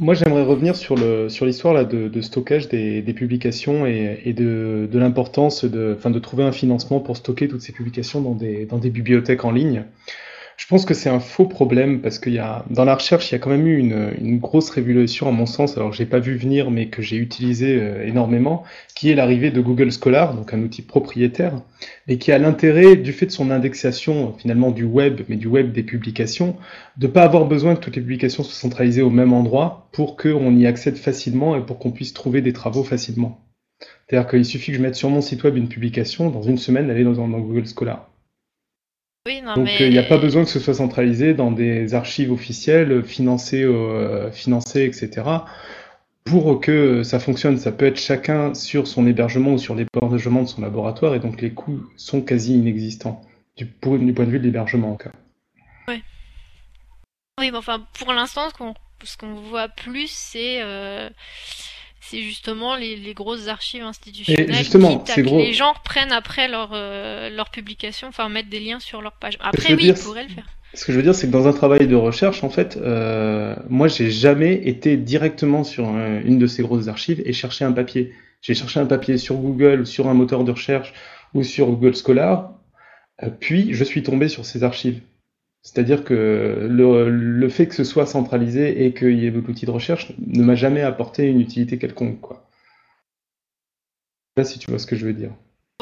Moi, 0.00 0.14
j'aimerais 0.14 0.42
revenir 0.42 0.74
sur 0.74 0.96
le 0.96 1.28
sur 1.28 1.46
l'histoire 1.46 1.72
là 1.72 1.84
de, 1.84 2.20
stockage 2.20 2.68
des, 2.68 3.02
publications 3.14 3.86
et, 3.86 4.32
de, 4.32 4.88
l'importance 4.92 5.64
de, 5.64 5.94
enfin, 5.96 6.10
de 6.10 6.18
trouver 6.18 6.42
un 6.42 6.52
financement 6.52 7.00
pour 7.00 7.16
stocker 7.16 7.46
toutes 7.46 7.62
ces 7.62 7.72
publications 7.72 8.20
dans 8.20 8.34
des, 8.34 8.66
dans 8.66 8.78
des 8.78 8.90
bibliothèques 8.90 9.44
en 9.44 9.52
ligne. 9.52 9.84
Je 10.56 10.66
pense 10.68 10.84
que 10.84 10.94
c'est 10.94 11.08
un 11.08 11.20
faux 11.20 11.46
problème 11.46 12.00
parce 12.00 12.18
qu'il 12.18 12.32
y 12.32 12.38
a, 12.38 12.64
dans 12.70 12.84
la 12.84 12.94
recherche, 12.94 13.30
il 13.30 13.32
y 13.32 13.34
a 13.34 13.38
quand 13.38 13.50
même 13.50 13.66
eu 13.66 13.78
une, 13.78 14.38
grosse 14.38 14.70
révolution 14.70 15.28
à 15.28 15.32
mon 15.32 15.46
sens, 15.46 15.76
alors 15.76 15.92
j'ai 15.92 16.06
pas 16.06 16.20
vu 16.20 16.36
venir 16.36 16.70
mais 16.70 16.88
que 16.88 17.02
j'ai 17.02 17.16
utilisé 17.16 17.80
euh, 17.80 18.06
énormément, 18.06 18.62
qui 18.94 19.10
est 19.10 19.14
l'arrivée 19.14 19.50
de 19.50 19.60
Google 19.60 19.90
Scholar, 19.90 20.34
donc 20.34 20.54
un 20.54 20.62
outil 20.62 20.82
propriétaire, 20.82 21.60
et 22.08 22.18
qui 22.18 22.30
a 22.30 22.38
l'intérêt, 22.38 22.96
du 22.96 23.12
fait 23.12 23.26
de 23.26 23.30
son 23.32 23.50
indexation 23.50 24.34
finalement 24.38 24.70
du 24.70 24.84
web, 24.84 25.22
mais 25.28 25.36
du 25.36 25.48
web 25.48 25.72
des 25.72 25.82
publications, 25.82 26.56
de 26.98 27.06
pas 27.08 27.24
avoir 27.24 27.46
besoin 27.46 27.74
que 27.74 27.80
toutes 27.80 27.96
les 27.96 28.02
publications 28.02 28.44
soient 28.44 28.54
centralisées 28.54 29.02
au 29.02 29.10
même 29.10 29.32
endroit 29.32 29.88
pour 29.92 30.16
qu'on 30.16 30.56
y 30.56 30.66
accède 30.66 30.96
facilement 30.96 31.56
et 31.56 31.62
pour 31.62 31.78
qu'on 31.78 31.90
puisse 31.90 32.12
trouver 32.12 32.42
des 32.42 32.52
travaux 32.52 32.84
facilement. 32.84 33.40
C'est-à-dire 34.08 34.28
qu'il 34.30 34.44
suffit 34.44 34.70
que 34.70 34.76
je 34.76 34.82
mette 34.82 34.94
sur 34.94 35.10
mon 35.10 35.20
site 35.20 35.42
web 35.42 35.56
une 35.56 35.68
publication, 35.68 36.30
dans 36.30 36.42
une 36.42 36.58
semaine, 36.58 36.90
elle 36.90 36.98
est 36.98 37.04
dans 37.04 37.28
Google 37.28 37.66
Scholar. 37.66 38.08
Donc 39.26 39.70
il 39.80 39.88
n'y 39.88 39.96
a 39.96 40.02
pas 40.02 40.18
besoin 40.18 40.44
que 40.44 40.50
ce 40.50 40.60
soit 40.60 40.74
centralisé 40.74 41.32
dans 41.32 41.50
des 41.50 41.94
archives 41.94 42.30
officielles, 42.30 43.02
financées, 43.02 43.62
euh, 43.62 44.30
financées, 44.30 44.84
etc. 44.84 45.22
Pour 46.24 46.60
que 46.60 47.02
ça 47.02 47.18
fonctionne, 47.18 47.56
ça 47.56 47.72
peut 47.72 47.86
être 47.86 47.98
chacun 47.98 48.52
sur 48.52 48.86
son 48.86 49.06
hébergement 49.06 49.54
ou 49.54 49.58
sur 49.58 49.74
l'hébergement 49.74 50.42
de 50.42 50.48
son 50.48 50.60
laboratoire, 50.60 51.14
et 51.14 51.20
donc 51.20 51.40
les 51.40 51.54
coûts 51.54 51.86
sont 51.96 52.20
quasi 52.20 52.52
inexistants, 52.52 53.22
du, 53.56 53.64
point 53.64 53.96
de 53.96 54.30
vue 54.30 54.38
de 54.38 54.44
l'hébergement 54.44 54.92
en 54.92 54.96
cas. 54.96 55.12
Oui, 55.88 56.02
mais 57.50 57.56
enfin, 57.56 57.86
pour 57.98 58.12
l'instant, 58.12 58.50
ce 59.02 59.16
qu'on 59.16 59.34
voit 59.34 59.68
plus, 59.68 60.10
c'est 60.10 60.60
euh, 60.60 61.08
c'est 62.08 62.22
justement 62.22 62.76
les, 62.76 63.14
grosses 63.14 63.48
archives 63.48 63.82
institutionnelles 63.82 64.54
justement, 64.54 64.98
qui 64.98 65.22
les 65.22 65.52
gens 65.52 65.72
reprennent 65.72 66.12
après 66.12 66.48
leur, 66.48 66.70
euh, 66.72 67.30
leur 67.30 67.50
publication, 67.50 68.08
enfin 68.08 68.28
mettre 68.28 68.48
des 68.48 68.60
liens 68.60 68.80
sur 68.80 69.02
leur 69.02 69.12
page. 69.12 69.38
Après, 69.40 69.74
oui, 69.74 69.86
ils 69.86 69.94
pourraient 69.94 70.24
le 70.24 70.34
faire. 70.34 70.46
Ce 70.74 70.84
que 70.84 70.92
je 70.92 70.96
veux 70.96 71.04
dire, 71.04 71.14
c'est 71.14 71.28
que 71.28 71.32
dans 71.32 71.46
un 71.46 71.52
travail 71.52 71.86
de 71.86 71.94
recherche, 71.94 72.42
en 72.42 72.50
fait, 72.50 72.76
euh, 72.76 73.54
moi, 73.68 73.86
j'ai 73.86 74.10
jamais 74.10 74.54
été 74.54 74.96
directement 74.96 75.62
sur 75.62 75.88
une 75.88 76.38
de 76.38 76.46
ces 76.48 76.62
grosses 76.62 76.88
archives 76.88 77.22
et 77.24 77.32
cherché 77.32 77.64
un 77.64 77.72
papier. 77.72 78.12
J'ai 78.42 78.54
cherché 78.54 78.80
un 78.80 78.86
papier 78.86 79.16
sur 79.16 79.36
Google, 79.36 79.86
sur 79.86 80.08
un 80.08 80.14
moteur 80.14 80.44
de 80.44 80.50
recherche 80.50 80.92
ou 81.32 81.42
sur 81.42 81.66
Google 81.68 81.94
Scholar, 81.96 82.52
euh, 83.22 83.30
puis 83.30 83.72
je 83.72 83.84
suis 83.84 84.02
tombé 84.02 84.28
sur 84.28 84.44
ces 84.44 84.64
archives. 84.64 85.00
C'est-à-dire 85.64 86.04
que 86.04 86.68
le, 86.70 87.48
fait 87.48 87.66
que 87.66 87.74
ce 87.74 87.84
soit 87.84 88.04
centralisé 88.04 88.84
et 88.84 88.92
qu'il 88.92 89.18
y 89.18 89.26
ait 89.26 89.30
l'outil 89.30 89.64
de 89.64 89.70
recherche 89.70 90.12
ne 90.18 90.42
m'a 90.44 90.54
jamais 90.54 90.82
apporté 90.82 91.26
une 91.26 91.40
utilité 91.40 91.78
quelconque. 91.78 92.20
Quoi. 92.20 92.46
Je 94.36 94.42
sais 94.42 94.44
pas 94.46 94.52
si 94.52 94.58
tu 94.58 94.70
vois 94.70 94.78
ce 94.78 94.86
que 94.86 94.94
je 94.94 95.06
veux 95.06 95.14
dire. 95.14 95.30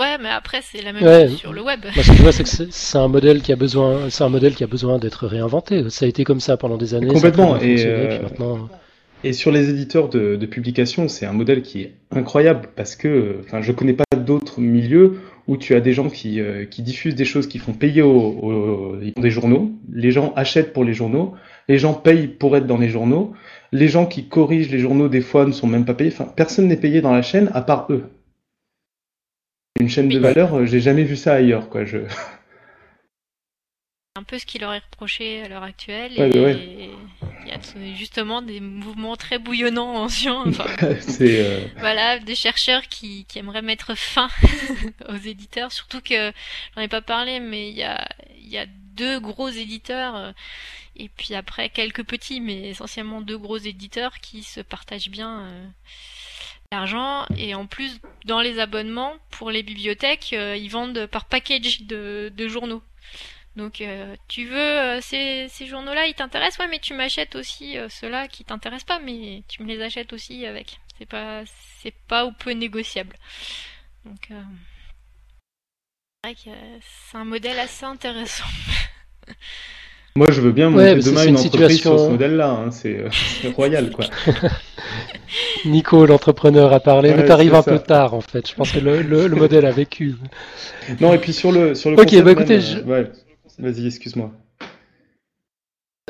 Ouais, 0.01 0.16
mais 0.18 0.30
après 0.30 0.61
c'est 0.62 0.83
la 0.83 0.93
même 0.93 1.03
chose 1.03 1.37
sur 1.37 1.53
le 1.53 1.62
web. 1.62 1.80
ce 1.95 2.11
que 2.11 2.16
je 2.16 2.22
vois, 2.22 2.33
c'est 2.33 2.45
que 2.45 2.70
c'est 2.70 2.99
un 2.99 3.09
modèle 3.09 3.43
qui 3.43 3.53
a 3.53 3.57
besoin, 3.57 4.09
c'est 4.09 4.22
un 4.22 4.28
modèle 4.28 4.55
qui 4.55 4.62
a 4.62 4.68
besoin 4.68 4.99
d'être 4.99 5.26
réinventé. 5.26 5.91
Ça 5.91 6.07
a 6.07 6.09
été 6.09 6.22
comme 6.22 6.41
ça 6.41 6.57
pendant 6.57 6.78
des 6.78 6.95
années. 6.95 7.09
Complètement. 7.09 7.59
Et, 7.59 7.85
euh, 7.85 8.20
et, 9.24 9.33
sur 9.33 9.51
les 9.51 9.68
éditeurs 9.68 10.09
de, 10.09 10.37
de 10.37 10.47
publication, 10.47 11.09
c'est 11.09 11.26
un 11.26 11.33
modèle 11.33 11.61
qui 11.61 11.83
est 11.83 11.95
incroyable 12.12 12.68
parce 12.76 12.95
que, 12.95 13.41
enfin, 13.41 13.61
je 13.61 13.72
connais 13.72 13.95
pas 13.95 14.05
d'autres 14.16 14.61
milieux 14.61 15.20
où 15.49 15.57
tu 15.57 15.74
as 15.74 15.80
des 15.80 15.93
gens 15.93 16.09
qui, 16.09 16.40
euh, 16.40 16.64
qui 16.64 16.82
diffusent 16.82 17.14
des 17.14 17.24
choses 17.24 17.49
qui 17.49 17.59
font 17.59 17.72
payer 17.72 18.03
aux, 18.03 18.97
des 19.16 19.30
journaux, 19.30 19.72
les 19.93 20.11
gens 20.11 20.32
achètent 20.36 20.72
pour 20.72 20.84
les 20.84 20.95
journaux, 20.95 21.34
les 21.68 21.78
gens 21.78 21.95
payent 21.95 22.28
pour 22.28 22.57
être 22.57 22.66
dans 22.66 22.78
les 22.78 22.88
journaux, 22.88 23.34
les 23.72 23.88
gens 23.88 24.07
qui 24.07 24.28
corrigent 24.28 24.70
les 24.70 24.78
journaux 24.78 25.09
des 25.09 25.20
fois 25.20 25.47
ne 25.47 25.53
sont 25.53 25.66
même 25.66 25.84
pas 25.84 25.95
payés, 25.95 26.12
enfin 26.12 26.30
personne 26.36 26.68
n'est 26.68 26.76
payé 26.76 27.01
dans 27.01 27.12
la 27.12 27.22
chaîne 27.22 27.51
à 27.55 27.62
part 27.62 27.86
eux. 27.90 28.05
Une 29.80 29.88
chaîne 29.88 30.09
de 30.09 30.18
valeur, 30.18 30.55
euh, 30.55 30.66
j'ai 30.66 30.80
jamais 30.80 31.03
vu 31.03 31.16
ça 31.16 31.34
ailleurs, 31.34 31.68
quoi. 31.68 31.84
Je... 31.84 31.99
un 34.16 34.22
peu 34.22 34.38
ce 34.38 34.47
qui 34.47 34.59
leur 34.59 34.74
est 34.74 34.82
reproché 34.90 35.43
à 35.43 35.49
l'heure 35.49 35.62
actuelle. 35.62 36.12
Ouais, 36.18 36.30
et 36.30 36.40
ouais. 36.40 36.90
Il 37.45 37.51
y 37.51 37.53
a 37.53 37.95
justement 37.95 38.43
des 38.43 38.61
mouvements 38.61 39.16
très 39.16 39.38
bouillonnants 39.38 39.95
en 39.97 40.09
science. 40.09 40.49
Enfin, 40.49 40.66
euh, 41.20 41.66
voilà, 41.78 42.18
des 42.18 42.34
chercheurs 42.34 42.82
qui, 42.88 43.24
qui 43.26 43.38
aimeraient 43.38 43.62
mettre 43.62 43.95
fin 43.97 44.28
aux 45.09 45.16
éditeurs. 45.16 45.72
Surtout 45.72 46.01
que, 46.01 46.32
j'en 46.74 46.82
ai 46.82 46.88
pas 46.88 47.03
parlé, 47.03 47.40
mais 47.40 47.68
il 47.70 47.76
y 47.76 47.82
a, 47.82 48.07
il 48.38 48.49
y 48.49 48.59
a 48.59 48.66
deux 48.66 49.20
gros 49.20 49.49
éditeurs. 49.49 50.16
euh, 50.16 50.32
Et 50.97 51.09
puis 51.09 51.34
après, 51.34 51.68
quelques 51.70 52.05
petits, 52.05 52.40
mais 52.40 52.68
essentiellement 52.70 53.20
deux 53.20 53.38
gros 53.38 53.59
éditeurs 53.59 54.18
qui 54.20 54.43
se 54.43 54.61
partagent 54.61 55.09
bien 55.11 55.40
euh, 55.43 55.66
l'argent. 56.70 57.24
Et 57.36 57.55
en 57.55 57.66
plus, 57.66 58.01
dans 58.26 58.40
les 58.40 58.59
abonnements, 58.59 59.14
pour 59.30 59.51
les 59.51 59.62
bibliothèques, 59.62 60.30
euh, 60.34 60.57
ils 60.57 60.68
vendent 60.70 61.07
par 61.07 61.24
package 61.24 61.82
de, 61.82 62.32
de 62.36 62.49
journaux. 62.49 62.82
Donc, 63.57 63.81
euh, 63.83 64.15
tu 64.29 64.47
veux 64.47 64.57
euh, 64.59 65.01
ces, 65.03 65.47
ces 65.51 65.67
journaux-là, 65.67 66.07
ils 66.07 66.15
t'intéressent, 66.15 66.59
ouais, 66.61 66.69
mais 66.71 66.79
tu 66.79 66.95
m'achètes 66.95 67.35
aussi 67.37 67.77
euh, 67.77 67.89
ceux-là 67.91 68.27
qui 68.29 68.45
t'intéressent 68.45 68.87
pas, 68.87 68.99
mais 68.99 69.43
tu 69.49 69.63
me 69.63 69.69
les 69.69 69.83
achètes 69.83 70.13
aussi 70.15 70.47
avec. 70.47 70.79
C'est 70.99 71.07
pas, 71.07 71.43
c'est 71.83 71.95
pas 72.09 72.25
ou 72.25 72.33
peu 72.33 72.53
négociable. 72.53 73.17
Donc, 74.07 74.29
euh, 74.31 74.41
c'est 76.25 76.31
vrai 76.31 76.35
que 76.35 76.59
c'est 77.11 77.19
un 77.19 77.25
modèle 77.25 77.59
assez 77.59 77.85
intéressant. 77.85 78.45
Moi, 80.17 80.31
je 80.31 80.41
veux 80.43 80.53
bien 80.53 80.67
Ouais, 80.69 80.73
monter 80.73 80.95
mais 80.97 81.01
c'est- 81.03 81.11
demain 81.11 81.23
une 81.25 81.29
une 81.31 81.37
entreprise 81.37 81.69
situation- 81.77 81.97
sur 81.99 82.07
ce 82.07 82.11
modèle-là. 82.13 82.51
hein, 82.51 82.71
C'est 82.71 82.99
euh, 82.99 83.09
royal, 83.55 83.91
quoi. 83.91 84.07
Nico, 85.65 86.05
l'entrepreneur, 86.07 86.73
a 86.73 86.81
parlé, 86.81 87.11
mais 87.13 87.19
Ouais, 87.23 87.25
t'arrives 87.25 87.53
c'est 87.53 87.57
un 87.57 87.63
ça. 87.63 87.71
peu 87.73 87.79
tard 87.79 88.15
en 88.15 88.21
fait. 88.21 88.49
Je 88.49 88.55
pense 88.55 88.73
que 88.73 88.79
le, 88.81 89.01
le- 89.03 89.27
le 89.29 89.37
modèle 89.37 89.65
a 89.65 89.71
vécu. 89.71 90.15
Non, 91.01 91.15
et 91.15 91.19
puis 91.19 91.33
sur 91.33 91.51
le 91.53 91.75
sur 91.75 91.91
le 91.91 91.97
Ok, 92.01 92.15
bah, 92.23 92.33
écoutez, 92.33 92.59
même, 92.59 92.61
je- 92.61 92.79
ouais. 92.81 93.11
Vas-y, 93.63 93.87
excuse-moi. 93.87 94.33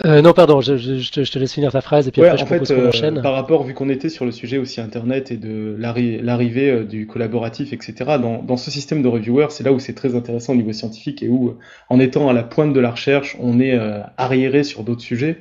Euh, 0.07 0.22
non, 0.22 0.32
pardon, 0.32 0.62
je, 0.62 0.78
je- 0.78 0.94
je 0.98 1.30
te, 1.30 1.38
laisse 1.38 1.53
finir 1.53 1.70
ta 1.70 1.82
phrase 1.82 2.09
et 2.09 2.11
puis 2.12 2.22
Ouais, 2.22 2.28
après 2.28 2.38
je 2.38 2.44
en 2.44 2.46
fait, 2.46 2.57
propose 2.57 2.74
qu'on 2.92 3.09
euh, 3.18 3.22
par 3.22 3.34
rapport, 3.34 3.62
vu 3.62 3.74
qu'on 3.74 3.90
était 3.90 4.09
sur 4.09 4.24
le 4.24 4.32
sujet 4.32 4.57
aussi 4.57 4.80
Internet 4.80 5.30
et 5.30 5.36
de 5.36 5.76
l'arri- 5.78 6.18
l'arrivée 6.22 6.70
euh, 6.70 6.84
du 6.84 7.07
collaboratif, 7.07 7.74
etc., 7.74 7.94
dans, 8.20 8.42
dans 8.42 8.57
ce 8.57 8.70
système 8.70 9.03
de 9.03 9.09
reviewer, 9.09 9.48
c'est 9.50 9.64
là 9.64 9.72
où 9.72 9.78
c'est 9.78 9.92
très 9.92 10.14
intéressant 10.16 10.55
au 10.55 10.57
niveau 10.57 10.72
scientifique 10.72 11.22
et 11.22 11.28
où, 11.28 11.59
en 11.90 12.00
étant 12.00 12.30
à 12.30 12.32
la 12.32 12.42
pointe 12.42 12.72
de 12.72 12.80
la 12.80 12.90
recherche, 12.90 13.36
on 13.38 13.61
est 13.61 13.78
arriéré 14.16 14.64
sur 14.64 14.82
d'autres 14.82 15.03
sujets. 15.03 15.38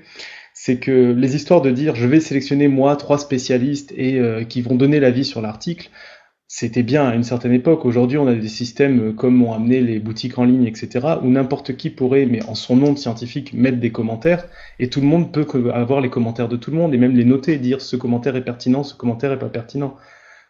C'est 0.54 0.78
que 0.80 1.14
les 1.14 1.36
histoires 1.38 1.62
de 1.62 1.72
dire 1.72 1.96
je 1.96 2.06
vais 2.06 2.20
sélectionner 2.20 2.68
moi 2.68 2.98
trois 2.98 3.18
spécialistes 3.18 3.94
et 3.98 4.20
qui 4.50 4.62
vont 4.62 4.76
donner 4.76 5.00
l'avis 5.00 5.24
sur 5.26 5.42
l'article, 5.42 5.90
c'était 6.54 6.84
bien 6.84 7.08
à 7.08 7.16
une 7.16 7.24
certaine 7.24 7.54
époque. 7.54 7.86
Aujourd'hui, 7.86 8.18
on 8.18 8.28
a 8.28 8.36
des 8.36 8.50
systèmes 8.50 9.16
comme 9.16 9.42
ont 9.42 9.54
amené 9.54 9.80
les 9.80 10.00
boutiques 10.00 10.38
en 10.38 10.44
ligne, 10.44 10.66
etc., 10.66 11.08
où 11.24 11.30
n'importe 11.30 11.78
qui 11.78 11.90
pourrait, 11.90 12.26
mais 12.26 12.44
en 12.44 12.56
son 12.56 12.76
nom 12.76 12.92
de 12.92 12.98
scientifique, 12.98 13.54
mettre 13.54 13.78
des 13.80 13.94
commentaires 13.94 14.44
et 14.78 14.90
tout 14.90 15.00
le 15.00 15.08
monde 15.08 15.32
peut 15.32 15.48
avoir 15.74 16.02
les 16.02 16.10
commentaires 16.10 16.50
de 16.50 16.58
tout 16.58 16.70
le 16.70 16.76
monde 16.76 16.94
et 16.94 16.98
même 16.98 17.16
les 17.16 17.24
noter, 17.24 17.58
dire 17.58 17.80
ce 17.80 17.96
commentaire 17.96 18.36
est 18.36 18.44
pertinent, 18.44 18.84
ce 18.84 18.94
commentaire 18.94 19.32
est 19.32 19.40
pas 19.40 19.48
pertinent. 19.48 19.96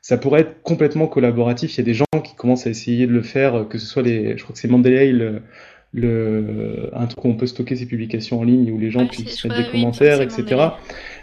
Ça 0.01 0.17
pourrait 0.17 0.41
être 0.41 0.63
complètement 0.63 1.05
collaboratif. 1.05 1.75
Il 1.75 1.77
y 1.77 1.81
a 1.81 1.85
des 1.85 1.93
gens 1.93 2.05
qui 2.23 2.33
commencent 2.33 2.65
à 2.65 2.71
essayer 2.71 3.05
de 3.05 3.11
le 3.11 3.21
faire, 3.21 3.67
que 3.69 3.77
ce 3.77 3.85
soit 3.85 4.01
les, 4.01 4.35
je 4.39 4.43
crois 4.43 4.55
que 4.55 4.59
c'est 4.59 4.67
Mendeley, 4.67 5.11
le, 5.11 5.43
le, 5.93 6.89
un 6.93 7.05
truc 7.05 7.23
où 7.25 7.27
on 7.27 7.35
peut 7.35 7.45
stocker 7.45 7.75
ses 7.75 7.85
publications 7.85 8.39
en 8.39 8.43
ligne 8.43 8.71
où 8.71 8.79
les 8.79 8.89
gens 8.89 9.01
Ouais, 9.01 9.07
puissent 9.07 9.45
mettre 9.45 9.57
des 9.57 9.65
oui, 9.65 9.71
commentaires, 9.81 10.23
etc. 10.23 10.45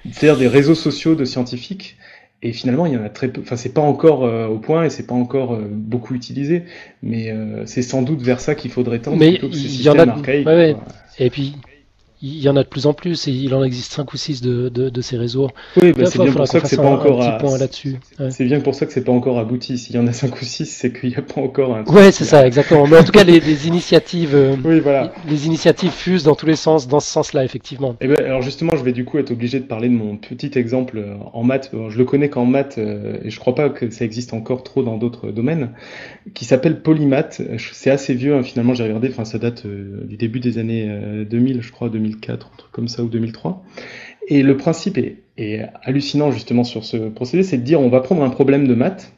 C'est-à-dire 0.08 0.38
des 0.38 0.46
réseaux 0.46 0.76
sociaux 0.76 1.16
de 1.16 1.24
scientifiques. 1.24 1.96
Et 2.42 2.52
finalement, 2.52 2.86
il 2.86 2.92
y 2.92 2.96
en 2.96 3.02
a 3.02 3.08
très 3.08 3.28
peu. 3.28 3.40
Enfin, 3.40 3.56
c'est 3.56 3.74
pas 3.74 3.80
encore 3.80 4.24
euh, 4.24 4.46
au 4.46 4.58
point 4.58 4.84
et 4.84 4.90
c'est 4.90 5.06
pas 5.06 5.14
encore 5.14 5.54
euh, 5.54 5.66
beaucoup 5.68 6.14
utilisé, 6.14 6.62
mais 7.02 7.32
euh, 7.32 7.66
c'est 7.66 7.82
sans 7.82 8.02
doute 8.02 8.22
vers 8.22 8.40
ça 8.40 8.54
qu'il 8.54 8.70
faudrait 8.70 9.00
tendre 9.00 9.16
Mais 9.16 9.40
il 9.42 9.82
y 9.82 9.88
en 9.88 9.98
a 9.98 10.16
ouais, 10.16 10.44
ouais. 10.44 10.76
Et 11.18 11.30
puis, 11.30 11.56
il 12.20 12.40
y 12.40 12.48
en 12.48 12.56
a 12.56 12.62
de 12.62 12.68
plus 12.68 12.86
en 12.86 12.94
plus 12.94 13.28
et 13.28 13.30
il 13.30 13.54
en 13.54 13.62
existe 13.62 13.92
5 13.92 14.12
ou 14.12 14.16
6 14.16 14.40
de, 14.40 14.68
de, 14.68 14.88
de 14.88 15.00
ces 15.00 15.16
réseaux. 15.16 15.48
Oui, 15.80 15.92
bah, 15.92 16.06
c'est 16.06 16.18
bien 16.18 16.32
pour 16.32 16.48
ça 16.48 16.60
que 16.60 16.66
c'est 16.66 16.76
pas 16.76 16.90
encore 16.90 17.22
un 17.22 17.54
à... 17.54 17.58
là-dessus. 17.58 17.96
Ouais. 18.18 18.30
C'est 18.30 18.44
bien 18.44 18.60
pour 18.60 18.74
ça 18.74 18.86
que 18.86 18.92
c'est 18.92 19.04
pas 19.04 19.12
encore 19.12 19.38
abouti. 19.38 19.78
S'il 19.78 19.94
y 19.94 19.98
en 19.98 20.06
a 20.06 20.12
5 20.12 20.40
ou 20.40 20.44
6, 20.44 20.66
c'est 20.66 20.92
qu'il 20.92 21.10
n'y 21.10 21.16
a 21.16 21.22
pas 21.22 21.40
encore 21.40 21.76
un 21.76 21.84
Ouais, 21.84 22.10
c'est 22.10 22.24
ça, 22.24 22.46
exactement. 22.46 22.86
Mais 22.86 22.98
en 22.98 23.04
tout 23.04 23.12
cas, 23.12 23.24
les, 23.24 23.40
les 23.40 23.66
initiatives, 23.68 24.34
euh, 24.34 24.56
Oui, 24.64 24.80
voilà. 24.80 25.12
les 25.28 25.46
initiatives 25.46 25.92
fusent 25.92 26.24
dans 26.24 26.34
tous 26.34 26.46
les 26.46 26.56
sens, 26.56 26.88
dans 26.88 27.00
ce 27.00 27.10
sens-là, 27.10 27.44
effectivement. 27.44 27.94
Et 28.00 28.08
ben, 28.08 28.18
alors 28.18 28.42
justement, 28.42 28.76
je 28.76 28.82
vais 28.82 28.92
du 28.92 29.04
coup 29.04 29.18
être 29.18 29.30
obligé 29.30 29.60
de 29.60 29.64
parler 29.64 29.88
de 29.88 29.94
mon 29.94 30.16
petit 30.16 30.50
exemple 30.58 30.98
euh, 30.98 31.14
en 31.32 31.44
maths. 31.44 31.70
Bon, 31.72 31.88
je 31.88 31.98
le 31.98 32.04
connais 32.04 32.28
qu'en 32.28 32.46
maths 32.46 32.78
euh, 32.78 33.18
et 33.22 33.30
je 33.30 33.38
crois 33.38 33.54
pas 33.54 33.70
que 33.70 33.90
ça 33.90 34.04
existe 34.04 34.32
encore 34.34 34.62
trop 34.62 34.82
dans 34.82 34.96
d'autres 34.96 35.30
domaines, 35.30 35.70
qui 36.34 36.44
s'appelle 36.44 36.80
Polymath. 36.80 37.40
Euh, 37.40 37.56
C'est 37.72 37.90
assez 37.90 38.14
vieux, 38.14 38.34
hein, 38.34 38.42
finalement, 38.42 38.74
j'ai 38.74 38.84
regardé, 38.84 39.08
enfin 39.08 39.24
ça 39.24 39.38
date 39.38 39.66
euh, 39.66 40.04
du 40.04 40.16
début 40.16 40.40
des 40.40 40.58
années 40.58 40.86
euh, 40.88 41.24
2000, 41.24 41.62
je 41.62 41.72
crois, 41.72 41.88
2004, 41.88 42.46
un 42.46 42.62
comme 42.72 42.88
ça, 42.88 43.02
ou 43.02 43.08
2003. 43.08 43.62
Et 44.28 44.42
le 44.42 44.56
principe 44.56 44.98
est, 44.98 45.16
hallucinant 45.82 46.32
justement 46.32 46.64
sur 46.64 46.84
ce 46.84 46.96
procédé, 46.96 47.42
c'est 47.42 47.58
de 47.58 47.62
dire 47.62 47.80
on 47.80 47.88
va 47.88 48.00
prendre 48.00 48.22
un 48.22 48.28
problème 48.28 48.66
de 48.66 48.74
maths 48.74 49.12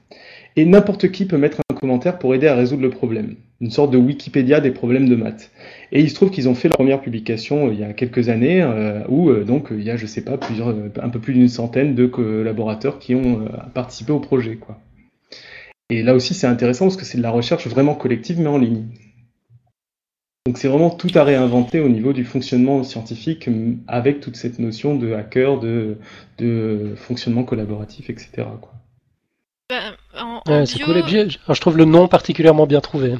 et 0.54 0.64
n'importe 0.64 1.10
qui 1.10 1.24
peut 1.24 1.38
mettre 1.38 1.60
un 1.70 1.74
commentaire 1.74 2.18
pour 2.18 2.34
aider 2.34 2.46
à 2.46 2.54
résoudre 2.54 2.82
le 2.82 2.90
problème. 2.90 3.36
Une 3.60 3.70
sorte 3.70 3.90
de 3.90 3.98
Wikipédia 3.98 4.60
des 4.60 4.70
problèmes 4.70 5.08
de 5.08 5.16
maths. 5.16 5.50
Et 5.92 6.00
il 6.00 6.10
se 6.10 6.14
trouve 6.14 6.30
qu'ils 6.30 6.48
ont 6.48 6.54
fait 6.54 6.68
la 6.68 6.74
première 6.74 7.00
publication 7.00 7.68
euh, 7.68 7.72
il 7.72 7.80
y 7.80 7.84
a 7.84 7.92
quelques 7.92 8.28
années 8.28 8.62
euh, 8.62 9.02
où 9.08 9.30
euh, 9.30 9.44
donc 9.44 9.68
il 9.70 9.82
y 9.82 9.90
a 9.90 9.96
je 9.96 10.06
sais 10.06 10.22
pas 10.22 10.36
plusieurs 10.36 10.68
euh, 10.68 10.92
un 11.02 11.08
peu 11.08 11.18
plus 11.18 11.32
d'une 11.32 11.48
centaine 11.48 11.94
de 11.94 12.06
collaborateurs 12.06 12.98
qui 12.98 13.14
ont 13.14 13.40
euh, 13.40 13.48
participé 13.74 14.12
au 14.12 14.20
projet 14.20 14.56
quoi. 14.56 14.78
Et 15.90 16.02
là 16.02 16.14
aussi 16.14 16.34
c'est 16.34 16.46
intéressant 16.46 16.86
parce 16.86 16.96
que 16.96 17.04
c'est 17.04 17.18
de 17.18 17.22
la 17.22 17.30
recherche 17.30 17.66
vraiment 17.66 17.94
collective 17.94 18.40
mais 18.40 18.46
en 18.48 18.58
ligne. 18.58 18.86
Donc 20.46 20.56
c'est 20.56 20.68
vraiment 20.68 20.90
tout 20.90 21.10
à 21.14 21.22
réinventer 21.24 21.80
au 21.80 21.88
niveau 21.88 22.12
du 22.12 22.24
fonctionnement 22.24 22.82
scientifique 22.82 23.48
avec 23.88 24.20
toute 24.20 24.36
cette 24.36 24.58
notion 24.58 24.94
de 24.94 25.12
hacker, 25.12 25.58
de, 25.60 25.98
de 26.38 26.94
fonctionnement 26.96 27.44
collaboratif, 27.44 28.08
etc. 28.08 28.30
Quoi. 28.60 28.72
Ben, 29.68 29.92
en, 30.18 30.40
en 30.46 30.50
Ouais, 30.50 30.66
c'est 30.66 30.78
bio, 30.78 30.86
cool. 30.86 30.96
Et 30.96 31.02
puis, 31.02 31.18
alors, 31.18 31.54
je 31.54 31.60
trouve 31.60 31.76
le 31.76 31.84
nom 31.84 32.08
particulièrement 32.08 32.66
bien 32.66 32.80
trouvé. 32.80 33.14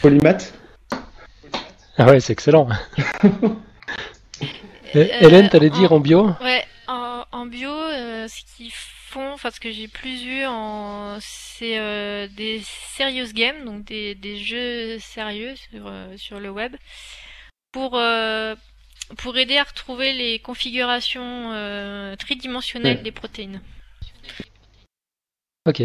Polymath 0.00 0.54
Ah 1.98 2.06
ouais, 2.06 2.20
c'est 2.20 2.32
excellent. 2.32 2.68
Euh, 4.96 5.08
Hélène, 5.22 5.48
t'allais 5.48 5.70
dire 5.70 5.92
en- 5.92 5.96
en 5.96 6.00
bio? 6.00 6.26
Ouais, 6.40 6.62
en, 6.86 7.24
en 7.32 7.46
bio, 7.46 7.68
euh, 7.68 8.28
ce 8.28 8.42
qu'ils 8.56 8.70
font, 9.14 9.32
enfin 9.32 9.50
ce 9.52 9.60
que 9.60 9.70
j'ai 9.70 9.86
plus 9.88 10.24
vu, 10.24 10.44
en, 10.46 11.16
c'est 11.20 11.78
euh, 11.78 12.26
des 12.36 12.60
serious 12.96 13.32
games, 13.32 13.64
donc 13.64 13.84
des, 13.84 14.14
des 14.16 14.36
jeux 14.36 14.98
sérieux 14.98 15.54
sur, 15.56 15.86
euh, 15.86 16.16
sur 16.16 16.40
le 16.40 16.50
web, 16.50 16.74
pour 17.72 17.96
euh, 17.96 18.54
pour 19.18 19.36
aider 19.36 19.56
à 19.58 19.62
retrouver 19.64 20.12
les 20.14 20.38
configurations 20.40 21.52
euh, 21.52 22.16
tridimensionnelles 22.16 22.96
Ouais. 22.98 23.02
des 23.02 23.12
protéines. 23.12 23.60
Ok. 25.66 25.82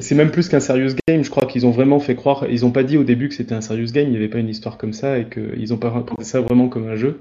C'est 0.00 0.14
même 0.14 0.30
plus 0.30 0.48
qu'un 0.48 0.60
serious 0.60 0.94
game, 1.08 1.24
je 1.24 1.30
crois 1.30 1.46
qu'ils 1.46 1.66
ont 1.66 1.70
vraiment 1.72 1.98
fait 2.00 2.14
croire, 2.14 2.46
ils 2.48 2.64
ont 2.64 2.70
pas 2.70 2.84
dit 2.84 2.96
au 2.96 3.02
début 3.04 3.28
que 3.28 3.34
c'était 3.34 3.54
un 3.54 3.60
serious 3.60 3.90
game, 3.90 4.06
il 4.06 4.10
n'y 4.10 4.16
avait 4.16 4.28
pas 4.28 4.38
une 4.38 4.48
histoire 4.48 4.76
comme 4.78 4.92
ça 4.92 5.18
et 5.18 5.28
qu'ils 5.28 5.72
ont 5.74 5.78
pas 5.78 5.90
pris 5.90 6.24
ça 6.24 6.40
vraiment 6.40 6.68
comme 6.68 6.88
un 6.88 6.96
jeu 6.96 7.20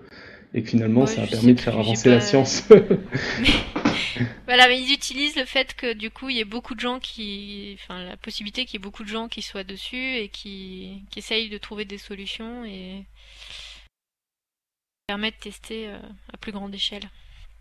et 0.54 0.62
que 0.62 0.70
finalement 0.70 1.02
Ouais, 1.02 1.08
ça 1.08 1.24
a 1.24 1.28
permis 1.28 1.54
de 1.54 1.60
faire 1.60 1.78
avancer 1.80 2.10
pas- 2.10 2.16
la 2.16 2.22
science. 2.22 2.64
Voilà, 4.46 4.68
mais 4.68 4.82
ils 4.82 4.94
utilisent 4.94 5.36
le 5.36 5.46
fait 5.46 5.74
que 5.76 5.94
du 5.94 6.10
coup 6.10 6.30
il 6.30 6.38
y 6.38 6.40
ait 6.40 6.46
beaucoup 6.46 6.76
de 6.76 6.80
gens 6.80 7.00
qui, 7.00 7.78
enfin 7.82 8.04
la 8.04 8.18
possibilité 8.18 8.66
qu'il 8.66 8.76
y 8.76 8.82
ait 8.82 8.84
beaucoup 8.84 9.04
de 9.04 9.10
gens 9.10 9.28
qui 9.28 9.42
soient 9.42 9.64
dessus 9.64 10.16
et 10.16 10.30
qui, 10.30 11.04
qui 11.12 11.20
essayent 11.20 11.50
de 11.50 11.58
trouver 11.58 11.86
des 11.86 11.98
solutions 11.98 12.64
et 12.66 13.04
permettent 15.08 15.36
de 15.36 15.44
tester 15.50 15.88
euh, 15.88 15.98
à 16.34 16.38
plus 16.38 16.52
grande 16.52 16.74
échelle. 16.74 17.10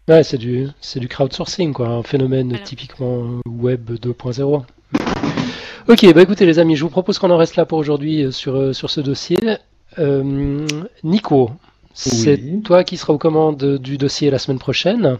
Ouais, 0.08 0.22
c'est 0.22 0.38
du, 0.38 0.68
c'est 0.80 1.00
du 1.00 1.08
crowdsourcing, 1.08 1.72
quoi. 1.72 1.88
Un 1.88 2.02
phénomène 2.04 2.50
Voilà. 2.50 2.64
typiquement 2.64 3.40
web 3.46 3.90
2.0. 3.90 4.64
Ok, 5.88 6.12
bah 6.14 6.22
écoutez 6.22 6.46
les 6.46 6.58
amis, 6.58 6.74
je 6.74 6.82
vous 6.82 6.90
propose 6.90 7.18
qu'on 7.20 7.30
en 7.30 7.36
reste 7.36 7.54
là 7.54 7.64
pour 7.64 7.78
aujourd'hui 7.78 8.24
euh, 8.24 8.30
sur, 8.32 8.56
euh, 8.56 8.72
sur 8.72 8.90
ce 8.90 9.00
dossier. 9.00 9.38
Euh, 9.98 10.66
Nico, 11.04 11.52
c'est 11.94 12.40
toi 12.64 12.82
qui 12.82 12.96
seras 12.96 13.12
aux 13.12 13.18
commandes 13.18 13.78
du 13.78 13.96
dossier 13.96 14.30
la 14.30 14.38
semaine 14.40 14.58
prochaine. 14.58 15.18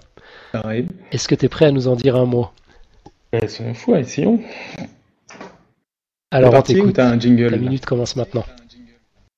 Pareil. 0.63 0.87
Est-ce 1.13 1.29
que 1.29 1.35
tu 1.35 1.47
es 1.47 1.49
prêt 1.49 1.67
à 1.67 1.71
nous 1.71 1.89
en 1.89 1.97
dire 1.97 2.17
un 2.17 2.27
mot? 2.27 2.49
Euh, 3.35 3.41
C'est 3.47 3.65
un 3.67 3.75
fou, 3.75 3.95
essayons. 3.95 4.41
Alors 6.31 6.55
on 6.55 6.63
t'écoute. 6.63 6.95
t'as 6.95 7.09
un 7.09 7.19
jingle 7.19 7.51
Ta 7.51 7.57
minute 7.57 7.87
commence 7.87 8.17
maintenant. 8.17 8.45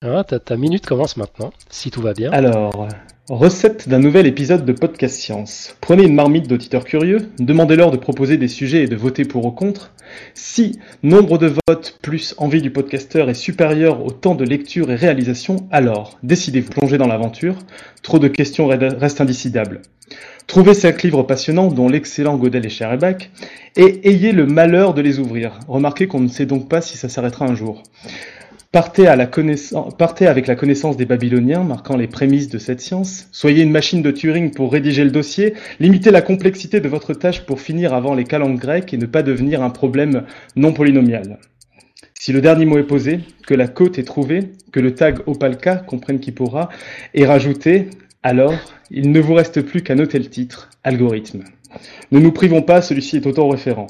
Ah, 0.02 0.24
ta, 0.24 0.38
ta 0.38 0.56
minute 0.56 0.86
commence 0.86 1.16
maintenant, 1.16 1.52
si 1.70 1.90
tout 1.90 2.00
va 2.00 2.12
bien. 2.14 2.30
Alors, 2.30 2.88
Recette 3.28 3.90
d'un 3.90 3.98
nouvel 3.98 4.26
épisode 4.26 4.64
de 4.64 4.72
Podcast 4.72 5.16
Science. 5.16 5.76
Prenez 5.82 6.04
une 6.04 6.14
marmite 6.14 6.48
d'auditeurs 6.48 6.84
curieux, 6.86 7.28
demandez-leur 7.38 7.90
de 7.90 7.98
proposer 7.98 8.38
des 8.38 8.48
sujets 8.48 8.84
et 8.84 8.88
de 8.88 8.96
voter 8.96 9.26
pour 9.26 9.44
ou 9.44 9.50
contre. 9.50 9.92
Si 10.32 10.78
nombre 11.02 11.36
de 11.36 11.52
votes 11.68 11.98
plus 12.00 12.34
envie 12.38 12.62
du 12.62 12.70
podcasteur 12.70 13.28
est 13.28 13.34
supérieur 13.34 14.02
au 14.02 14.12
temps 14.12 14.34
de 14.34 14.44
lecture 14.44 14.90
et 14.90 14.94
réalisation, 14.94 15.68
alors 15.70 16.18
décidez-vous 16.22 16.70
plonger 16.70 16.96
dans 16.96 17.06
l'aventure. 17.06 17.56
Trop 18.02 18.18
de 18.18 18.28
questions 18.28 18.66
restent 18.66 19.20
indécidables. 19.20 19.82
Trouvez 20.48 20.72
cinq 20.72 21.02
livres 21.02 21.24
passionnants, 21.24 21.68
dont 21.68 21.90
l'excellent 21.90 22.38
Godel 22.38 22.64
et 22.64 22.70
Scherebach, 22.70 23.30
et 23.76 24.08
ayez 24.08 24.32
le 24.32 24.46
malheur 24.46 24.94
de 24.94 25.02
les 25.02 25.18
ouvrir. 25.18 25.60
Remarquez 25.68 26.06
qu'on 26.06 26.20
ne 26.20 26.28
sait 26.28 26.46
donc 26.46 26.70
pas 26.70 26.80
si 26.80 26.96
ça 26.96 27.10
s'arrêtera 27.10 27.44
un 27.44 27.54
jour. 27.54 27.82
Partez 28.72 29.06
avec 29.06 30.46
la 30.46 30.56
connaissance 30.56 30.96
des 30.96 31.04
Babyloniens, 31.04 31.64
marquant 31.64 31.98
les 31.98 32.06
prémices 32.06 32.48
de 32.48 32.56
cette 32.56 32.80
science. 32.80 33.28
Soyez 33.30 33.62
une 33.62 33.70
machine 33.70 34.00
de 34.00 34.10
Turing 34.10 34.50
pour 34.50 34.72
rédiger 34.72 35.04
le 35.04 35.10
dossier. 35.10 35.52
Limitez 35.80 36.10
la 36.10 36.22
complexité 36.22 36.80
de 36.80 36.88
votre 36.88 37.12
tâche 37.12 37.44
pour 37.44 37.60
finir 37.60 37.92
avant 37.92 38.14
les 38.14 38.24
calendes 38.24 38.58
grecques 38.58 38.94
et 38.94 38.98
ne 38.98 39.06
pas 39.06 39.22
devenir 39.22 39.62
un 39.62 39.70
problème 39.70 40.24
non 40.56 40.72
polynomial. 40.72 41.38
Si 42.14 42.32
le 42.32 42.40
dernier 42.40 42.64
mot 42.64 42.78
est 42.78 42.84
posé, 42.84 43.20
que 43.46 43.54
la 43.54 43.68
côte 43.68 43.98
est 43.98 44.04
trouvée, 44.04 44.52
que 44.72 44.80
le 44.80 44.94
tag 44.94 45.18
Opalka, 45.26 45.76
comprenne 45.76 46.20
qui 46.20 46.32
pourra, 46.32 46.70
est 47.12 47.26
rajouté, 47.26 47.90
alors 48.22 48.54
il 48.90 49.10
ne 49.10 49.20
vous 49.20 49.34
reste 49.34 49.62
plus 49.62 49.82
qu'à 49.82 49.94
noter 49.94 50.18
le 50.18 50.28
titre, 50.28 50.70
algorithme. 50.84 51.44
Ne 52.10 52.18
nous 52.20 52.32
privons 52.32 52.62
pas, 52.62 52.82
celui-ci 52.82 53.16
est 53.16 53.26
auto-référent. 53.26 53.86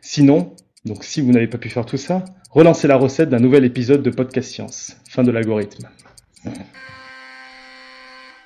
Sinon, 0.00 0.54
donc 0.84 1.04
si 1.04 1.20
vous 1.20 1.32
n'avez 1.32 1.48
pas 1.48 1.58
pu 1.58 1.68
faire 1.68 1.86
tout 1.86 1.96
ça, 1.96 2.24
Relancez 2.56 2.88
la 2.88 2.96
recette 2.96 3.28
d'un 3.28 3.38
nouvel 3.38 3.66
épisode 3.66 4.02
de 4.02 4.08
Podcast 4.08 4.50
Science. 4.50 4.96
Fin 5.10 5.22
de 5.22 5.30
l'algorithme. 5.30 5.90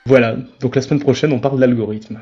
Voilà, 0.04 0.34
donc 0.58 0.74
la 0.74 0.82
semaine 0.82 0.98
prochaine, 0.98 1.32
on 1.32 1.38
parle 1.38 1.54
de 1.54 1.60
l'algorithme. 1.60 2.18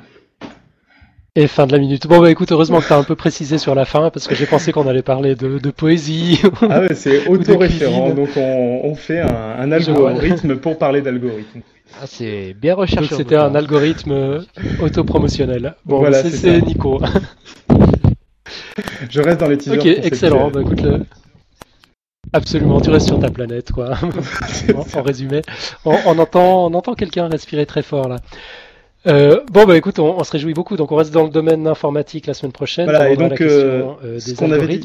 Et 1.35 1.47
fin 1.47 1.67
de 1.67 1.73
la 1.73 1.79
minute. 1.79 2.07
Bon, 2.07 2.21
bah 2.21 2.31
écoute, 2.31 2.53
heureusement 2.53 2.83
que 2.83 2.87
tu 2.87 2.93
as 2.93 2.99
un 2.99 3.05
peu 3.05 3.15
précisé 3.17 3.57
sur 3.57 3.75
la 3.75 3.87
fin, 3.87 4.11
parce 4.11 4.29
que 4.29 4.35
j'ai 4.35 4.45
pensé 4.45 4.71
qu'on 4.71 4.87
allait 4.87 5.01
parler 5.01 5.35
de, 5.35 5.71
poésie. 5.71 6.43
Ah 6.61 6.83
ouais, 6.83 6.95
c'est 6.95 7.27
auto-référent, 7.27 8.11
donc 8.11 8.37
on, 8.37 8.95
fait 8.95 9.21
un, 9.21 9.73
algorithme 9.73 10.57
pour 10.57 10.77
parler 10.77 11.01
d'algorithme. 11.01 11.63
Ah, 12.01 12.07
c'est 12.07 12.55
bien 12.55 12.75
recherché. 12.75 13.15
C'était 13.15 13.37
un 13.37 13.55
algorithme 13.55 14.45
autopromotionnel. 14.81 15.75
Bon, 15.85 15.99
voilà, 15.99 16.23
c'est 16.23 16.61
Nico. 16.63 17.01
Je 19.11 19.21
reste 19.21 19.41
dans 19.41 19.49
les 19.49 19.59
teasers. 19.59 19.79
Ok, 19.79 19.87
excellent. 19.87 20.51
Bah, 20.51 20.61
écoute, 20.61 20.81
le... 20.81 21.01
Absolument, 22.33 22.81
tu 22.81 22.91
restes 22.91 23.07
sur 23.07 23.19
ta 23.19 23.31
planète, 23.31 23.73
quoi. 23.73 23.95
en, 24.95 25.03
résumé, 25.03 25.43
on, 25.85 26.19
entend, 26.19 26.67
on 26.67 26.75
entend 26.75 26.95
quelqu'un 26.95 27.29
respirer 27.29 27.67
très 27.67 27.83
fort 27.83 28.09
là. 28.09 28.17
Euh, 29.07 29.41
bon 29.51 29.65
bah 29.65 29.77
écoute, 29.77 29.99
on, 30.01 30.23
se 30.23 30.33
réjouit 30.33 30.55
beaucoup. 30.55 30.77
Donc 30.77 30.93
on 30.93 30.97
reste 30.97 31.13
dans 31.13 31.25
le 31.25 31.31
domaine 31.31 31.67
informatique 31.67 32.27
la 32.27 32.35
semaine 32.35 32.53
prochaine. 32.53 32.87
Voilà, 32.87 33.11
et 33.11 33.17
donc 33.17 33.41
euh, 33.41 33.85
euh, 34.05 34.19
qu'on 34.37 34.51
avait 34.51 34.67
dit, 34.67 34.85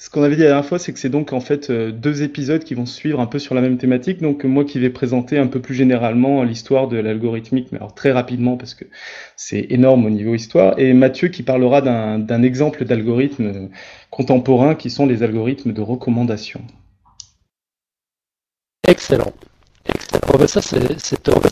ce 0.00 0.08
qu'on 0.08 0.22
avait 0.22 0.34
dit 0.34 0.40
la 0.40 0.48
dernière 0.48 0.64
fois, 0.64 0.78
c'est 0.78 0.94
que 0.94 0.98
c'est 0.98 1.10
donc 1.10 1.34
en 1.34 1.40
fait 1.40 1.68
euh, 1.68 1.92
deux 1.92 2.22
épisodes 2.22 2.64
qui 2.64 2.74
vont 2.74 2.86
suivre 2.86 3.20
un 3.20 3.26
peu 3.26 3.38
sur 3.38 3.54
la 3.54 3.60
même 3.60 3.76
thématique. 3.76 4.22
Donc 4.22 4.44
moi 4.44 4.64
qui 4.64 4.78
vais 4.78 4.88
présenter 4.88 5.36
un 5.36 5.46
peu 5.46 5.60
plus 5.60 5.74
généralement 5.74 6.42
l'histoire 6.42 6.88
de 6.88 6.96
l'algorithmique, 6.96 7.68
mais 7.70 7.76
alors 7.76 7.94
très 7.94 8.10
rapidement 8.10 8.56
parce 8.56 8.72
que 8.72 8.86
c'est 9.36 9.66
énorme 9.68 10.06
au 10.06 10.10
niveau 10.10 10.34
histoire. 10.34 10.78
Et 10.78 10.94
Mathieu 10.94 11.28
qui 11.28 11.42
parlera 11.42 11.82
d'un 11.82 12.42
exemple 12.42 12.86
d'algorithme 12.86 13.68
contemporain 14.08 14.74
qui 14.74 14.88
sont 14.88 15.04
les 15.04 15.22
algorithmes 15.22 15.74
de 15.74 15.82
recommandation. 15.82 16.62
Excellent. 18.88 19.34
Excellent. 19.84 20.38
Bah, 20.38 20.48
ça 20.48 20.62
c'est 20.62 21.22
top. 21.22 21.46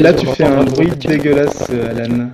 Là 0.00 0.14
tu 0.14 0.26
fais 0.28 0.44
un 0.44 0.64
bruit 0.64 0.88
dégueulasse, 0.96 1.66
euh, 1.68 1.90
Alan. 1.90 2.30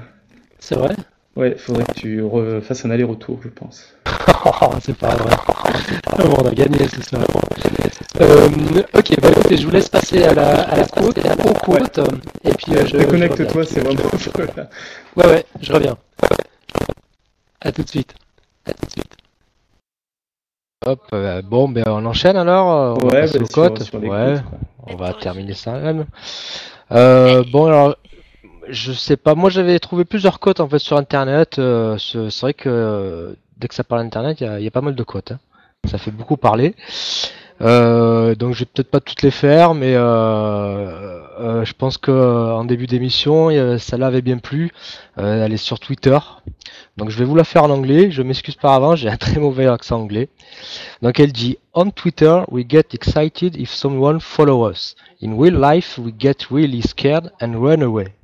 C'est 0.60 0.76
vrai? 0.76 0.94
Ouais, 1.36 1.56
faudrait 1.56 1.84
que 1.84 1.92
tu 1.92 2.22
refasses 2.22 2.84
un 2.84 2.90
aller-retour, 2.90 3.38
je 3.42 3.48
pense. 3.48 3.94
c'est 4.80 4.96
pas 4.96 5.14
vrai. 5.14 5.36
on 6.18 6.46
a 6.46 6.50
gagné, 6.50 6.78
c'est 6.88 7.04
ça. 7.04 7.18
Euh, 8.20 8.48
ok, 8.94 9.20
bah 9.20 9.28
écoutez, 9.30 9.56
je 9.56 9.64
vous 9.64 9.70
laisse 9.70 9.88
passer 9.88 10.24
à 10.24 10.34
la, 10.34 10.62
à 10.62 10.76
la 10.76 10.84
côte, 10.86 11.18
à 11.18 11.28
la 11.28 11.36
côte. 11.36 12.00
Et 12.44 12.52
puis 12.52 12.74
euh, 12.74 12.84
je. 12.84 12.96
Déconnecte-toi, 12.96 13.64
c'est 13.64 13.80
vraiment. 13.80 14.02
ouais, 15.16 15.26
ouais, 15.26 15.44
je 15.60 15.72
reviens. 15.72 15.96
À 17.60 17.70
tout 17.70 17.82
de 17.82 17.88
suite. 17.88 18.14
À 18.66 18.72
tout 18.72 18.86
de 18.86 18.90
suite. 18.90 19.16
Hop, 20.84 21.02
euh, 21.12 21.42
bon, 21.42 21.68
ben 21.68 21.84
on 21.86 22.04
enchaîne 22.06 22.36
alors. 22.36 22.98
On 22.98 23.08
ouais, 23.08 23.26
bah, 23.32 23.38
côtes. 23.52 23.92
ouais, 23.94 24.34
on 24.86 24.96
va 24.96 25.14
terminer 25.14 25.54
ça 25.54 25.78
même. 25.78 26.06
Euh, 26.92 27.44
bon, 27.52 27.66
alors 27.66 27.96
je 28.68 28.92
sais 28.92 29.16
pas. 29.16 29.34
Moi, 29.34 29.50
j'avais 29.50 29.78
trouvé 29.78 30.04
plusieurs 30.04 30.40
cotes 30.40 30.60
en 30.60 30.68
fait 30.68 30.78
sur 30.78 30.96
Internet. 30.96 31.58
Euh, 31.58 31.96
c'est 31.98 32.40
vrai 32.40 32.54
que 32.54 33.36
dès 33.58 33.68
que 33.68 33.74
ça 33.74 33.84
parle 33.84 34.02
Internet, 34.02 34.40
il 34.40 34.62
y, 34.62 34.66
a 34.66 34.70
pas 34.70 34.80
mal 34.80 34.94
de 34.94 35.02
cotes. 35.02 35.32
Hein. 35.32 35.40
Ça 35.88 35.98
fait 35.98 36.10
beaucoup 36.10 36.36
parler. 36.36 36.74
Euh, 37.62 38.34
donc, 38.34 38.54
je 38.54 38.60
vais 38.60 38.64
peut-être 38.66 38.90
pas 38.90 39.00
toutes 39.00 39.22
les 39.22 39.30
faire, 39.30 39.74
mais 39.74 39.94
euh, 39.94 41.64
je 41.64 41.72
pense 41.74 41.98
que 41.98 42.10
en 42.10 42.64
début 42.64 42.86
d'émission, 42.86 43.50
ça 43.78 43.96
l'avait 43.98 44.22
bien 44.22 44.38
plu. 44.38 44.70
elle 45.16 45.52
est 45.52 45.58
sur 45.58 45.78
Twitter. 45.78 46.18
Donc, 46.96 47.10
je 47.10 47.18
vais 47.18 47.24
vous 47.24 47.36
la 47.36 47.44
faire 47.44 47.64
en 47.64 47.70
anglais. 47.70 48.10
Je 48.10 48.22
m'excuse 48.22 48.56
par 48.56 48.72
avant, 48.72 48.96
j'ai 48.96 49.08
un 49.08 49.16
très 49.16 49.38
mauvais 49.38 49.66
accent 49.66 50.00
anglais. 50.00 50.28
Donc, 51.02 51.20
elle 51.20 51.32
dit 51.32 51.58
On 51.74 51.90
Twitter, 51.90 52.40
we 52.50 52.64
get 52.68 52.94
excited 52.94 53.56
if 53.56 53.70
someone 53.70 54.20
follows 54.20 54.70
us. 54.70 54.96
In 55.22 55.38
real 55.38 55.58
life, 55.58 55.98
we 55.98 56.14
get 56.18 56.50
really 56.50 56.80
scared 56.80 57.30
and 57.42 57.62
run 57.62 57.82
away. 57.82 58.14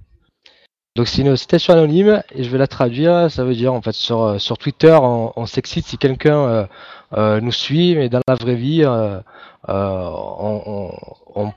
Donc 0.97 1.07
c'est 1.09 1.21
une 1.21 1.37
citation 1.37 1.75
anonyme 1.75 2.23
et 2.35 2.43
je 2.43 2.49
vais 2.49 2.57
la 2.57 2.67
traduire. 2.67 3.31
Ça 3.31 3.45
veut 3.45 3.55
dire 3.55 3.75
en 3.75 3.83
fait 3.83 3.93
sur, 3.93 4.23
euh, 4.23 4.39
sur 4.39 4.57
Twitter 4.57 4.97
on, 5.03 5.45
s'excite 5.45 5.87
si 5.87 5.99
quelqu'un 5.99 6.39
euh, 6.39 6.67
euh, 7.13 7.39
nous 7.43 7.53
suit, 7.53 7.95
mais 7.97 8.09
dans 8.09 8.23
la 8.27 8.35
vraie 8.35 8.55
vie 8.55 8.83
on, 8.87 9.23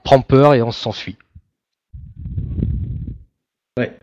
prend 0.04 0.20
peur 0.20 0.56
et 0.56 0.62
on 0.62 0.72
s'enfuit. 0.72 1.16
Ouais. 3.78 3.98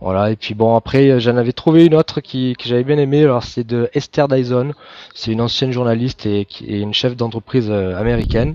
Voilà, 0.00 0.30
et 0.30 0.36
puis 0.36 0.54
bon, 0.54 0.76
après, 0.76 1.18
j'en 1.20 1.36
avais 1.36 1.52
trouvé 1.52 1.86
une 1.86 1.94
autre 1.94 2.20
qui, 2.20 2.54
que 2.56 2.68
j'avais 2.68 2.84
bien 2.84 2.98
aimé. 2.98 3.24
Alors, 3.24 3.42
c'est 3.42 3.64
de 3.64 3.90
Esther 3.94 4.28
Dyson. 4.28 4.74
C'est 5.14 5.32
une 5.32 5.40
ancienne 5.40 5.72
journaliste 5.72 6.26
et, 6.26 6.46
une 6.60 6.94
chef 6.94 7.16
d'entreprise 7.16 7.70
américaine. 7.70 8.54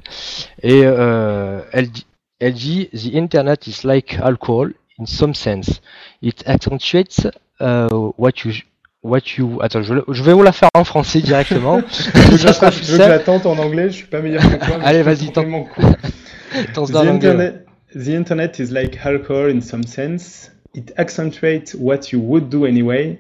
Et 0.62 0.80
elle, 0.82 1.90
dit, 1.90 2.06
elle 2.40 2.54
dit 2.54 2.90
The 2.94 3.16
Internet 3.16 3.68
is 3.68 3.86
like 3.86 4.20
alcohol 4.22 4.74
in 5.00 5.06
some 5.06 5.34
sense. 5.34 5.82
It 6.22 6.44
accentuates 6.48 7.26
uh, 7.60 7.90
what 8.18 8.44
you 8.44 8.54
what 9.02 9.38
you. 9.38 9.62
Attends, 9.62 9.84
je, 9.84 9.94
je, 10.08 10.24
vais 10.24 10.34
vous 10.34 10.44
la 10.44 10.52
faire 10.52 10.70
en 10.74 10.84
français 10.84 11.22
directement. 11.22 11.82
je 11.90 12.92
veux 12.92 12.98
que 12.98 13.10
la 13.10 13.20
tente 13.20 13.46
en 13.46 13.58
anglais. 13.58 13.90
Je 13.90 13.96
suis 13.96 14.08
pas 14.08 14.22
meilleur 14.22 14.42
que 14.42 14.66
toi. 14.66 14.80
Allez, 14.84 15.04
vas-y, 15.04 15.32
tente. 15.32 15.48
tente 16.74 16.92
the, 16.92 17.06
internet, 17.06 17.66
the 17.96 18.10
internet 18.10 18.60
is 18.60 18.72
like 18.72 18.98
alcohol 19.06 19.50
in 19.50 19.62
some 19.62 19.84
sense. 19.84 20.52
It 20.74 20.94
accentuates 20.98 21.74
what 21.76 22.12
you 22.12 22.20
would 22.20 22.50
do 22.50 22.66
anyway. 22.66 23.20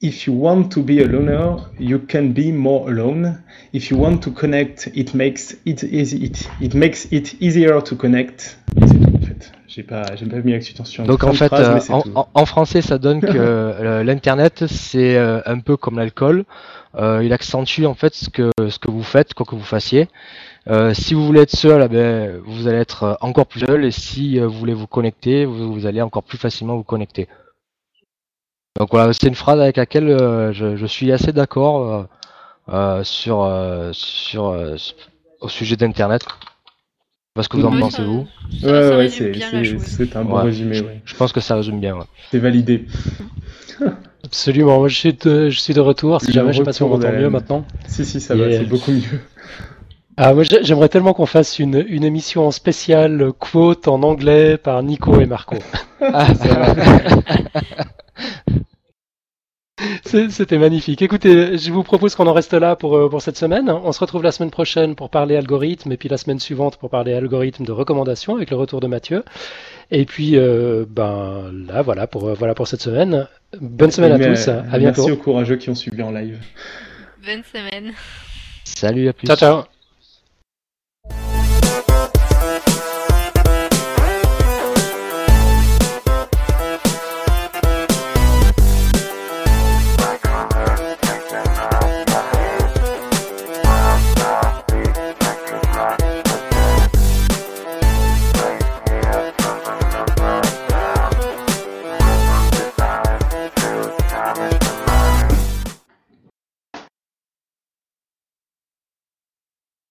If 0.00 0.28
you 0.28 0.32
want 0.32 0.70
to 0.74 0.82
be 0.82 1.02
a 1.02 1.06
loner, 1.06 1.56
you 1.76 1.98
can 1.98 2.32
be 2.32 2.52
more 2.52 2.88
alone. 2.88 3.42
If 3.72 3.90
you 3.90 3.96
want 3.96 4.22
to 4.22 4.30
connect, 4.30 4.86
it 4.94 5.12
makes 5.12 5.56
it 5.64 5.82
easy. 5.82 6.26
It, 6.26 6.48
it 6.60 6.74
makes 6.74 7.06
it 7.06 7.34
easier 7.42 7.80
to 7.80 7.96
connect. 7.96 8.56
J'ai 9.66 9.82
pas, 9.82 10.04
j'ai 10.16 10.26
pas 10.26 10.36
mis 10.38 10.62
sur 10.62 11.04
Donc 11.04 11.24
en 11.24 11.32
fait, 11.32 11.52
euh, 11.52 11.78
en, 12.14 12.46
français, 12.46 12.82
ça 12.82 12.98
donne 12.98 13.20
que 13.20 13.26
euh, 13.34 14.02
l'internet 14.02 14.64
c'est 14.66 15.16
euh, 15.16 15.40
un 15.46 15.60
peu 15.60 15.76
comme 15.76 15.98
l'alcool. 15.98 16.44
il 16.98 17.32
accentue 17.32 17.84
en 17.84 17.94
fait 17.94 18.14
ce 18.14 18.30
que 18.30 18.50
ce 18.68 18.78
que 18.78 18.90
vous 18.90 19.02
faites, 19.02 19.34
quoi 19.34 19.46
que 19.46 19.54
vous 19.54 19.62
fassiez. 19.62 20.08
si 20.94 21.14
vous 21.14 21.24
voulez 21.24 21.42
être 21.42 21.56
seul, 21.56 21.82
eh 21.82 21.88
ben, 21.88 22.40
vous 22.44 22.66
allez 22.66 22.78
être 22.78 23.18
encore 23.20 23.46
plus 23.46 23.60
seul, 23.60 23.84
et 23.84 23.90
si 23.90 24.38
vous 24.38 24.50
voulez 24.50 24.74
vous 24.74 24.86
connecter, 24.86 25.44
vous, 25.44 25.86
allez 25.86 26.02
encore 26.02 26.22
plus 26.22 26.38
facilement 26.38 26.76
vous 26.76 26.82
connecter. 26.84 27.28
Donc 28.78 28.88
voilà, 28.92 29.12
c'est 29.12 29.28
une 29.28 29.34
phrase 29.34 29.60
avec 29.60 29.76
laquelle 29.76 30.08
je, 30.52 30.76
je, 30.76 30.86
suis 30.86 31.12
assez 31.12 31.32
d'accord 31.32 32.06
sur 33.02 33.48
sur 33.92 34.42
au 35.40 35.48
sujet 35.48 35.76
d'internet. 35.76 36.24
Parce 37.38 37.46
que 37.46 37.56
vous 37.56 37.66
en 37.66 37.78
pensez 37.78 38.02
vous 38.02 38.26
Ouais, 38.64 38.96
ouais, 38.96 39.08
c'est 39.08 40.16
un 40.16 40.24
bon 40.24 40.42
résumé. 40.42 40.80
Ouais. 40.80 41.00
Je 41.04 41.14
pense 41.14 41.30
que 41.30 41.38
ça 41.38 41.54
résume 41.54 41.78
bien. 41.78 41.94
Ouais. 41.94 42.04
C'est 42.32 42.40
validé. 42.40 42.86
Absolument, 44.24 44.80
moi 44.80 44.88
je 44.88 44.96
suis 44.96 45.12
de, 45.12 45.48
je 45.48 45.60
suis 45.60 45.72
de 45.72 45.78
retour. 45.78 46.20
Si 46.20 46.32
jamais, 46.32 46.52
je 46.52 46.58
sais 46.58 46.64
pas 46.64 46.72
si 46.72 46.82
on 46.82 46.88
m'entend 46.88 47.12
mieux 47.12 47.30
maintenant. 47.30 47.64
Si, 47.86 48.04
si, 48.04 48.20
ça 48.20 48.34
va, 48.34 48.50
c'est 48.50 48.64
beaucoup 48.64 48.90
mieux. 48.90 49.20
Ah, 50.16 50.34
moi 50.34 50.42
j'aimerais 50.62 50.88
tellement 50.88 51.14
qu'on 51.14 51.26
fasse 51.26 51.60
une, 51.60 51.84
une 51.86 52.02
émission 52.02 52.50
spéciale 52.50 53.30
quote 53.38 53.86
en 53.86 54.02
anglais 54.02 54.56
par 54.58 54.82
Nico 54.82 55.20
et 55.20 55.26
Marco. 55.26 55.58
ah, 56.02 56.26
C'était 60.04 60.58
magnifique. 60.58 61.02
Écoutez, 61.02 61.58
je 61.58 61.72
vous 61.72 61.82
propose 61.82 62.14
qu'on 62.14 62.26
en 62.26 62.32
reste 62.32 62.54
là 62.54 62.76
pour, 62.76 62.96
euh, 62.96 63.08
pour 63.08 63.22
cette 63.22 63.36
semaine. 63.36 63.70
On 63.70 63.92
se 63.92 64.00
retrouve 64.00 64.22
la 64.22 64.32
semaine 64.32 64.50
prochaine 64.50 64.94
pour 64.94 65.10
parler 65.10 65.36
algorithme 65.36 65.92
et 65.92 65.96
puis 65.96 66.08
la 66.08 66.16
semaine 66.16 66.40
suivante 66.40 66.76
pour 66.76 66.90
parler 66.90 67.14
algorithme 67.14 67.64
de 67.64 67.72
recommandation 67.72 68.36
avec 68.36 68.50
le 68.50 68.56
retour 68.56 68.80
de 68.80 68.86
Mathieu. 68.86 69.24
Et 69.90 70.04
puis, 70.04 70.36
euh, 70.36 70.84
ben 70.88 71.52
là, 71.66 71.82
voilà 71.82 72.06
pour, 72.06 72.34
voilà 72.34 72.54
pour 72.54 72.68
cette 72.68 72.82
semaine. 72.82 73.26
Bonne 73.60 73.90
semaine 73.90 74.12
à 74.12 74.18
tous. 74.18 74.48
À 74.48 74.78
bientôt. 74.78 75.02
Merci 75.02 75.12
aux 75.12 75.16
courageux 75.16 75.56
qui 75.56 75.70
ont 75.70 75.74
suivi 75.74 76.02
en 76.02 76.10
live. 76.10 76.38
Bonne 77.24 77.42
semaine. 77.44 77.92
Salut, 78.64 79.08
à 79.08 79.12
plus. 79.12 79.26
Ciao, 79.26 79.36
ciao. 79.36 79.77